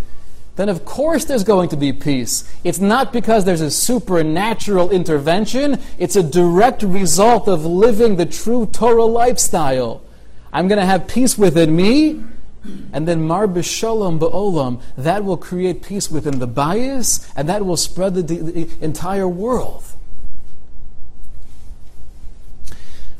then 0.55 0.69
of 0.69 0.85
course 0.85 1.25
there's 1.25 1.43
going 1.43 1.69
to 1.69 1.77
be 1.77 1.91
peace. 1.91 2.49
It's 2.63 2.79
not 2.79 3.11
because 3.11 3.45
there's 3.45 3.61
a 3.61 3.71
supernatural 3.71 4.91
intervention, 4.91 5.79
it's 5.97 6.15
a 6.15 6.23
direct 6.23 6.83
result 6.83 7.47
of 7.47 7.65
living 7.65 8.15
the 8.15 8.25
true 8.25 8.65
Torah 8.67 9.05
lifestyle. 9.05 10.01
I'm 10.53 10.67
going 10.67 10.79
to 10.79 10.85
have 10.85 11.07
peace 11.07 11.37
within 11.37 11.75
me, 11.75 12.23
and 12.93 13.07
then 13.07 13.21
mar 13.23 13.47
b'shalom 13.47 14.19
ba'olam, 14.19 14.81
that 14.97 15.23
will 15.23 15.37
create 15.37 15.81
peace 15.81 16.11
within 16.11 16.39
the 16.39 16.47
Bayis, 16.47 17.29
and 17.35 17.49
that 17.49 17.65
will 17.65 17.77
spread 17.77 18.15
the, 18.15 18.21
the 18.21 18.69
entire 18.81 19.27
world. 19.27 19.83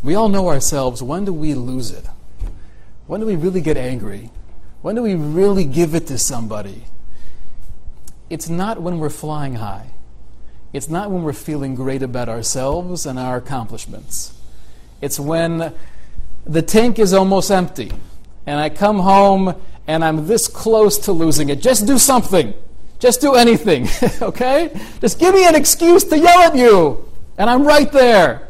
We 0.04 0.16
all 0.16 0.30
know 0.30 0.48
ourselves. 0.50 1.04
When 1.04 1.26
do 1.26 1.34
we 1.34 1.54
lose 1.54 1.92
it? 1.92 2.06
When 3.08 3.20
do 3.20 3.28
we 3.28 3.36
really 3.36 3.62
get 3.62 3.78
angry? 3.78 4.30
When 4.82 4.96
do 4.96 5.04
we 5.04 5.16
really 5.16 5.66
give 5.66 5.94
it 5.94 6.08
to 6.08 6.18
somebody? 6.18 6.86
it's 8.32 8.48
not 8.48 8.82
when 8.82 8.98
we're 8.98 9.10
flying 9.10 9.56
high. 9.56 9.92
It's 10.72 10.88
not 10.88 11.12
when 11.12 11.22
we're 11.22 11.34
feeling 11.34 11.76
great 11.76 12.02
about 12.02 12.30
ourselves 12.30 13.06
and 13.06 13.20
our 13.20 13.36
accomplishments. 13.36 14.34
It's 15.02 15.20
when 15.20 15.74
the 16.46 16.62
tank 16.62 16.98
is 16.98 17.14
almost 17.14 17.52
empty 17.52 17.92
and 18.48 18.58
I 18.58 18.70
come 18.70 19.00
home 19.00 19.54
and 19.86 20.06
I'm 20.06 20.28
this 20.28 20.48
close 20.48 20.98
to 21.00 21.12
losing 21.12 21.50
it. 21.50 21.62
Just 21.62 21.86
do 21.86 21.98
something. 21.98 22.54
Just 23.00 23.20
do 23.20 23.36
anything, 23.36 23.90
okay? 24.22 24.80
Just 25.02 25.20
give 25.20 25.36
me 25.36 25.46
an 25.46 25.56
excuse 25.56 26.06
to 26.06 26.18
yell 26.18 26.40
at 26.44 26.56
you, 26.56 27.10
and 27.38 27.50
I'm 27.50 27.66
right 27.66 27.92
there. 27.92 28.48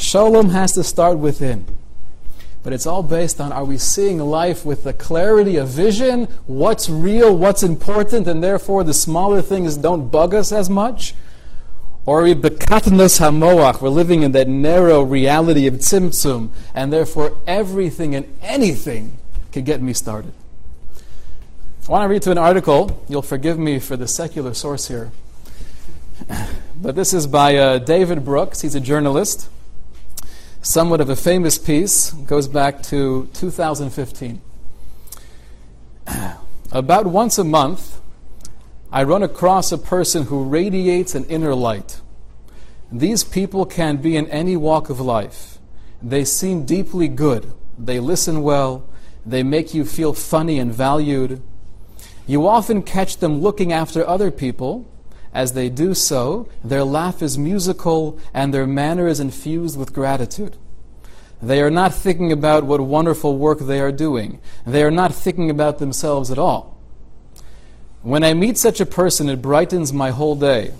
Shalom 0.00 0.48
has 0.48 0.72
to 0.72 0.82
start 0.82 1.18
within. 1.18 1.66
But 2.62 2.72
it's 2.72 2.86
all 2.86 3.02
based 3.02 3.38
on 3.38 3.52
are 3.52 3.66
we 3.66 3.76
seeing 3.76 4.18
life 4.18 4.64
with 4.64 4.82
the 4.82 4.94
clarity 4.94 5.56
of 5.56 5.68
vision, 5.68 6.24
what's 6.46 6.88
real, 6.88 7.36
what's 7.36 7.62
important, 7.62 8.26
and 8.26 8.42
therefore 8.42 8.82
the 8.82 8.94
smaller 8.94 9.42
things 9.42 9.76
don't 9.76 10.08
bug 10.08 10.34
us 10.34 10.52
as 10.52 10.70
much? 10.70 11.14
Or 12.06 12.20
are 12.20 12.24
we 12.24 12.34
bekatnos 12.34 13.20
hamoach, 13.20 13.82
we're 13.82 13.90
living 13.90 14.22
in 14.22 14.32
that 14.32 14.48
narrow 14.48 15.02
reality 15.02 15.66
of 15.66 15.74
tzimtzum, 15.74 16.48
and 16.74 16.90
therefore 16.90 17.36
everything 17.46 18.14
and 18.14 18.26
anything 18.40 19.18
can 19.52 19.64
get 19.64 19.82
me 19.82 19.92
started. 19.92 20.32
I 21.86 21.92
want 21.92 22.04
to 22.04 22.08
read 22.08 22.22
to 22.22 22.30
an 22.30 22.38
article. 22.38 23.04
You'll 23.06 23.20
forgive 23.20 23.58
me 23.58 23.78
for 23.78 23.98
the 23.98 24.08
secular 24.08 24.54
source 24.54 24.88
here. 24.88 25.12
But 26.82 26.94
this 26.94 27.12
is 27.12 27.26
by 27.26 27.56
uh, 27.56 27.78
David 27.78 28.24
Brooks. 28.24 28.62
He's 28.62 28.74
a 28.74 28.80
journalist. 28.80 29.50
Somewhat 30.62 31.00
of 31.00 31.08
a 31.08 31.16
famous 31.16 31.56
piece. 31.56 32.10
Goes 32.10 32.46
back 32.46 32.82
to 32.84 33.30
2015. 33.32 34.42
About 36.72 37.06
once 37.06 37.38
a 37.38 37.44
month, 37.44 37.98
I 38.92 39.04
run 39.04 39.22
across 39.22 39.72
a 39.72 39.78
person 39.78 40.24
who 40.24 40.44
radiates 40.44 41.14
an 41.14 41.24
inner 41.24 41.54
light. 41.54 42.02
These 42.92 43.24
people 43.24 43.64
can 43.64 43.96
be 43.96 44.18
in 44.18 44.28
any 44.28 44.54
walk 44.54 44.90
of 44.90 45.00
life. 45.00 45.58
They 46.02 46.26
seem 46.26 46.66
deeply 46.66 47.08
good. 47.08 47.54
They 47.78 47.98
listen 47.98 48.42
well. 48.42 48.86
They 49.24 49.42
make 49.42 49.72
you 49.72 49.86
feel 49.86 50.12
funny 50.12 50.58
and 50.58 50.72
valued. 50.72 51.40
You 52.26 52.46
often 52.46 52.82
catch 52.82 53.16
them 53.16 53.40
looking 53.40 53.72
after 53.72 54.06
other 54.06 54.30
people. 54.30 54.89
As 55.32 55.52
they 55.52 55.68
do 55.68 55.94
so, 55.94 56.48
their 56.64 56.82
laugh 56.82 57.22
is 57.22 57.38
musical 57.38 58.18
and 58.34 58.52
their 58.52 58.66
manner 58.66 59.06
is 59.06 59.20
infused 59.20 59.78
with 59.78 59.92
gratitude. 59.92 60.56
They 61.42 61.62
are 61.62 61.70
not 61.70 61.94
thinking 61.94 62.32
about 62.32 62.64
what 62.64 62.80
wonderful 62.80 63.38
work 63.38 63.60
they 63.60 63.80
are 63.80 63.92
doing. 63.92 64.40
They 64.66 64.82
are 64.82 64.90
not 64.90 65.14
thinking 65.14 65.48
about 65.48 65.78
themselves 65.78 66.30
at 66.30 66.38
all. 66.38 66.76
When 68.02 68.24
I 68.24 68.34
meet 68.34 68.58
such 68.58 68.80
a 68.80 68.86
person, 68.86 69.28
it 69.28 69.40
brightens 69.40 69.92
my 69.92 70.10
whole 70.10 70.34
day. 70.34 70.74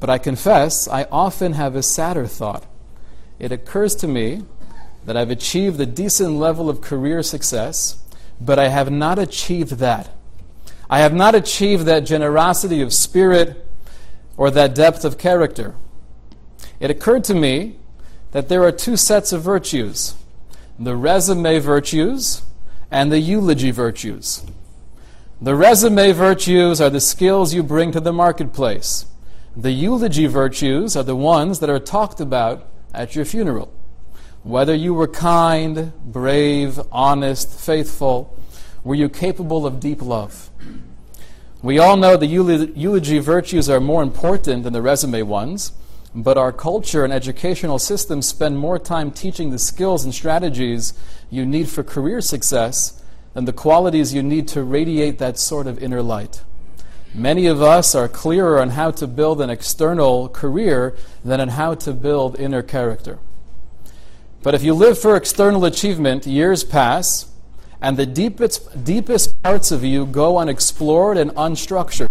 But 0.00 0.10
I 0.10 0.18
confess, 0.18 0.88
I 0.88 1.04
often 1.04 1.54
have 1.54 1.74
a 1.74 1.82
sadder 1.82 2.26
thought. 2.26 2.64
It 3.38 3.52
occurs 3.52 3.94
to 3.96 4.08
me 4.08 4.42
that 5.06 5.16
I've 5.16 5.30
achieved 5.30 5.80
a 5.80 5.86
decent 5.86 6.34
level 6.34 6.68
of 6.68 6.80
career 6.80 7.22
success, 7.22 8.02
but 8.40 8.58
I 8.58 8.68
have 8.68 8.90
not 8.90 9.18
achieved 9.18 9.72
that. 9.78 10.10
I 10.90 11.00
have 11.00 11.14
not 11.14 11.34
achieved 11.34 11.84
that 11.86 12.00
generosity 12.00 12.80
of 12.80 12.92
spirit 12.92 13.67
or 14.38 14.50
that 14.52 14.74
depth 14.74 15.04
of 15.04 15.18
character. 15.18 15.74
It 16.80 16.90
occurred 16.90 17.24
to 17.24 17.34
me 17.34 17.76
that 18.30 18.48
there 18.48 18.62
are 18.62 18.72
two 18.72 18.96
sets 18.96 19.32
of 19.32 19.42
virtues 19.42 20.14
the 20.78 20.96
resume 20.96 21.58
virtues 21.58 22.42
and 22.88 23.10
the 23.10 23.18
eulogy 23.18 23.72
virtues. 23.72 24.46
The 25.42 25.56
resume 25.56 26.12
virtues 26.12 26.80
are 26.80 26.88
the 26.88 27.00
skills 27.00 27.52
you 27.52 27.64
bring 27.64 27.90
to 27.92 28.00
the 28.00 28.12
marketplace. 28.12 29.06
The 29.56 29.72
eulogy 29.72 30.26
virtues 30.26 30.94
are 30.96 31.02
the 31.02 31.16
ones 31.16 31.58
that 31.58 31.68
are 31.68 31.80
talked 31.80 32.20
about 32.20 32.68
at 32.94 33.16
your 33.16 33.24
funeral. 33.24 33.72
Whether 34.44 34.74
you 34.74 34.94
were 34.94 35.08
kind, 35.08 35.92
brave, 36.04 36.80
honest, 36.92 37.58
faithful, 37.58 38.38
were 38.84 38.94
you 38.94 39.08
capable 39.08 39.66
of 39.66 39.80
deep 39.80 40.00
love? 40.00 40.48
We 41.60 41.80
all 41.80 41.96
know 41.96 42.16
the 42.16 42.26
eulogy 42.26 43.18
virtues 43.18 43.68
are 43.68 43.80
more 43.80 44.02
important 44.02 44.62
than 44.62 44.72
the 44.72 44.82
resume 44.82 45.22
ones, 45.22 45.72
but 46.14 46.38
our 46.38 46.52
culture 46.52 47.02
and 47.02 47.12
educational 47.12 47.80
systems 47.80 48.28
spend 48.28 48.58
more 48.58 48.78
time 48.78 49.10
teaching 49.10 49.50
the 49.50 49.58
skills 49.58 50.04
and 50.04 50.14
strategies 50.14 50.94
you 51.30 51.44
need 51.44 51.68
for 51.68 51.82
career 51.82 52.20
success 52.20 53.02
than 53.34 53.44
the 53.44 53.52
qualities 53.52 54.14
you 54.14 54.22
need 54.22 54.46
to 54.48 54.62
radiate 54.62 55.18
that 55.18 55.36
sort 55.36 55.66
of 55.66 55.82
inner 55.82 56.00
light. 56.00 56.42
Many 57.12 57.46
of 57.46 57.60
us 57.60 57.94
are 57.94 58.08
clearer 58.08 58.60
on 58.60 58.70
how 58.70 58.92
to 58.92 59.08
build 59.08 59.40
an 59.40 59.50
external 59.50 60.28
career 60.28 60.96
than 61.24 61.40
on 61.40 61.48
how 61.48 61.74
to 61.74 61.92
build 61.92 62.38
inner 62.38 62.62
character. 62.62 63.18
But 64.42 64.54
if 64.54 64.62
you 64.62 64.74
live 64.74 64.98
for 64.98 65.16
external 65.16 65.64
achievement, 65.64 66.24
years 66.24 66.62
pass, 66.62 67.27
and 67.80 67.96
the 67.96 68.06
deepest, 68.06 68.84
deepest 68.84 69.40
parts 69.42 69.70
of 69.70 69.84
you 69.84 70.06
go 70.06 70.38
unexplored 70.38 71.16
and 71.16 71.30
unstructured. 71.32 72.10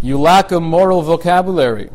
You 0.00 0.18
lack 0.20 0.52
a 0.52 0.60
moral 0.60 1.02
vocabulary. 1.02 1.90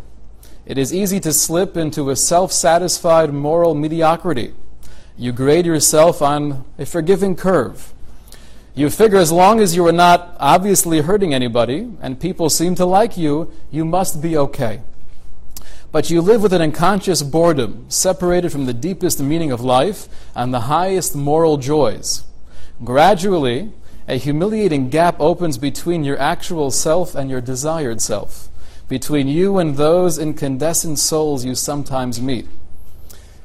It 0.66 0.78
is 0.78 0.94
easy 0.94 1.20
to 1.22 1.34
slip 1.34 1.78
into 1.78 2.10
a 2.10 2.16
self 2.16 2.52
satisfied 2.52 3.34
moral 3.34 3.76
mediocrity. 3.76 4.54
You 5.18 5.32
grade 5.32 5.66
yourself 5.66 6.22
on 6.22 6.66
a 6.78 6.86
forgiving 6.86 7.36
curve. 7.36 7.94
You 8.74 8.90
figure 8.90 9.18
as 9.18 9.32
long 9.32 9.60
as 9.60 9.76
you 9.76 9.86
are 9.86 9.92
not 9.92 10.36
obviously 10.40 11.02
hurting 11.02 11.34
anybody 11.34 11.92
and 12.02 12.20
people 12.20 12.50
seem 12.50 12.76
to 12.76 12.86
like 12.86 13.18
you, 13.18 13.52
you 13.70 13.84
must 13.84 14.22
be 14.22 14.38
okay. 14.38 14.82
But 15.92 16.10
you 16.10 16.22
live 16.22 16.42
with 16.42 16.54
an 16.54 16.62
unconscious 16.62 17.22
boredom, 17.22 17.86
separated 17.90 18.52
from 18.52 18.66
the 18.66 18.74
deepest 18.74 19.20
meaning 19.20 19.52
of 19.52 19.60
life 19.60 20.08
and 20.34 20.54
the 20.54 20.62
highest 20.62 21.16
moral 21.16 21.58
joys. 21.58 22.24
Gradually, 22.84 23.72
a 24.08 24.16
humiliating 24.16 24.90
gap 24.90 25.16
opens 25.20 25.60
between 25.60 26.04
your 26.04 26.18
actual 26.18 26.72
self 26.72 27.14
and 27.14 27.30
your 27.30 27.40
desired 27.40 28.02
self, 28.02 28.50
between 28.90 29.28
you 29.28 29.60
and 29.60 29.78
those 29.78 30.18
incandescent 30.18 30.98
souls 30.98 31.46
you 31.46 31.54
sometimes 31.54 32.20
meet. 32.20 32.48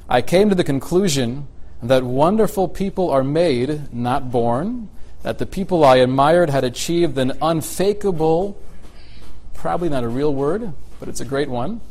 I 0.09 0.22
came 0.22 0.49
to 0.49 0.55
the 0.55 0.64
conclusion 0.64 1.49
that 1.83 2.03
wonderful 2.03 2.66
people 2.66 3.11
are 3.11 3.22
made, 3.22 3.92
not 3.92 4.31
born, 4.31 4.88
that 5.22 5.37
the 5.37 5.44
people 5.44 5.85
I 5.85 5.96
admired 5.96 6.49
had 6.49 6.64
achieved 6.64 7.18
an 7.18 7.33
unfakeable, 7.42 8.59
probably 9.53 9.90
not 9.90 10.03
a 10.03 10.09
real 10.09 10.33
word, 10.33 10.72
but 10.99 11.11
it's 11.11 11.20
a 11.20 11.27
great 11.27 11.51
one, 11.51 11.83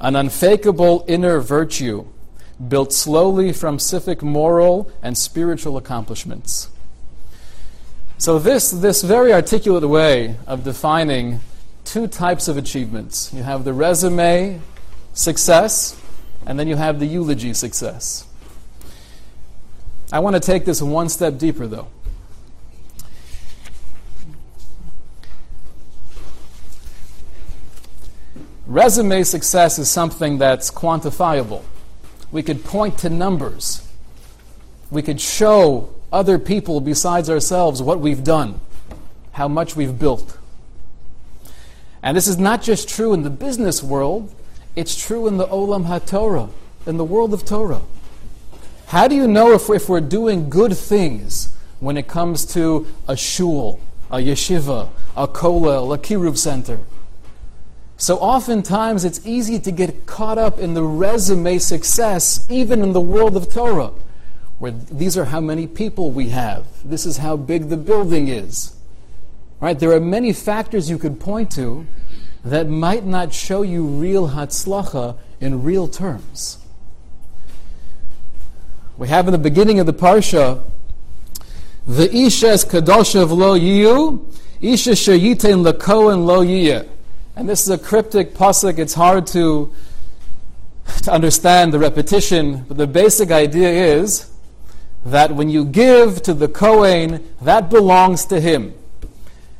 an 0.00 0.14
unfakeable 0.14 1.04
inner 1.08 1.40
virtue 1.40 2.06
built 2.68 2.92
slowly 2.92 3.52
from 3.52 3.80
civic, 3.80 4.22
moral, 4.22 4.90
and 5.02 5.18
spiritual 5.18 5.76
accomplishments. 5.76 6.70
So, 8.18 8.38
this, 8.38 8.70
this 8.70 9.02
very 9.02 9.32
articulate 9.32 9.86
way 9.86 10.36
of 10.46 10.64
defining 10.64 11.40
two 11.84 12.06
types 12.06 12.48
of 12.48 12.56
achievements 12.56 13.32
you 13.32 13.42
have 13.42 13.64
the 13.64 13.72
resume 13.72 14.60
success, 15.12 16.00
and 16.46 16.58
then 16.58 16.66
you 16.66 16.76
have 16.76 16.98
the 16.98 17.06
eulogy 17.06 17.52
success. 17.52 18.26
I 20.12 20.20
want 20.20 20.34
to 20.34 20.40
take 20.40 20.64
this 20.64 20.80
one 20.80 21.08
step 21.08 21.36
deeper, 21.36 21.66
though. 21.66 21.88
Resume 28.66 29.22
success 29.24 29.78
is 29.78 29.90
something 29.90 30.38
that's 30.38 30.70
quantifiable. 30.70 31.62
We 32.32 32.42
could 32.42 32.64
point 32.64 32.98
to 32.98 33.10
numbers. 33.10 33.86
We 34.90 35.02
could 35.02 35.20
show 35.20 35.95
other 36.12 36.38
people 36.38 36.80
besides 36.80 37.28
ourselves 37.28 37.82
what 37.82 38.00
we've 38.00 38.24
done, 38.24 38.60
how 39.32 39.48
much 39.48 39.76
we've 39.76 39.98
built. 39.98 40.38
And 42.02 42.16
this 42.16 42.28
is 42.28 42.38
not 42.38 42.62
just 42.62 42.88
true 42.88 43.12
in 43.12 43.22
the 43.22 43.30
business 43.30 43.82
world, 43.82 44.32
it's 44.76 44.94
true 44.94 45.26
in 45.26 45.38
the 45.38 45.46
Olam 45.46 45.86
HaTorah, 45.86 46.50
in 46.86 46.96
the 46.96 47.04
world 47.04 47.34
of 47.34 47.44
Torah. 47.44 47.82
How 48.86 49.08
do 49.08 49.16
you 49.16 49.26
know 49.26 49.52
if, 49.52 49.68
if 49.68 49.88
we're 49.88 50.00
doing 50.00 50.48
good 50.48 50.76
things 50.76 51.56
when 51.80 51.96
it 51.96 52.06
comes 52.06 52.46
to 52.54 52.86
a 53.08 53.16
shul, 53.16 53.80
a 54.10 54.18
yeshiva, 54.18 54.90
a 55.16 55.26
kollel, 55.26 55.92
a 55.92 55.98
kiruv 55.98 56.38
center? 56.38 56.78
So 57.96 58.18
oftentimes 58.18 59.04
it's 59.04 59.26
easy 59.26 59.58
to 59.58 59.72
get 59.72 60.06
caught 60.06 60.38
up 60.38 60.58
in 60.58 60.74
the 60.74 60.84
resume 60.84 61.58
success, 61.58 62.46
even 62.50 62.82
in 62.82 62.92
the 62.92 63.00
world 63.00 63.36
of 63.36 63.52
Torah, 63.52 63.90
where 64.58 64.70
these 64.70 65.18
are 65.18 65.26
how 65.26 65.40
many 65.40 65.66
people 65.66 66.10
we 66.10 66.30
have. 66.30 66.66
This 66.84 67.04
is 67.04 67.18
how 67.18 67.36
big 67.36 67.68
the 67.68 67.76
building 67.76 68.28
is. 68.28 68.74
Right? 69.60 69.78
There 69.78 69.92
are 69.92 70.00
many 70.00 70.32
factors 70.32 70.88
you 70.88 70.98
could 70.98 71.20
point 71.20 71.50
to 71.52 71.86
that 72.44 72.68
might 72.68 73.04
not 73.04 73.32
show 73.32 73.62
you 73.62 73.84
real 73.84 74.30
hatzlacha 74.30 75.16
in 75.40 75.62
real 75.62 75.88
terms. 75.88 76.58
We 78.96 79.08
have 79.08 79.26
in 79.28 79.32
the 79.32 79.38
beginning 79.38 79.78
of 79.78 79.86
the 79.86 79.92
parsha, 79.92 80.62
the 81.86 82.14
isha 82.14 82.48
es 82.48 82.64
kadosha 82.64 83.28
lo 83.28 83.58
yiyu, 83.58 84.24
isha 84.62 84.92
sheyitein 84.92 85.70
lekohen 85.70 86.24
lo 86.24 86.42
yiyeh. 86.42 86.88
And 87.34 87.46
this 87.46 87.62
is 87.62 87.70
a 87.70 87.78
cryptic 87.78 88.32
pasuk. 88.32 88.78
It's 88.78 88.94
hard 88.94 89.26
to, 89.28 89.70
to 91.02 91.12
understand 91.12 91.74
the 91.74 91.78
repetition, 91.78 92.64
but 92.66 92.78
the 92.78 92.86
basic 92.86 93.30
idea 93.30 93.68
is 93.68 94.30
that 95.06 95.30
when 95.30 95.48
you 95.48 95.64
give 95.64 96.20
to 96.22 96.34
the 96.34 96.48
Kohen, 96.48 97.32
that 97.40 97.70
belongs 97.70 98.24
to 98.26 98.40
him. 98.40 98.74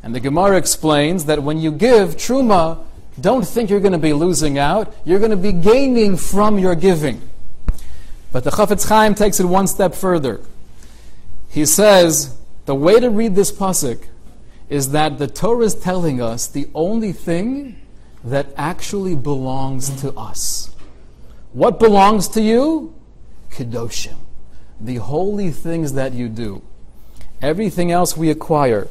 And 0.02 0.12
the 0.12 0.18
Gemara 0.18 0.56
explains 0.56 1.26
that 1.26 1.42
when 1.42 1.59
you 1.59 1.70
give 1.70 2.16
truma, 2.16 2.85
don't 3.20 3.46
think 3.46 3.70
you're 3.70 3.80
going 3.80 3.92
to 3.92 3.98
be 3.98 4.12
losing 4.12 4.59
out. 4.59 4.92
You're 5.04 5.20
going 5.20 5.30
to 5.30 5.37
be 5.37 5.52
gaining 5.52 6.16
from 6.16 6.59
your 6.59 6.74
giving. 6.74 7.22
But 8.32 8.42
the 8.42 8.50
Chafetz 8.50 8.88
Chaim 8.88 9.14
takes 9.14 9.38
it 9.38 9.46
one 9.46 9.68
step 9.68 9.94
further. 9.94 10.40
He 11.48 11.64
says 11.64 12.37
the 12.66 12.74
way 12.74 12.98
to 12.98 13.09
read 13.09 13.37
this 13.37 13.52
pasuk 13.52 14.04
is 14.68 14.90
that 14.90 15.18
the 15.18 15.28
Torah 15.28 15.64
is 15.64 15.76
telling 15.76 16.20
us 16.20 16.48
the 16.48 16.68
only 16.74 17.12
thing 17.12 17.80
that 18.24 18.48
actually 18.56 19.14
belongs 19.14 20.00
to 20.00 20.12
us. 20.14 20.74
What 21.52 21.78
belongs 21.78 22.26
to 22.30 22.42
you? 22.42 22.94
Kedoshim. 23.50 24.25
The 24.80 24.96
holy 24.96 25.50
things 25.50 25.94
that 25.94 26.12
you 26.12 26.28
do. 26.28 26.62
Everything 27.42 27.90
else 27.90 28.16
we 28.16 28.30
acquire. 28.30 28.88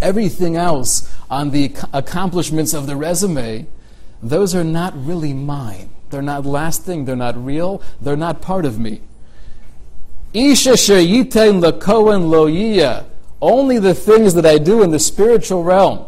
Everything 0.00 0.56
else 0.56 1.12
on 1.30 1.50
the 1.50 1.74
accomplishments 1.92 2.74
of 2.74 2.86
the 2.86 2.96
resume, 2.96 3.66
those 4.22 4.54
are 4.54 4.64
not 4.64 4.92
really 4.96 5.32
mine. 5.32 5.90
They're 6.10 6.22
not 6.22 6.46
lasting, 6.46 7.04
they're 7.04 7.16
not 7.16 7.42
real, 7.42 7.82
they're 8.00 8.16
not 8.16 8.40
part 8.40 8.64
of 8.64 8.78
me. 8.78 9.00
Sheyitain 10.34 11.62
lakohen 11.62 12.28
lo 12.28 13.06
Only 13.40 13.78
the 13.78 13.94
things 13.94 14.34
that 14.34 14.46
I 14.46 14.58
do 14.58 14.82
in 14.82 14.90
the 14.90 14.98
spiritual 14.98 15.64
realm, 15.64 16.06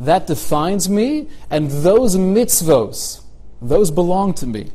that 0.00 0.26
defines 0.26 0.88
me, 0.88 1.28
and 1.50 1.70
those 1.70 2.16
mitzvos, 2.16 3.22
those 3.60 3.90
belong 3.90 4.34
to 4.34 4.46
me. 4.46 4.70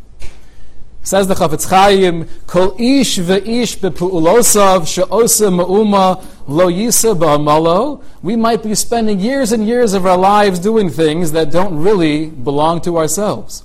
Says 1.03 1.27
the 1.27 1.33
Chafetz 1.33 1.67
Chaim, 1.67 2.27
Kol 2.45 2.75
ish 2.77 3.17
ve'ish 3.17 3.77
bepu'ulosav 3.77 4.87
she'osa 4.87 5.45
ma'uma 5.45 6.23
lo 6.47 6.67
yisa 6.67 7.17
ba'amalo. 7.17 8.03
We 8.21 8.35
might 8.35 8.61
be 8.61 8.75
spending 8.75 9.19
years 9.19 9.51
and 9.51 9.67
years 9.67 9.93
of 9.93 10.05
our 10.05 10.17
lives 10.17 10.59
doing 10.59 10.89
things 10.89 11.31
that 11.31 11.51
don't 11.51 11.81
really 11.81 12.27
belong 12.27 12.81
to 12.81 12.99
ourselves. 12.99 13.63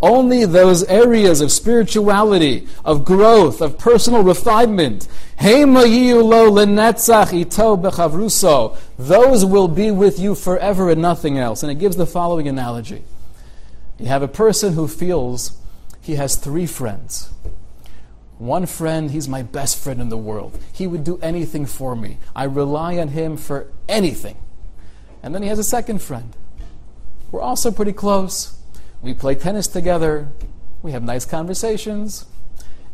Only 0.00 0.44
those 0.44 0.84
areas 0.84 1.40
of 1.40 1.50
spirituality, 1.50 2.68
of 2.84 3.04
growth, 3.04 3.60
of 3.60 3.76
personal 3.76 4.22
refinement, 4.22 5.08
those 8.98 9.44
will 9.44 9.68
be 9.68 9.90
with 9.90 10.18
you 10.20 10.34
forever 10.36 10.90
and 10.90 11.02
nothing 11.02 11.38
else. 11.38 11.64
And 11.64 11.72
it 11.72 11.80
gives 11.80 11.96
the 11.96 12.06
following 12.06 12.46
analogy. 12.46 13.02
You 13.98 14.06
have 14.06 14.22
a 14.22 14.28
person 14.28 14.74
who 14.74 14.86
feels 14.86 15.58
he 16.00 16.14
has 16.14 16.36
three 16.36 16.66
friends. 16.66 17.30
One 18.38 18.64
friend, 18.64 19.10
he's 19.10 19.26
my 19.26 19.42
best 19.42 19.76
friend 19.82 20.00
in 20.00 20.08
the 20.08 20.16
world. 20.16 20.56
He 20.72 20.86
would 20.86 21.02
do 21.02 21.18
anything 21.20 21.66
for 21.66 21.96
me. 21.96 22.18
I 22.34 22.44
rely 22.44 22.96
on 22.98 23.08
him 23.08 23.36
for 23.36 23.66
anything. 23.88 24.36
And 25.22 25.34
then 25.34 25.42
he 25.42 25.48
has 25.48 25.58
a 25.58 25.64
second 25.64 26.00
friend. 26.00 26.34
We're 27.30 27.40
also 27.40 27.70
pretty 27.70 27.92
close. 27.92 28.58
We 29.02 29.14
play 29.14 29.34
tennis 29.34 29.66
together. 29.66 30.28
We 30.82 30.92
have 30.92 31.02
nice 31.02 31.24
conversations. 31.24 32.26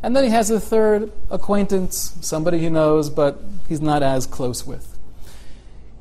And 0.03 0.15
then 0.15 0.25
he 0.25 0.31
has 0.31 0.51
a 0.51 0.61
third 0.61 1.11
acquaintance, 1.31 2.17
somebody 2.21 2.59
he 2.59 2.69
knows, 2.69 3.11
but 3.11 3.43
he's 3.69 3.81
not 3.81 4.03
as 4.03 4.27
close 4.27 4.67
with. 4.67 4.99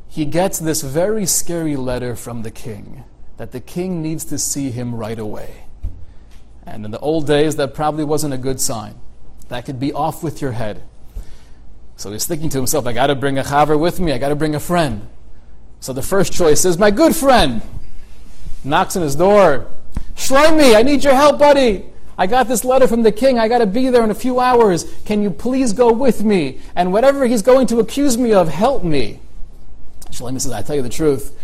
He 0.08 0.26
gets 0.26 0.60
this 0.60 0.82
very 0.82 1.26
scary 1.26 1.76
letter 1.76 2.16
from 2.16 2.44
the 2.44 2.52
king 2.52 3.04
that 3.38 3.52
the 3.52 3.60
king 3.60 4.02
needs 4.02 4.26
to 4.26 4.38
see 4.38 4.72
him 4.72 4.96
right 4.96 5.20
away. 5.20 5.66
And 6.66 6.86
in 6.86 6.92
the 6.92 7.00
old 7.00 7.28
days, 7.28 7.58
that 7.58 7.74
probably 7.74 8.04
wasn't 8.04 8.34
a 8.34 8.38
good 8.38 8.60
sign. 8.60 8.96
That 9.50 9.66
could 9.66 9.80
be 9.80 9.94
off 9.94 10.24
with 10.24 10.42
your 10.42 10.54
head. 10.54 10.84
So 11.98 12.12
he's 12.12 12.26
thinking 12.26 12.50
to 12.50 12.58
himself, 12.58 12.88
I 12.88 12.94
got 12.94 13.08
to 13.08 13.16
bring 13.16 13.38
a 13.38 13.44
chaver 13.44 13.80
with 13.80 14.00
me, 14.00 14.12
I 14.12 14.18
got 14.18 14.30
to 14.30 14.36
bring 14.36 14.56
a 14.56 14.60
friend. 14.60 15.08
So 15.86 15.94
the 15.94 16.02
first 16.02 16.34
choice 16.34 16.66
is 16.66 16.80
my 16.80 16.90
good 16.90 17.16
friend. 17.16 17.62
Knocks 18.64 18.96
on 18.96 19.04
his 19.04 19.16
door. 19.16 19.68
Shlomi, 20.16 20.76
I 20.76 20.82
need 20.82 21.04
your 21.04 21.14
help, 21.14 21.38
buddy. 21.38 21.86
I 22.18 22.26
got 22.26 22.48
this 22.48 22.66
letter 22.66 22.88
from 22.88 23.04
the 23.04 23.12
king. 23.12 23.38
I 23.38 23.48
got 23.48 23.60
to 23.60 23.68
be 23.68 23.90
there 23.92 24.04
in 24.04 24.10
a 24.10 24.16
few 24.16 24.40
hours. 24.40 24.92
Can 25.06 25.22
you 25.22 25.30
please 25.30 25.74
go 25.74 25.94
with 25.94 26.24
me? 26.24 26.60
And 26.76 26.92
whatever 26.92 27.28
he's 27.28 27.44
going 27.44 27.68
to 27.68 27.80
accuse 27.80 28.18
me 28.18 28.34
of, 28.34 28.48
help 28.48 28.84
me. 28.84 29.20
Shlomi 30.10 30.42
says, 30.42 30.54
I 30.54 30.64
tell 30.64 30.76
you 30.76 30.82
the 30.82 30.90
truth. 30.90 31.38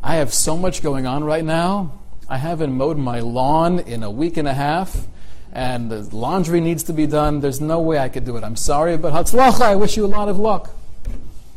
I 0.00 0.14
have 0.14 0.32
so 0.32 0.56
much 0.56 0.80
going 0.80 1.08
on 1.08 1.24
right 1.24 1.44
now. 1.44 1.90
I 2.28 2.38
haven't 2.38 2.72
mowed 2.72 2.98
my 2.98 3.18
lawn 3.18 3.80
in 3.80 4.04
a 4.04 4.12
week 4.12 4.36
and 4.36 4.46
a 4.46 4.54
half, 4.54 5.08
and 5.52 5.90
the 5.90 6.02
laundry 6.16 6.60
needs 6.60 6.84
to 6.84 6.92
be 6.92 7.08
done. 7.08 7.40
There's 7.40 7.60
no 7.60 7.80
way 7.80 7.98
I 7.98 8.08
could 8.08 8.24
do 8.24 8.36
it. 8.36 8.44
I'm 8.44 8.54
sorry, 8.54 8.96
but 8.96 9.12
Hatzlacha, 9.12 9.62
I 9.62 9.74
wish 9.74 9.96
you 9.96 10.04
a 10.04 10.06
lot 10.06 10.28
of 10.28 10.38
luck. 10.38 10.70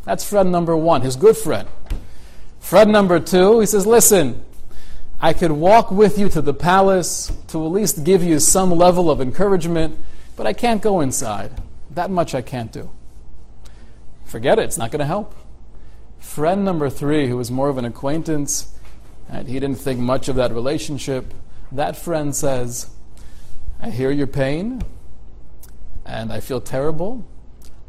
That's 0.05 0.27
friend 0.27 0.51
number 0.51 0.75
one, 0.75 1.01
his 1.01 1.15
good 1.15 1.37
friend. 1.37 1.67
Friend 2.65 2.91
number 2.91 3.19
two, 3.19 3.59
he 3.59 3.67
says, 3.67 3.85
Listen, 3.85 4.43
I 5.21 5.33
could 5.33 5.51
walk 5.51 5.91
with 5.91 6.17
you 6.17 6.29
to 6.29 6.41
the 6.41 6.51
palace 6.51 7.31
to 7.49 7.63
at 7.63 7.69
least 7.69 8.03
give 8.03 8.23
you 8.23 8.39
some 8.39 8.71
level 8.71 9.11
of 9.11 9.21
encouragement, 9.21 9.99
but 10.35 10.47
I 10.47 10.53
can't 10.53 10.81
go 10.81 10.99
inside. 10.99 11.51
That 11.91 12.09
much 12.09 12.33
I 12.33 12.41
can't 12.41 12.71
do. 12.71 12.89
Forget 14.25 14.57
it, 14.57 14.63
it's 14.63 14.79
not 14.79 14.89
going 14.89 15.01
to 15.01 15.05
help. 15.05 15.35
Friend 16.17 16.65
number 16.65 16.89
three, 16.89 17.27
who 17.27 17.37
was 17.37 17.51
more 17.51 17.69
of 17.69 17.77
an 17.77 17.85
acquaintance, 17.85 18.73
and 19.29 19.47
he 19.47 19.59
didn't 19.59 19.77
think 19.77 19.99
much 19.99 20.27
of 20.27 20.35
that 20.37 20.51
relationship, 20.51 21.35
that 21.71 21.95
friend 21.95 22.35
says, 22.35 22.89
I 23.79 23.91
hear 23.91 24.09
your 24.09 24.25
pain, 24.25 24.81
and 26.03 26.33
I 26.33 26.39
feel 26.39 26.61
terrible. 26.61 27.27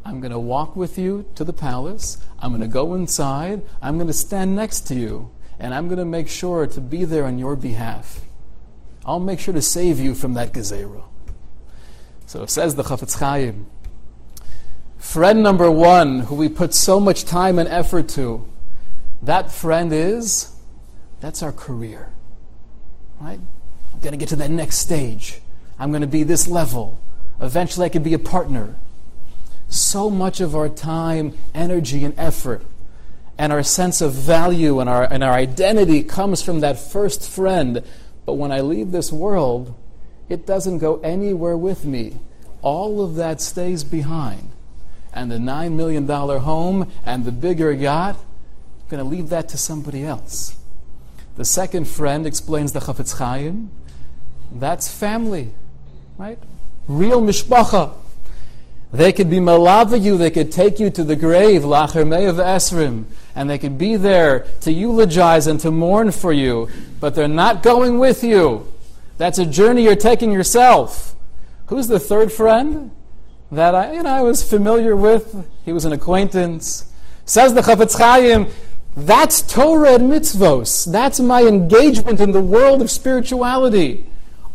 I'm 0.07 0.21
going 0.21 0.31
to 0.31 0.39
walk 0.39 0.77
with 0.77 0.97
you 0.97 1.25
to 1.35 1.43
the 1.43 1.51
palace. 1.51 2.17
I'm 2.39 2.51
going 2.51 2.61
to 2.61 2.67
go 2.67 2.93
inside. 2.93 3.61
I'm 3.81 3.97
going 3.97 4.07
to 4.07 4.13
stand 4.13 4.55
next 4.55 4.87
to 4.87 4.95
you 4.95 5.31
and 5.59 5.73
I'm 5.73 5.89
going 5.89 5.99
to 5.99 6.05
make 6.05 6.29
sure 6.29 6.65
to 6.65 6.79
be 6.79 7.03
there 7.03 7.25
on 7.25 7.37
your 7.37 7.57
behalf. 7.57 8.21
I'll 9.05 9.19
make 9.19 9.41
sure 9.41 9.53
to 9.53 9.61
save 9.61 9.99
you 9.99 10.15
from 10.15 10.33
that 10.35 10.53
gezerah. 10.53 11.03
So 12.25 12.45
says 12.45 12.75
the 12.75 12.83
Chafetz 12.83 13.19
Chaim. 13.19 13.67
Friend 14.97 15.43
number 15.43 15.69
one, 15.69 16.21
who 16.21 16.35
we 16.35 16.47
put 16.47 16.73
so 16.73 17.01
much 17.01 17.25
time 17.25 17.59
and 17.59 17.67
effort 17.67 18.07
to, 18.09 18.47
that 19.21 19.51
friend 19.51 19.91
is, 19.91 20.55
that's 21.19 21.43
our 21.43 21.51
career. 21.51 22.13
Right? 23.19 23.41
I'm 23.93 23.99
going 23.99 24.13
to 24.13 24.17
get 24.17 24.29
to 24.29 24.37
that 24.37 24.51
next 24.51 24.77
stage. 24.77 25.41
I'm 25.77 25.91
going 25.91 26.01
to 26.01 26.07
be 26.07 26.23
this 26.23 26.47
level. 26.47 26.97
Eventually, 27.41 27.87
I 27.87 27.89
could 27.89 28.03
be 28.03 28.13
a 28.13 28.19
partner. 28.19 28.75
So 29.69 30.09
much 30.09 30.39
of 30.39 30.55
our 30.55 30.69
time, 30.69 31.37
energy, 31.53 32.03
and 32.03 32.13
effort 32.17 32.63
and 33.37 33.53
our 33.53 33.63
sense 33.63 34.01
of 34.01 34.13
value 34.13 34.79
and 34.79 34.89
our, 34.89 35.03
and 35.11 35.23
our 35.23 35.33
identity 35.33 36.03
comes 36.03 36.41
from 36.41 36.61
that 36.61 36.79
first 36.79 37.29
friend. 37.29 37.83
But 38.25 38.33
when 38.33 38.51
I 38.51 38.61
leave 38.61 38.91
this 38.91 39.11
world, 39.11 39.75
it 40.27 40.45
doesn't 40.45 40.79
go 40.79 40.99
anywhere 41.01 41.55
with 41.55 41.85
me. 41.85 42.19
All 42.61 43.03
of 43.03 43.15
that 43.15 43.39
stays 43.39 43.83
behind. 43.83 44.51
And 45.13 45.31
the 45.31 45.37
$9 45.37 45.73
million 45.73 46.07
home 46.07 46.91
and 47.05 47.25
the 47.25 47.31
bigger 47.31 47.71
yacht, 47.71 48.15
I'm 48.15 48.89
going 48.89 49.03
to 49.03 49.09
leave 49.09 49.29
that 49.29 49.49
to 49.49 49.57
somebody 49.57 50.03
else. 50.03 50.55
The 51.35 51.45
second 51.45 51.87
friend 51.87 52.25
explains 52.25 52.71
the 52.71 52.79
Chafetz 52.79 53.17
Chaim. 53.17 53.69
That's 54.51 54.91
family, 54.91 55.51
right? 56.17 56.39
Real 56.87 57.21
mishpacha. 57.21 57.93
They 58.91 59.11
could 59.11 59.29
be 59.29 59.37
malava 59.37 60.01
you, 60.01 60.17
they 60.17 60.31
could 60.31 60.51
take 60.51 60.79
you 60.79 60.89
to 60.91 61.03
the 61.03 61.15
grave, 61.15 61.65
lacher 61.65 62.01
of 62.01 62.07
esrim, 62.07 63.05
and 63.35 63.49
they 63.49 63.57
could 63.57 63.77
be 63.77 63.97
there 63.97 64.47
to 64.61 64.71
eulogize 64.71 65.45
and 65.45 65.59
to 65.59 65.71
mourn 65.71 66.11
for 66.11 66.31
you, 66.31 66.69
but 66.99 67.13
they're 67.13 67.27
not 67.27 67.63
going 67.63 67.99
with 67.99 68.23
you. 68.23 68.71
That's 69.17 69.39
a 69.39 69.45
journey 69.45 69.83
you're 69.83 69.95
taking 69.95 70.31
yourself. 70.31 71.15
Who's 71.67 71.87
the 71.87 71.99
third 71.99 72.31
friend 72.31 72.91
that 73.51 73.75
I, 73.75 73.93
you 73.93 74.03
know, 74.03 74.09
I 74.09 74.21
was 74.21 74.47
familiar 74.47 74.95
with? 74.95 75.45
He 75.65 75.73
was 75.73 75.83
an 75.83 75.91
acquaintance. 75.91 76.91
Says 77.25 77.53
the 77.53 77.61
Chafetz 77.61 77.97
Chaim, 77.97 78.47
that's 78.95 79.41
Torah 79.41 79.95
and 79.95 80.09
mitzvos. 80.09 80.89
That's 80.89 81.19
my 81.19 81.43
engagement 81.43 82.21
in 82.21 82.31
the 82.31 82.41
world 82.41 82.81
of 82.81 82.89
spirituality. 82.89 84.05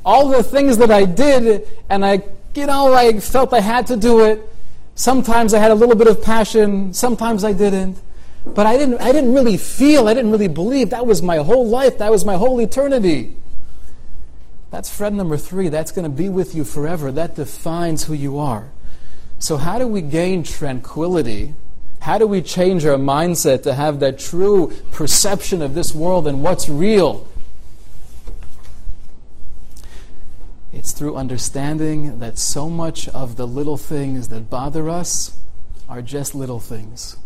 All 0.04 0.28
the 0.28 0.42
things 0.42 0.78
that 0.78 0.90
I 0.90 1.04
did, 1.04 1.68
and 1.90 2.04
I 2.04 2.24
you 2.54 2.66
know, 2.66 2.92
I 2.92 3.18
felt 3.20 3.52
I 3.52 3.60
had 3.60 3.86
to 3.88 3.96
do 3.96 4.24
it. 4.24 4.48
Sometimes 4.94 5.54
I 5.54 5.58
had 5.58 5.70
a 5.70 5.74
little 5.74 5.94
bit 5.94 6.06
of 6.06 6.22
passion, 6.22 6.92
sometimes 6.92 7.44
I 7.44 7.52
didn't. 7.52 7.98
But 8.44 8.66
I 8.66 8.76
didn't, 8.76 9.00
I 9.00 9.12
didn't 9.12 9.32
really 9.32 9.56
feel, 9.56 10.08
I 10.08 10.14
didn't 10.14 10.32
really 10.32 10.48
believe 10.48 10.90
that 10.90 11.06
was 11.06 11.22
my 11.22 11.36
whole 11.36 11.66
life, 11.66 11.98
that 11.98 12.10
was 12.10 12.24
my 12.24 12.34
whole 12.34 12.60
eternity. 12.60 13.36
That's 14.72 14.88
friend 14.90 15.18
number 15.18 15.36
three. 15.36 15.68
That's 15.68 15.92
going 15.92 16.04
to 16.04 16.16
be 16.16 16.30
with 16.30 16.54
you 16.54 16.64
forever. 16.64 17.12
That 17.12 17.36
defines 17.36 18.04
who 18.04 18.14
you 18.14 18.38
are. 18.38 18.70
So, 19.38 19.58
how 19.58 19.78
do 19.78 19.86
we 19.86 20.00
gain 20.00 20.42
tranquility? 20.42 21.54
How 22.00 22.16
do 22.16 22.26
we 22.26 22.40
change 22.40 22.86
our 22.86 22.96
mindset 22.96 23.62
to 23.64 23.74
have 23.74 24.00
that 24.00 24.18
true 24.18 24.72
perception 24.90 25.60
of 25.60 25.74
this 25.74 25.94
world 25.94 26.26
and 26.26 26.42
what's 26.42 26.70
real? 26.70 27.28
It's 30.72 30.92
through 30.92 31.16
understanding 31.16 32.18
that 32.20 32.38
so 32.38 32.70
much 32.70 33.06
of 33.08 33.36
the 33.36 33.46
little 33.46 33.76
things 33.76 34.28
that 34.28 34.48
bother 34.48 34.88
us 34.88 35.36
are 35.88 36.00
just 36.00 36.34
little 36.34 36.60
things. 36.60 37.18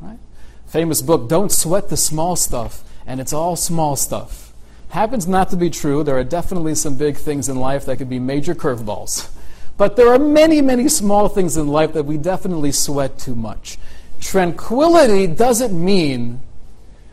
Right? 0.00 0.18
Famous 0.66 1.02
book, 1.02 1.28
Don't 1.28 1.50
Sweat 1.50 1.88
the 1.88 1.96
Small 1.96 2.36
Stuff, 2.36 2.84
and 3.06 3.20
it's 3.20 3.32
all 3.32 3.56
small 3.56 3.96
stuff. 3.96 4.52
Happens 4.90 5.26
not 5.26 5.50
to 5.50 5.56
be 5.56 5.68
true. 5.68 6.04
There 6.04 6.16
are 6.16 6.24
definitely 6.24 6.76
some 6.76 6.96
big 6.96 7.16
things 7.16 7.48
in 7.48 7.56
life 7.56 7.86
that 7.86 7.96
could 7.96 8.08
be 8.08 8.20
major 8.20 8.54
curveballs. 8.54 9.30
But 9.76 9.96
there 9.96 10.12
are 10.12 10.18
many, 10.18 10.60
many 10.60 10.88
small 10.88 11.28
things 11.28 11.56
in 11.56 11.66
life 11.66 11.92
that 11.94 12.04
we 12.04 12.18
definitely 12.18 12.70
sweat 12.70 13.18
too 13.18 13.34
much. 13.34 13.78
Tranquility 14.20 15.26
doesn't 15.26 15.72
mean 15.72 16.40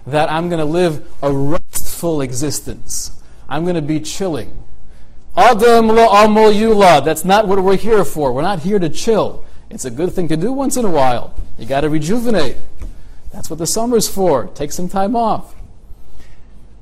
that 0.06 0.32
I'm 0.32 0.50
going 0.50 0.60
to 0.60 0.66
live 0.66 1.08
a 1.24 1.32
restful 1.32 2.22
existence. 2.22 3.12
I'm 3.50 3.64
going 3.64 3.76
to 3.76 3.82
be 3.82 4.00
chilling. 4.00 4.67
Adam 5.38 5.88
lo 5.88 6.08
amol 6.10 6.52
yula. 6.52 7.06
That's 7.06 7.24
not 7.24 7.48
what 7.48 7.64
we're 7.64 7.78
here 7.78 8.04
for. 8.04 8.34
We're 8.34 8.42
not 8.42 8.60
here 8.60 8.80
to 8.80 8.90
chill. 8.90 9.46
It's 9.70 9.86
a 9.86 9.92
good 9.92 10.12
thing 10.12 10.28
to 10.30 10.38
do 10.38 10.52
once 10.52 10.78
in 10.78 10.84
a 10.86 10.90
while. 10.90 11.40
You 11.60 11.68
got 11.68 11.82
to 11.82 11.90
rejuvenate. 11.90 12.58
That's 13.32 13.48
what 13.48 13.60
the 13.60 13.68
summer's 13.68 14.10
for. 14.10 14.48
Take 14.48 14.72
some 14.72 14.90
time 14.90 15.16
off. 15.16 15.54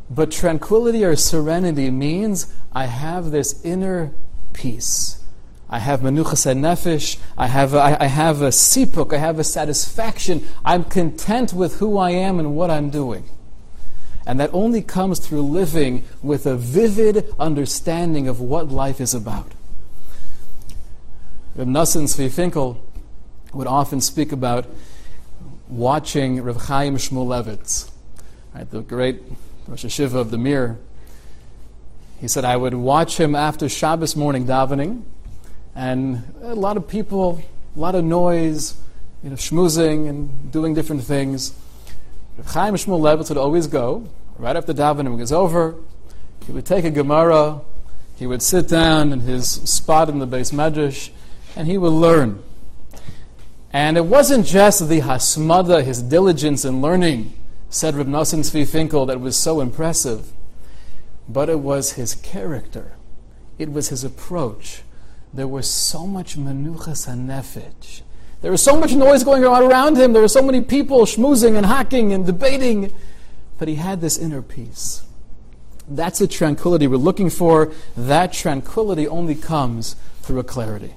But 0.09 0.31
tranquility 0.31 1.03
or 1.03 1.17
serenity 1.17 1.91
means 1.91 2.53
I 2.71 2.85
have 2.85 3.31
this 3.31 3.63
inner 3.65 4.13
peace. 4.53 5.21
I 5.69 5.79
have 5.79 5.99
menuchas 5.99 6.45
nefesh. 6.55 7.17
I 7.37 7.47
have 7.47 7.73
a, 7.73 8.01
I 8.01 8.05
have 8.05 8.41
a 8.41 8.49
sipuk. 8.49 9.13
I 9.13 9.17
have 9.17 9.37
a 9.37 9.43
satisfaction. 9.43 10.47
I'm 10.63 10.85
content 10.85 11.51
with 11.51 11.79
who 11.79 11.97
I 11.97 12.11
am 12.11 12.39
and 12.39 12.55
what 12.55 12.71
I'm 12.71 12.89
doing. 12.89 13.25
And 14.25 14.39
that 14.39 14.49
only 14.53 14.81
comes 14.81 15.19
through 15.19 15.43
living 15.43 16.03
with 16.23 16.45
a 16.45 16.55
vivid 16.55 17.33
understanding 17.39 18.27
of 18.27 18.39
what 18.41 18.69
life 18.69 18.99
is 18.99 19.13
about. 19.13 19.51
Reb 21.55 21.67
Nosson 21.67 22.31
Finkel 22.31 22.83
would 23.53 23.67
often 23.67 24.01
speak 24.01 24.31
about 24.31 24.65
watching 25.69 26.41
Reb 26.41 26.57
Chaim 26.57 26.97
Shmulevitz, 26.97 27.89
right, 28.53 28.69
the 28.69 28.81
great 28.81 29.21
Rosh 29.67 29.85
Yeshiva 29.85 30.15
of 30.15 30.31
the 30.31 30.37
Mir. 30.37 30.77
He 32.19 32.27
said, 32.27 32.45
I 32.45 32.57
would 32.57 32.73
watch 32.73 33.19
him 33.19 33.35
after 33.35 33.69
Shabbos 33.69 34.15
morning 34.15 34.45
davening, 34.45 35.03
and 35.75 36.23
a 36.41 36.55
lot 36.55 36.77
of 36.77 36.87
people, 36.87 37.41
a 37.75 37.79
lot 37.79 37.95
of 37.95 38.03
noise, 38.03 38.75
you 39.23 39.29
know, 39.29 39.35
schmoozing 39.35 40.09
and 40.09 40.51
doing 40.51 40.73
different 40.73 41.03
things. 41.03 41.53
Chaim 42.43 42.75
Shmulevitz 42.75 43.29
would 43.29 43.37
always 43.37 43.67
go, 43.67 44.09
right 44.37 44.55
after 44.55 44.73
davening 44.73 45.17
was 45.17 45.31
over, 45.31 45.75
he 46.45 46.51
would 46.51 46.65
take 46.65 46.85
a 46.85 46.91
Gemara, 46.91 47.61
he 48.15 48.27
would 48.27 48.41
sit 48.41 48.67
down 48.67 49.11
in 49.11 49.21
his 49.21 49.49
spot 49.49 50.09
in 50.09 50.19
the 50.19 50.27
beis 50.27 50.53
medrash, 50.53 51.09
and 51.55 51.67
he 51.67 51.77
would 51.77 51.93
learn. 51.93 52.43
And 53.71 53.97
it 53.97 54.05
wasn't 54.05 54.45
just 54.45 54.87
the 54.87 55.01
hasmada, 55.01 55.83
his 55.83 56.01
diligence 56.01 56.63
in 56.65 56.81
learning, 56.81 57.33
said 57.69 57.95
Reb 57.95 58.07
Nosson 58.07 58.39
Tzvi 58.39 58.67
Finkel, 58.67 59.05
that 59.05 59.19
was 59.19 59.35
so 59.35 59.59
impressive, 59.59 60.31
but 61.27 61.49
it 61.49 61.59
was 61.59 61.93
his 61.93 62.15
character. 62.15 62.93
It 63.57 63.71
was 63.71 63.89
his 63.89 64.03
approach. 64.03 64.83
There 65.33 65.47
was 65.47 65.69
so 65.69 66.05
much 66.05 66.37
menuchas 66.37 67.07
hanefesh. 67.07 68.01
There 68.45 68.51
was 68.51 68.61
so 68.61 68.79
much 68.79 68.93
noise 68.93 69.23
going 69.23 69.43
on 69.43 69.63
around 69.63 69.97
him. 69.97 70.13
There 70.13 70.21
were 70.21 70.27
so 70.27 70.43
many 70.43 70.61
people 70.61 70.99
schmoozing 71.07 71.57
and 71.57 71.65
hacking 71.65 72.13
and 72.13 72.27
debating. 72.27 72.93
But 73.57 73.67
he 73.67 73.73
had 73.73 74.01
this 74.01 74.19
inner 74.19 74.43
peace. 74.43 75.01
That's 75.89 76.19
the 76.19 76.27
tranquility 76.27 76.85
we're 76.85 76.97
looking 76.97 77.31
for. 77.31 77.71
That 77.97 78.33
tranquility 78.33 79.07
only 79.07 79.33
comes 79.33 79.95
through 80.21 80.37
a 80.37 80.43
clarity. 80.43 80.93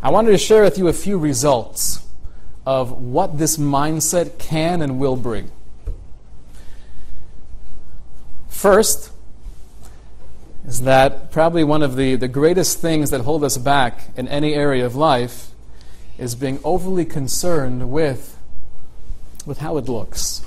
I 0.00 0.12
wanted 0.12 0.30
to 0.30 0.38
share 0.38 0.62
with 0.62 0.78
you 0.78 0.86
a 0.86 0.92
few 0.92 1.18
results 1.18 2.06
of 2.64 2.92
what 2.92 3.38
this 3.38 3.56
mindset 3.56 4.38
can 4.38 4.80
and 4.80 5.00
will 5.00 5.16
bring. 5.16 5.50
First, 8.48 9.10
is 10.64 10.82
that 10.82 11.32
probably 11.32 11.64
one 11.64 11.82
of 11.82 11.96
the, 11.96 12.14
the 12.14 12.28
greatest 12.28 12.78
things 12.78 13.10
that 13.10 13.22
hold 13.22 13.42
us 13.42 13.58
back 13.58 14.02
in 14.16 14.28
any 14.28 14.54
area 14.54 14.86
of 14.86 14.94
life 14.94 15.48
is 16.22 16.36
being 16.36 16.60
overly 16.62 17.04
concerned 17.04 17.90
with, 17.90 18.38
with 19.44 19.58
how 19.58 19.76
it 19.76 19.88
looks 19.88 20.40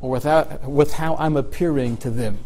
or 0.00 0.10
with 0.10 0.92
how 0.92 1.16
I'm 1.16 1.36
appearing 1.36 1.96
to 1.98 2.10
them. 2.10 2.38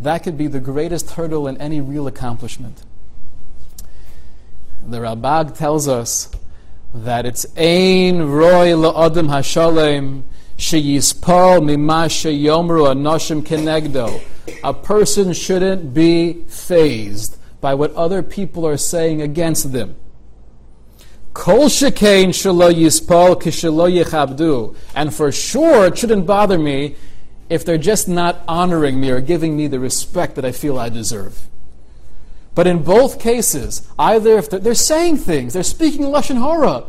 That 0.00 0.24
could 0.24 0.36
be 0.36 0.48
the 0.48 0.58
greatest 0.58 1.12
hurdle 1.12 1.46
in 1.46 1.56
any 1.58 1.80
real 1.80 2.08
accomplishment. 2.08 2.82
The 4.84 4.98
Ralbag 4.98 5.56
tells 5.56 5.86
us 5.86 6.28
that 6.92 7.24
it's 7.24 7.46
Ein 7.56 8.28
Roy 8.28 8.72
La'adam 8.72 9.28
Hashalem 9.28 10.22
Sheyispal 10.58 11.64
Mima 11.64 12.06
Sheyomru 12.06 12.92
Anoshim 12.92 13.42
Kenegdo. 13.42 14.20
A 14.64 14.74
person 14.74 15.32
shouldn't 15.32 15.94
be 15.94 16.42
fazed 16.48 17.36
by 17.60 17.74
what 17.74 17.94
other 17.94 18.24
people 18.24 18.66
are 18.66 18.76
saying 18.76 19.22
against 19.22 19.72
them. 19.72 19.94
Kol 21.34 21.68
shekain 21.68 22.28
shelo 22.28 22.72
yispal 22.72 23.40
kishelo 23.40 23.90
yechabdu. 23.90 24.76
And 24.94 25.14
for 25.14 25.32
sure, 25.32 25.86
it 25.86 25.98
shouldn't 25.98 26.26
bother 26.26 26.58
me 26.58 26.96
if 27.48 27.64
they're 27.64 27.78
just 27.78 28.08
not 28.08 28.42
honoring 28.46 29.00
me 29.00 29.10
or 29.10 29.20
giving 29.20 29.56
me 29.56 29.66
the 29.66 29.80
respect 29.80 30.34
that 30.36 30.44
I 30.44 30.52
feel 30.52 30.78
I 30.78 30.88
deserve. 30.88 31.48
But 32.54 32.66
in 32.66 32.82
both 32.82 33.18
cases, 33.18 33.86
either 33.98 34.38
if 34.38 34.50
they're, 34.50 34.60
they're 34.60 34.74
saying 34.74 35.18
things, 35.18 35.54
they're 35.54 35.62
speaking 35.62 36.02
lashon 36.02 36.38
hara, 36.38 36.84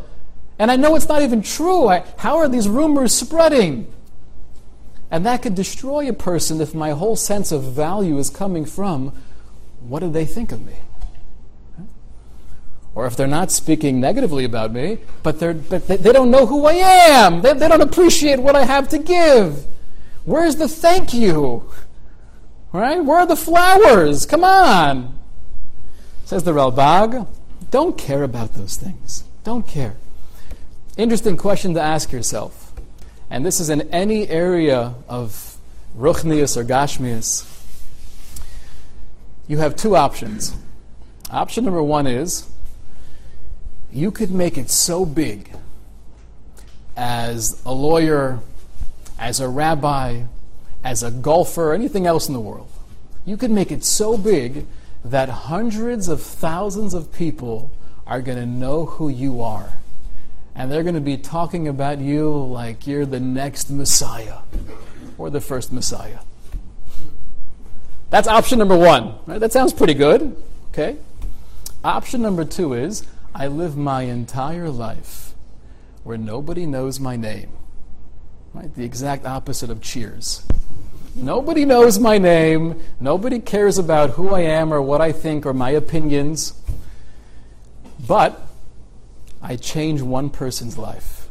and 0.59 0.69
I 0.69 0.75
know 0.75 0.95
it's 0.95 1.07
not 1.07 1.21
even 1.21 1.41
true. 1.41 1.87
I, 1.87 2.03
how 2.17 2.37
are 2.37 2.47
these 2.47 2.67
rumors 2.67 3.13
spreading? 3.13 3.91
And 5.09 5.25
that 5.25 5.41
could 5.41 5.55
destroy 5.55 6.09
a 6.09 6.13
person 6.13 6.59
if 6.59 6.73
my 6.73 6.91
whole 6.91 7.15
sense 7.15 7.51
of 7.51 7.63
value 7.63 8.17
is 8.17 8.29
coming 8.29 8.65
from 8.65 9.13
what 9.81 9.99
do 9.99 10.09
they 10.09 10.25
think 10.25 10.51
of 10.51 10.65
me? 10.65 10.73
Or 12.95 13.07
if 13.07 13.15
they're 13.15 13.27
not 13.27 13.51
speaking 13.51 13.99
negatively 13.99 14.45
about 14.45 14.71
me, 14.71 14.99
but, 15.23 15.39
they're, 15.39 15.53
but 15.53 15.87
they, 15.87 15.97
they 15.97 16.11
don't 16.11 16.29
know 16.29 16.45
who 16.45 16.65
I 16.65 16.73
am. 16.73 17.41
They, 17.41 17.53
they 17.53 17.67
don't 17.67 17.81
appreciate 17.81 18.39
what 18.39 18.55
I 18.55 18.65
have 18.65 18.87
to 18.89 18.99
give. 18.99 19.65
Where's 20.25 20.57
the 20.57 20.67
thank 20.67 21.13
you? 21.13 21.69
Right? 22.71 23.03
Where 23.03 23.19
are 23.19 23.27
the 23.27 23.35
flowers? 23.35 24.25
Come 24.25 24.43
on. 24.43 25.19
Says 26.25 26.43
the 26.43 26.53
Ralbag, 26.53 27.27
don't 27.71 27.97
care 27.97 28.23
about 28.23 28.53
those 28.53 28.77
things. 28.77 29.23
Don't 29.43 29.67
care. 29.67 29.95
Interesting 30.95 31.37
question 31.37 31.73
to 31.73 31.81
ask 31.81 32.11
yourself. 32.11 32.71
And 33.29 33.43
this 33.43 33.59
is 33.59 33.69
in 33.69 33.81
any 33.91 34.27
area 34.27 34.93
of 35.09 35.57
Ruchnius 35.97 36.55
or 36.55 36.63
Gashmius. 36.63 37.49
You 39.47 39.57
have 39.57 39.75
two 39.75 39.95
options. 39.95 40.55
Option 41.31 41.65
number 41.65 41.81
one 41.81 42.05
is 42.05 42.47
you 43.93 44.11
could 44.11 44.31
make 44.31 44.57
it 44.57 44.69
so 44.69 45.05
big 45.05 45.51
as 46.97 47.61
a 47.65 47.71
lawyer, 47.71 48.39
as 49.19 49.39
a 49.39 49.47
rabbi, 49.47 50.23
as 50.83 51.03
a 51.03 51.11
golfer, 51.11 51.73
anything 51.73 52.07
else 52.07 52.27
in 52.27 52.33
the 52.33 52.39
world. 52.39 52.69
You 53.25 53.37
could 53.37 53.51
make 53.51 53.71
it 53.71 53.83
so 53.83 54.17
big 54.17 54.65
that 55.05 55.29
hundreds 55.29 56.07
of 56.07 56.21
thousands 56.21 56.93
of 56.93 57.13
people 57.13 57.71
are 58.07 58.21
going 58.21 58.37
to 58.37 58.45
know 58.45 58.85
who 58.85 59.09
you 59.09 59.41
are. 59.41 59.73
And 60.55 60.71
they're 60.71 60.83
going 60.83 60.95
to 60.95 61.01
be 61.01 61.17
talking 61.17 61.67
about 61.67 61.99
you 61.99 62.31
like 62.31 62.85
you're 62.85 63.05
the 63.05 63.19
next 63.19 63.69
Messiah 63.69 64.39
or 65.17 65.29
the 65.29 65.41
first 65.41 65.71
Messiah. 65.71 66.19
That's 68.09 68.27
option 68.27 68.59
number 68.59 68.77
one. 68.77 69.15
Right? 69.25 69.39
That 69.39 69.51
sounds 69.51 69.73
pretty 69.73 69.95
good. 69.95 70.35
Okay. 70.69 70.97
Option 71.83 72.21
number 72.21 72.45
two 72.45 72.73
is 72.73 73.05
I 73.35 73.47
live 73.47 73.75
my 73.75 74.03
entire 74.03 74.69
life 74.69 75.33
where 76.03 76.17
nobody 76.17 76.65
knows 76.65 76.99
my 76.99 77.15
name. 77.15 77.51
Right? 78.53 78.73
The 78.73 78.83
exact 78.83 79.25
opposite 79.25 79.69
of 79.69 79.81
cheers. 79.81 80.45
Nobody 81.15 81.65
knows 81.65 81.99
my 81.99 82.17
name. 82.17 82.81
Nobody 82.99 83.39
cares 83.39 83.77
about 83.77 84.11
who 84.11 84.29
I 84.29 84.41
am 84.41 84.73
or 84.73 84.81
what 84.81 85.01
I 85.01 85.11
think 85.11 85.45
or 85.45 85.53
my 85.53 85.71
opinions. 85.71 86.53
But 88.07 88.39
I 89.41 89.55
change 89.55 90.01
one 90.01 90.29
person's 90.29 90.77
life. 90.77 91.27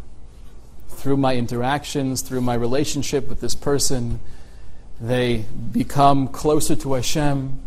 Through 0.88 1.16
my 1.16 1.36
interactions, 1.36 2.22
through 2.22 2.42
my 2.42 2.54
relationship 2.54 3.28
with 3.28 3.40
this 3.40 3.54
person, 3.54 4.20
they 5.00 5.44
become 5.72 6.28
closer 6.28 6.76
to 6.76 6.94
Hashem. 6.94 7.60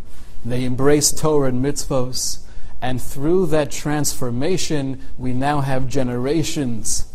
They 0.46 0.64
embrace 0.64 1.12
Torah 1.12 1.50
and 1.50 1.64
mitzvos. 1.64 2.45
And 2.82 3.02
through 3.02 3.48
that 3.48 3.72
transformation, 3.72 5.02
we 5.18 5.34
now 5.34 5.62
have 5.62 5.88
generations 5.88 7.12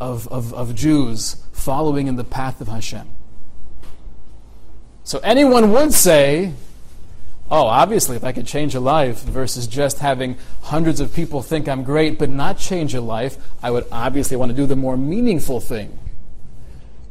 of, 0.00 0.26
of, 0.28 0.52
of 0.54 0.74
Jews 0.74 1.44
following 1.52 2.08
in 2.08 2.16
the 2.16 2.24
path 2.24 2.60
of 2.60 2.68
Hashem. 2.68 3.08
So 5.04 5.18
anyone 5.20 5.72
would 5.72 5.92
say, 5.92 6.54
oh, 7.50 7.66
obviously, 7.66 8.16
if 8.16 8.24
I 8.24 8.32
could 8.32 8.46
change 8.46 8.74
a 8.74 8.80
life 8.80 9.22
versus 9.22 9.66
just 9.66 9.98
having 9.98 10.36
hundreds 10.62 11.00
of 11.00 11.14
people 11.14 11.42
think 11.42 11.68
I'm 11.68 11.84
great 11.84 12.18
but 12.18 12.30
not 12.30 12.58
change 12.58 12.94
a 12.94 13.00
life, 13.00 13.36
I 13.62 13.70
would 13.70 13.86
obviously 13.92 14.36
want 14.36 14.50
to 14.50 14.56
do 14.56 14.66
the 14.66 14.76
more 14.76 14.96
meaningful 14.96 15.60
thing. 15.60 15.98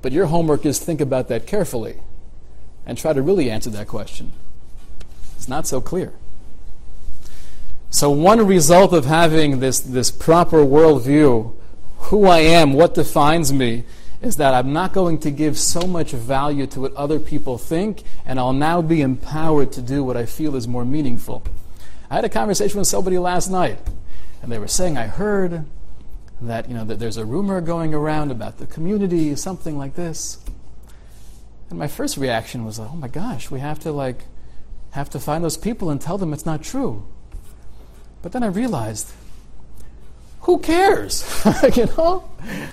But 0.02 0.12
your 0.12 0.26
homework 0.26 0.66
is 0.66 0.80
think 0.80 1.00
about 1.00 1.28
that 1.28 1.46
carefully 1.46 1.98
and 2.86 2.98
try 2.98 3.14
to 3.14 3.22
really 3.22 3.52
answer 3.52 3.70
that 3.70 3.88
question. 3.88 4.32
It's 5.38 5.48
not 5.48 5.68
so 5.68 5.80
clear. 5.80 6.14
So, 7.94 8.10
one 8.10 8.48
result 8.48 8.94
of 8.94 9.04
having 9.04 9.60
this, 9.60 9.82
this 9.82 10.12
proper 10.12 10.64
worldview, 10.64 11.54
who 11.98 12.26
I 12.26 12.40
am, 12.40 12.72
what 12.72 12.94
defines 12.94 13.52
me, 13.52 13.84
is 14.22 14.38
that 14.38 14.54
I'm 14.54 14.72
not 14.72 14.94
going 14.94 15.20
to 15.20 15.30
give 15.30 15.60
so 15.60 15.82
much 15.82 16.12
value 16.12 16.66
to 16.68 16.80
what 16.80 16.94
other 16.94 17.20
people 17.20 17.58
think, 17.58 18.04
and 18.26 18.40
I'll 18.40 18.54
now 18.54 18.82
be 18.82 19.02
empowered 19.02 19.74
to 19.74 19.82
do 19.82 20.06
what 20.06 20.16
I 20.16 20.26
feel 20.26 20.56
is 20.56 20.70
more 20.70 20.86
meaningful. 20.86 21.44
I 22.10 22.16
had 22.16 22.24
a 22.24 22.30
conversation 22.30 22.80
with 22.80 22.88
somebody 22.88 23.18
last 23.18 23.50
night, 23.50 23.80
and 24.42 24.50
they 24.50 24.58
were 24.58 24.70
saying, 24.70 24.98
I 24.98 25.08
heard 25.08 25.66
that, 26.40 26.70
you 26.70 26.74
know, 26.74 26.86
that 26.86 26.98
there's 26.98 27.18
a 27.18 27.26
rumor 27.26 27.60
going 27.60 27.94
around 27.94 28.32
about 28.32 28.58
the 28.58 28.68
community, 28.68 29.36
something 29.36 29.78
like 29.78 29.96
this. 29.96 30.38
And 31.70 31.78
my 31.78 31.90
first 31.90 32.16
reaction 32.16 32.64
was, 32.64 32.80
oh 32.80 32.96
my 32.96 33.10
gosh, 33.10 33.52
we 33.52 33.60
have 33.60 33.80
to 33.80 33.92
like 33.92 34.24
have 34.92 35.10
to 35.10 35.20
find 35.20 35.44
those 35.44 35.58
people 35.58 35.90
and 35.90 36.00
tell 36.00 36.18
them 36.18 36.32
it's 36.32 36.46
not 36.46 36.64
true. 36.64 37.06
But 38.22 38.32
then 38.32 38.44
I 38.44 38.48
realized, 38.48 39.12
who 40.42 40.60
cares? 40.60 41.24
you 41.76 41.86
know? 41.98 42.30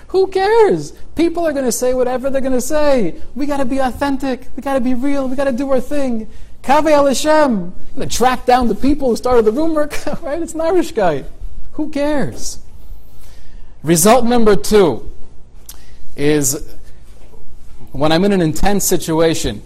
Who 0.07 0.27
cares? 0.27 0.93
People 1.15 1.45
are 1.45 1.53
going 1.53 1.65
to 1.65 1.71
say 1.71 1.93
whatever 1.93 2.29
they're 2.29 2.41
going 2.41 2.53
to 2.53 2.61
say. 2.61 3.21
We 3.35 3.45
got 3.45 3.57
to 3.57 3.65
be 3.65 3.79
authentic. 3.79 4.47
We 4.55 4.61
got 4.61 4.73
to 4.73 4.81
be 4.81 4.93
real. 4.93 5.27
We 5.27 5.35
got 5.35 5.45
to 5.45 5.51
do 5.51 5.69
our 5.71 5.79
thing. 5.79 6.29
Kaveh 6.63 6.91
al 6.91 7.05
Hashem. 7.05 7.73
To 7.97 8.05
track 8.07 8.45
down 8.45 8.67
the 8.67 8.75
people 8.75 9.09
who 9.09 9.15
started 9.15 9.45
the 9.45 9.51
rumor, 9.51 9.89
right? 10.21 10.41
It's 10.41 10.53
an 10.53 10.61
Irish 10.61 10.93
guy. 10.93 11.25
Who 11.73 11.89
cares? 11.89 12.59
Result 13.83 14.25
number 14.25 14.55
two 14.55 15.09
is 16.15 16.75
when 17.91 18.11
I'm 18.11 18.25
in 18.25 18.31
an 18.31 18.41
intense 18.41 18.83
situation 18.83 19.61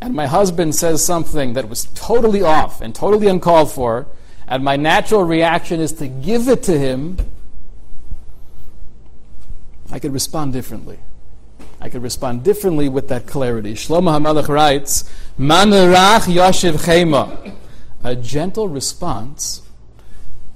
and 0.00 0.14
my 0.14 0.26
husband 0.26 0.74
says 0.74 1.04
something 1.04 1.54
that 1.54 1.68
was 1.68 1.86
totally 1.94 2.42
off 2.42 2.80
and 2.80 2.94
totally 2.94 3.26
uncalled 3.26 3.70
for, 3.70 4.06
and 4.50 4.64
my 4.64 4.76
natural 4.76 5.22
reaction 5.22 5.80
is 5.80 5.92
to 5.94 6.08
give 6.08 6.48
it 6.48 6.64
to 6.64 6.76
him, 6.76 7.16
I 9.92 10.00
could 10.00 10.12
respond 10.12 10.52
differently. 10.52 10.98
I 11.80 11.88
could 11.88 12.02
respond 12.02 12.42
differently 12.42 12.88
with 12.88 13.08
that 13.08 13.26
clarity. 13.26 13.74
Shlomo 13.74 14.18
HaMelech 14.18 14.48
writes, 14.48 15.04
Manarach 15.38 16.22
yashiv 16.22 16.84
chema. 16.84 17.54
A 18.02 18.16
gentle 18.16 18.68
response 18.68 19.62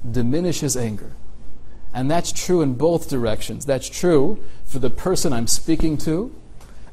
diminishes 0.08 0.76
anger. 0.76 1.12
And 1.94 2.10
that's 2.10 2.32
true 2.32 2.62
in 2.62 2.74
both 2.74 3.08
directions. 3.08 3.64
That's 3.64 3.88
true 3.88 4.42
for 4.64 4.80
the 4.80 4.90
person 4.90 5.32
I'm 5.32 5.46
speaking 5.46 5.96
to, 5.98 6.34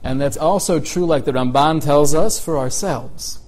and 0.03 0.21
that's 0.21 0.37
also 0.37 0.79
true, 0.79 1.05
like 1.07 1.25
the 1.25 1.31
Ramban 1.31 1.81
tells 1.83 2.13
us, 2.13 2.39
for 2.39 2.59
ourselves. 2.59 3.40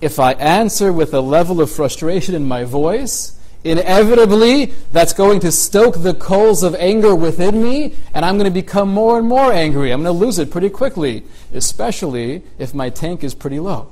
If 0.00 0.18
I 0.18 0.32
answer 0.32 0.92
with 0.92 1.14
a 1.14 1.20
level 1.20 1.60
of 1.60 1.70
frustration 1.70 2.34
in 2.34 2.44
my 2.44 2.64
voice, 2.64 3.38
inevitably 3.64 4.66
that's 4.92 5.12
going 5.12 5.40
to 5.40 5.50
stoke 5.50 6.02
the 6.02 6.14
coals 6.14 6.62
of 6.62 6.74
anger 6.74 7.14
within 7.14 7.62
me, 7.62 7.94
and 8.14 8.24
I'm 8.24 8.36
going 8.36 8.50
to 8.50 8.54
become 8.54 8.88
more 8.88 9.18
and 9.18 9.26
more 9.26 9.52
angry. 9.52 9.90
I'm 9.90 10.02
going 10.02 10.14
to 10.14 10.24
lose 10.24 10.38
it 10.38 10.50
pretty 10.50 10.70
quickly, 10.70 11.24
especially 11.52 12.42
if 12.58 12.74
my 12.74 12.90
tank 12.90 13.24
is 13.24 13.34
pretty 13.34 13.58
low. 13.58 13.90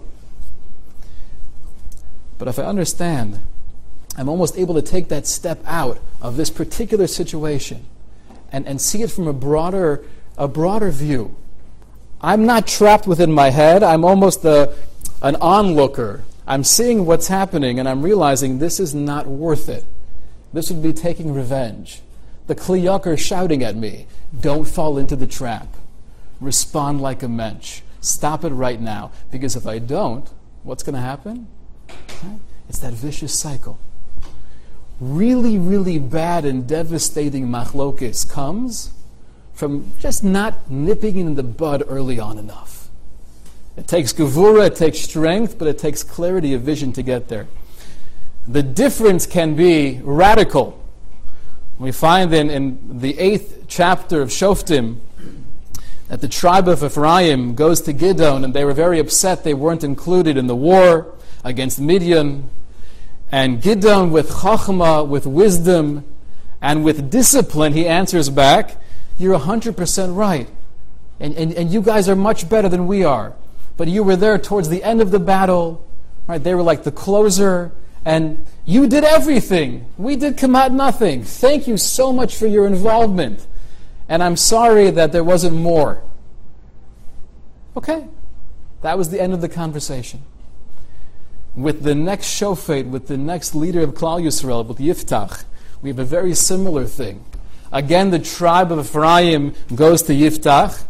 But 2.39 2.49
if 2.49 2.59
I 2.59 2.65
understand, 2.65 3.41
I'm 4.17 4.29
almost 4.29 4.59
able 4.59 4.75
to 4.75 4.83
take 4.83 5.09
that 5.09 5.27
step 5.27 5.61
out 5.67 5.99
of 6.21 6.37
this 6.37 6.51
particular 6.51 7.07
situation 7.07 7.87
and, 8.53 8.67
and 8.67 8.81
see 8.81 9.03
it 9.03 9.11
from 9.11 9.27
a 9.27 9.33
broader, 9.33 10.05
a 10.37 10.47
broader 10.47 10.91
view. 10.91 11.35
I'm 12.21 12.47
not 12.47 12.67
trapped 12.67 13.07
within 13.07 13.33
my 13.33 13.51
head. 13.51 13.83
I'm 13.83 14.05
almost 14.05 14.45
a, 14.45 14.75
an 15.25 15.37
onlooker. 15.37 16.23
I'm 16.47 16.63
seeing 16.63 17.07
what's 17.07 17.29
happening 17.29 17.79
and 17.81 17.89
I'm 17.89 18.03
realizing 18.03 18.59
this 18.59 18.79
is 18.79 18.95
not 18.95 19.27
worth 19.27 19.71
it. 19.71 19.87
This 20.53 20.71
would 20.71 20.83
be 20.83 20.93
taking 20.93 21.33
revenge. 21.33 22.03
The 22.47 22.55
Kli 22.55 23.19
shouting 23.19 23.65
at 23.65 23.75
me, 23.75 24.07
don't 24.39 24.67
fall 24.67 24.99
into 24.99 25.17
the 25.17 25.27
trap. 25.27 25.69
Respond 26.43 27.01
like 27.01 27.23
a 27.23 27.29
mensch. 27.29 27.81
Stop 28.03 28.45
it 28.45 28.51
right 28.51 28.79
now. 28.79 29.13
Because 29.33 29.57
if 29.57 29.67
I 29.67 29.79
don't, 29.79 30.29
what's 30.63 30.83
going 30.83 30.95
to 30.95 31.01
happen? 31.01 31.47
It's 32.69 32.81
that 32.81 32.93
vicious 32.93 33.33
cycle. 33.33 33.79
Really, 35.01 35.57
really 35.57 35.99
bad 35.99 36.45
and 36.45 36.69
devastating 36.69 37.49
machlokis 37.49 38.31
comes 38.31 38.93
from 39.55 39.91
just 39.99 40.23
not 40.23 40.71
nipping 40.71 41.17
in 41.17 41.35
the 41.35 41.43
bud 41.43 41.83
early 41.89 42.21
on 42.21 42.37
enough. 42.37 42.74
It 43.77 43.89
takes 43.89 44.13
gevura, 44.13 44.69
it 44.69 44.77
takes 44.77 45.01
strength, 45.01 45.59
but 45.59 45.67
it 45.67 45.79
takes 45.79 46.03
clarity 46.03 46.55
of 46.55 46.63
vision 46.63 46.93
to 46.93 47.03
get 47.03 47.29
there. 47.29 47.49
The 48.47 48.63
difference 48.63 49.27
can 49.27 49.57
be 49.57 50.01
radical. 50.05 50.81
We 51.79 51.91
find 51.91 52.33
in, 52.33 52.51
in 52.51 53.01
the 53.01 53.19
eighth 53.19 53.65
chapter 53.67 54.23
of 54.23 54.29
Shoftim 54.29 54.99
that 56.09 56.21
the 56.21 56.29
tribe 56.29 56.69
of 56.69 56.85
Ephraim 56.85 57.57
goes 57.57 57.81
to 57.83 57.93
Gidon 57.93 58.45
and 58.45 58.55
they 58.55 58.65
were 58.65 58.75
very 58.75 59.01
upset 59.01 59.43
they 59.43 59.55
weren't 59.55 59.83
included 59.83 60.37
in 60.37 60.47
the 60.47 60.55
war 60.55 61.15
against 61.43 61.81
Midian. 61.81 62.49
And 63.33 63.61
Gidon, 63.61 64.11
with 64.11 64.31
chachma, 64.31 65.09
with 65.09 65.27
wisdom, 65.27 66.05
and 66.63 66.85
with 66.85 67.11
discipline, 67.11 67.73
he 67.73 67.89
answers 67.89 68.31
back, 68.31 68.81
You're 69.19 69.39
100% 69.39 70.17
right. 70.17 70.49
And, 71.19 71.35
and, 71.35 71.53
and 71.55 71.73
you 71.73 71.83
guys 71.83 72.09
are 72.09 72.15
much 72.15 72.49
better 72.49 72.69
than 72.69 72.87
we 72.87 73.03
are 73.03 73.35
but 73.77 73.89
you 73.89 74.03
were 74.03 74.17
there 74.17 74.39
towards 74.39 74.69
the 74.69 74.83
end 74.83 75.01
of 75.01 75.11
the 75.11 75.19
battle. 75.19 75.87
Right? 76.27 76.43
They 76.43 76.55
were 76.55 76.63
like 76.63 76.85
the 76.85 76.93
closer, 76.93 77.73
and 78.05 78.45
you 78.65 78.87
did 78.87 79.05
everything. 79.05 79.87
We 79.99 80.17
did 80.17 80.39
come 80.39 80.57
out 80.57 80.73
nothing. 80.73 81.23
Thank 81.23 81.67
you 81.67 81.77
so 81.77 82.13
much 82.13 82.37
for 82.37 82.47
your 82.47 82.67
involvement. 82.67 83.47
And 84.09 84.23
I'm 84.23 84.37
sorry 84.37 84.91
that 84.91 85.13
there 85.13 85.25
wasn't 85.25 85.57
more. 85.57 86.03
Okay. 87.77 88.07
That 88.83 88.99
was 88.99 89.11
the 89.11 89.21
end 89.21 89.33
of 89.33 89.41
the 89.41 89.49
conversation. 89.49 90.23
With 91.55 91.83
the 91.83 91.95
next 91.95 92.27
shofet, 92.27 92.91
with 92.91 93.07
the 93.07 93.17
next 93.17 93.55
leader 93.55 93.81
of 93.81 93.95
Klal 93.95 94.23
Yisrael, 94.23 94.67
with 94.67 94.79
Yiftach, 94.79 95.45
we 95.81 95.89
have 95.89 95.99
a 95.99 96.05
very 96.05 96.35
similar 96.35 96.85
thing. 96.85 97.25
Again, 97.73 98.11
the 98.11 98.19
tribe 98.19 98.71
of 98.71 98.79
Ephraim 98.79 99.55
goes 99.75 100.03
to 100.03 100.13
Yiftach, 100.13 100.85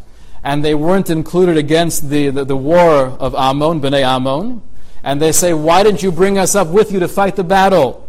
and 0.45 0.63
they 0.63 0.75
weren't 0.75 1.09
included 1.09 1.57
against 1.57 2.11
the, 2.11 2.29
the, 2.29 2.45
the 2.45 2.57
war 2.57 3.09
of 3.19 3.35
Ammon, 3.35 3.81
Bnei 3.81 4.03
Ammon. 4.03 4.63
And 5.03 5.21
they 5.21 5.33
say, 5.33 5.55
Why 5.55 5.83
didn't 5.83 6.03
you 6.03 6.13
bring 6.13 6.39
us 6.39 6.55
up 6.55 6.69
with 6.69 6.93
you 6.93 7.01
to 7.01 7.09
fight 7.09 7.37
the 7.37 7.45
battle? 7.45 8.09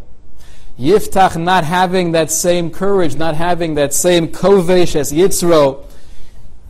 Yiftach 0.77 1.41
not 1.41 1.63
having 1.63 2.11
that 2.11 2.29
same 2.29 2.69
courage, 2.69 3.15
not 3.15 3.35
having 3.35 3.75
that 3.75 3.93
same 3.93 4.27
kovesh 4.27 4.95
as 4.95 5.13
Yitzro, 5.13 5.85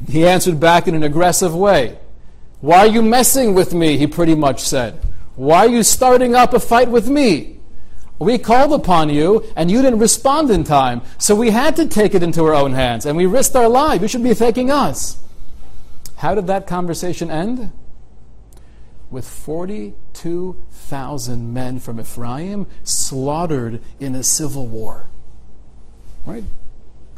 he 0.07 0.27
answered 0.27 0.59
back 0.59 0.87
in 0.87 0.93
an 0.93 1.01
aggressive 1.01 1.55
way. 1.55 1.97
Why 2.61 2.79
are 2.79 2.87
you 2.87 3.01
messing 3.01 3.55
with 3.55 3.73
me? 3.73 3.97
He 3.97 4.05
pretty 4.05 4.35
much 4.35 4.61
said. 4.61 4.99
Why 5.35 5.65
are 5.65 5.69
you 5.69 5.81
starting 5.81 6.35
up 6.35 6.53
a 6.53 6.59
fight 6.59 6.89
with 6.89 7.09
me? 7.09 7.59
We 8.19 8.37
called 8.37 8.73
upon 8.73 9.09
you 9.09 9.43
and 9.55 9.69
you 9.71 9.81
didn't 9.81 9.99
respond 9.99 10.51
in 10.51 10.63
time. 10.63 11.01
So 11.17 11.35
we 11.35 11.49
had 11.49 11.75
to 11.77 11.87
take 11.87 12.13
it 12.13 12.23
into 12.23 12.43
our 12.45 12.53
own 12.53 12.73
hands 12.73 13.05
and 13.05 13.17
we 13.17 13.25
risked 13.25 13.55
our 13.55 13.67
life. 13.67 14.01
You 14.01 14.07
should 14.07 14.23
be 14.23 14.33
thanking 14.33 14.69
us. 14.69 15.17
How 16.17 16.35
did 16.35 16.47
that 16.47 16.67
conversation 16.67 17.29
end? 17.29 17.73
With 19.11 19.27
42,000 19.27 21.53
men 21.53 21.79
from 21.79 21.99
Ephraim 21.99 22.67
slaughtered 22.83 23.81
in 23.99 24.15
a 24.15 24.23
civil 24.23 24.65
war. 24.67 25.07
Right? 26.25 26.45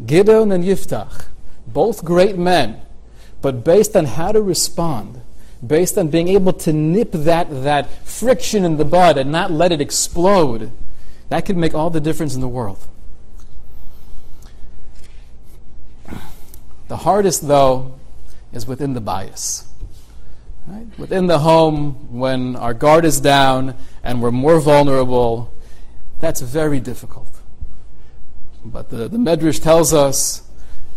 Gideon 0.05 0.51
and 0.51 0.63
Yiftach, 0.63 1.25
both 1.65 2.05
great 2.05 2.37
men, 2.37 2.81
but 3.41 3.63
based 3.63 3.95
on 3.95 4.05
how 4.05 4.31
to 4.31 4.39
respond, 4.41 5.21
based 5.65 5.97
on 5.97 6.09
being 6.09 6.27
able 6.27 6.53
to 6.53 6.71
nip 6.73 7.11
that, 7.13 7.63
that 7.63 7.89
friction 8.05 8.63
in 8.63 8.77
the 8.77 8.85
bud 8.85 9.17
and 9.17 9.31
not 9.31 9.49
let 9.51 9.71
it 9.71 9.81
explode, 9.81 10.71
that 11.29 11.45
could 11.45 11.57
make 11.57 11.73
all 11.73 11.89
the 11.89 11.99
difference 11.99 12.35
in 12.35 12.41
the 12.41 12.47
world. 12.47 12.85
The 16.87 16.97
hardest, 16.97 17.47
though, 17.47 17.95
is 18.53 18.65
within 18.65 18.93
the 18.93 19.01
Bayis. 19.01 19.65
Right? 20.67 20.87
Within 20.97 21.27
the 21.27 21.39
home, 21.39 22.17
when 22.17 22.55
our 22.55 22.73
guard 22.73 23.05
is 23.05 23.21
down 23.21 23.75
and 24.03 24.21
we're 24.21 24.31
more 24.31 24.59
vulnerable, 24.59 25.53
that's 26.19 26.41
very 26.41 26.79
difficult. 26.79 27.29
But 28.65 28.89
the, 28.89 29.07
the 29.07 29.17
Medrash 29.17 29.61
tells 29.61 29.93
us 29.93 30.43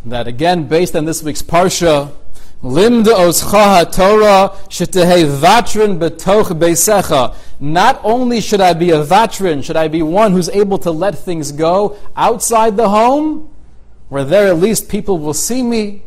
that, 0.05 0.27
again, 0.27 0.67
based 0.67 0.97
on 0.97 1.05
this 1.05 1.23
week's 1.23 1.43
Parsha, 1.43 2.13
Torah. 2.63 4.53
Not 7.61 8.01
only 8.05 8.41
should 8.41 8.61
I 8.61 8.73
be 8.75 8.91
a 8.91 9.05
vatrin, 9.05 9.65
should 9.65 9.77
I 9.77 9.89
be 9.89 10.03
one 10.03 10.33
who's 10.33 10.49
able 10.51 10.79
to 10.79 10.91
let 10.91 11.17
things 11.17 11.53
go 11.53 11.97
outside 12.17 12.77
the 12.77 12.89
home, 12.89 13.51
where 14.09 14.25
there 14.25 14.49
at 14.49 14.59
least 14.59 14.89
people 14.89 15.19
will 15.19 15.33
see 15.33 15.63
me, 15.63 16.03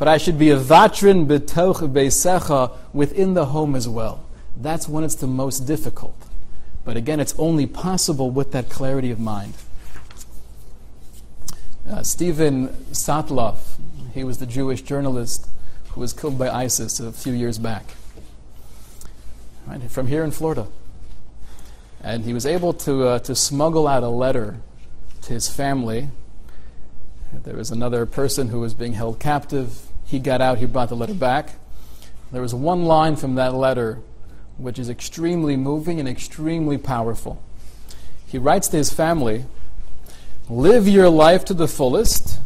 but 0.00 0.08
I 0.08 0.16
should 0.16 0.38
be 0.38 0.48
a 0.48 0.56
vatrin 0.56 1.26
betoch 1.26 1.86
beisecha 1.92 2.72
within 2.94 3.34
the 3.34 3.44
home 3.44 3.76
as 3.76 3.86
well. 3.86 4.24
That's 4.56 4.88
when 4.88 5.04
it's 5.04 5.14
the 5.14 5.26
most 5.26 5.66
difficult. 5.66 6.16
But 6.86 6.96
again, 6.96 7.20
it's 7.20 7.34
only 7.36 7.66
possible 7.66 8.30
with 8.30 8.50
that 8.52 8.70
clarity 8.70 9.10
of 9.10 9.20
mind. 9.20 9.52
Uh, 11.86 12.02
Steven 12.02 12.68
Sotloff, 12.92 13.78
He 14.14 14.24
was 14.24 14.38
the 14.38 14.46
Jewish 14.46 14.80
journalist 14.80 15.50
who 15.90 16.00
was 16.00 16.14
killed 16.14 16.38
by 16.38 16.48
ISIS 16.48 16.98
a 16.98 17.12
few 17.12 17.34
years 17.34 17.58
back. 17.58 17.84
Right, 19.66 19.82
from 19.90 20.06
here 20.06 20.24
in 20.24 20.30
Florida. 20.30 20.66
And 22.02 22.24
he 22.24 22.32
was 22.32 22.46
able 22.46 22.72
to, 22.72 23.06
uh, 23.06 23.18
to 23.18 23.34
smuggle 23.34 23.86
out 23.86 24.02
a 24.02 24.08
letter 24.08 24.60
to 25.20 25.34
his 25.34 25.50
family. 25.50 26.08
There 27.34 27.54
was 27.54 27.70
another 27.70 28.06
person 28.06 28.48
who 28.48 28.60
was 28.60 28.72
being 28.72 28.94
held 28.94 29.20
captive. 29.20 29.89
He 30.10 30.18
got 30.18 30.40
out, 30.40 30.58
he 30.58 30.66
brought 30.66 30.88
the 30.88 30.96
letter 30.96 31.14
back. 31.14 31.52
There 32.32 32.42
was 32.42 32.52
one 32.52 32.84
line 32.84 33.14
from 33.14 33.36
that 33.36 33.54
letter 33.54 34.00
which 34.58 34.76
is 34.76 34.90
extremely 34.90 35.56
moving 35.56 36.00
and 36.00 36.08
extremely 36.08 36.76
powerful. 36.76 37.40
He 38.26 38.36
writes 38.36 38.66
to 38.68 38.76
his 38.76 38.92
family 38.92 39.44
Live 40.48 40.88
your 40.88 41.08
life 41.08 41.44
to 41.44 41.54
the 41.54 41.68
fullest 41.68 42.40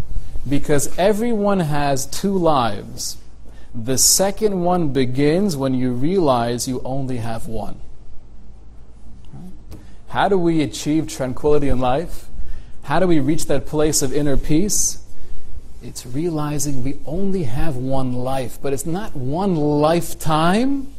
because 0.47 0.97
everyone 0.99 1.61
has 1.61 2.05
two 2.05 2.37
lives. 2.37 3.17
The 3.75 3.97
second 3.97 4.63
one 4.63 4.93
begins 4.93 5.57
when 5.57 5.73
you 5.73 5.93
realize 5.93 6.69
you 6.69 6.83
only 6.85 7.17
have 7.17 7.47
one. 7.49 7.81
How 10.09 10.29
do 10.29 10.37
we 10.37 10.61
achieve 10.61 11.09
tranquility 11.09 11.69
in 11.69 11.81
life? 11.81 12.29
How 12.83 13.01
do 13.01 13.07
we 13.07 13.21
reach 13.21 13.47
that 13.47 13.65
place 13.65 14.03
of 14.03 14.13
inner 14.13 14.37
peace? 14.37 15.04
It's 15.85 16.07
realizing 16.07 16.83
we 16.83 16.99
only 17.07 17.45
have 17.45 17.77
one 17.77 18.13
life, 18.13 18.59
but 18.61 18.73
it's 18.73 18.87
not 18.87 19.15
one 19.15 19.55
lifetime. 19.55 20.93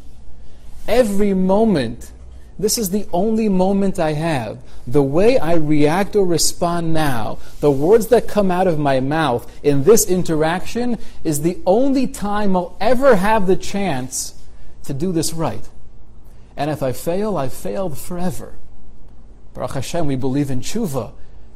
Every 0.88 1.34
moment 1.34 2.12
this 2.58 2.78
is 2.78 2.90
the 2.90 3.06
only 3.12 3.50
moment 3.50 4.00
I 4.00 4.14
have. 4.14 4.60
The 4.88 5.04
way 5.04 5.38
I 5.38 5.56
react 5.56 6.16
or 6.16 6.26
respond 6.26 6.94
now, 6.94 7.38
the 7.60 7.72
words 7.72 8.08
that 8.08 8.30
come 8.30 8.50
out 8.50 8.68
of 8.68 8.80
my 8.80 9.02
mouth 9.02 9.52
in 9.62 9.84
this 9.84 10.10
interaction, 10.10 10.98
is 11.24 11.42
the 11.42 11.60
only 11.66 12.08
time 12.08 12.56
I'll 12.56 12.78
ever 12.80 13.18
have 13.18 13.48
the 13.48 13.58
chance 13.58 14.42
to 14.84 14.94
do 14.94 15.12
this 15.12 15.34
right. 15.34 15.68
And 16.56 16.72
if 16.72 16.82
I 16.82 16.94
fail, 16.94 17.36
I've 17.36 17.54
failed 17.54 17.98
forever. 17.98 18.54
Baruch 19.54 19.74
Hashem, 19.74 20.08
we 20.08 20.16
believe 20.16 20.50
in 20.50 20.62
tshuva, 20.62 21.12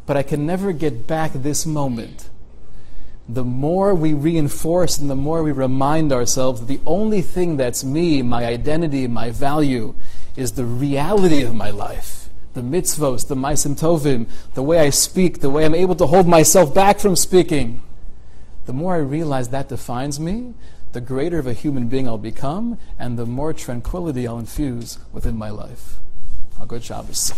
but 0.06 0.18
I 0.18 0.24
can 0.24 0.46
never 0.46 0.74
get 0.74 1.08
back 1.08 1.32
this 1.34 1.66
moment. 1.66 2.30
The 3.32 3.46
more 3.46 3.94
we 3.94 4.14
reinforce 4.14 4.98
and 4.98 5.08
the 5.08 5.16
more 5.16 5.44
we 5.44 5.52
remind 5.52 6.12
ourselves 6.12 6.62
that 6.62 6.66
the 6.66 6.82
only 6.84 7.22
thing 7.22 7.58
that's 7.58 7.84
me, 7.84 8.24
my 8.24 8.44
identity, 8.44 9.06
my 9.06 9.30
value, 9.30 9.94
is 10.36 10.54
the 10.54 10.66
reality 10.66 11.44
of 11.44 11.54
my 11.54 11.70
life. 11.70 12.30
The 12.56 12.62
mitzvos, 12.62 13.28
the 13.28 13.36
maisim 13.36 13.80
tovim, 13.80 14.28
the 14.56 14.64
way 14.64 14.80
I 14.80 14.90
speak, 14.90 15.42
the 15.42 15.52
way 15.52 15.64
I'm 15.64 15.76
able 15.76 15.94
to 15.98 16.08
hold 16.08 16.28
myself 16.28 16.74
back 16.74 17.00
from 17.00 17.16
speaking. 17.16 17.84
The 18.66 18.74
more 18.74 18.96
I 18.96 19.00
realize 19.00 19.50
that 19.50 19.70
defines 19.70 20.20
me, 20.20 20.56
the 20.94 21.02
greater 21.02 21.38
of 21.38 21.46
a 21.46 21.54
human 21.54 21.88
being 21.88 22.08
I'll 22.08 22.18
become, 22.18 22.80
and 22.98 23.20
the 23.20 23.28
more 23.28 23.54
tranquility 23.54 24.28
I'll 24.28 24.40
infuse 24.40 24.98
within 25.14 25.38
my 25.38 25.52
life. 25.52 26.00
A 26.60 26.66
good 26.66 26.84
Shabbos. 26.84 27.32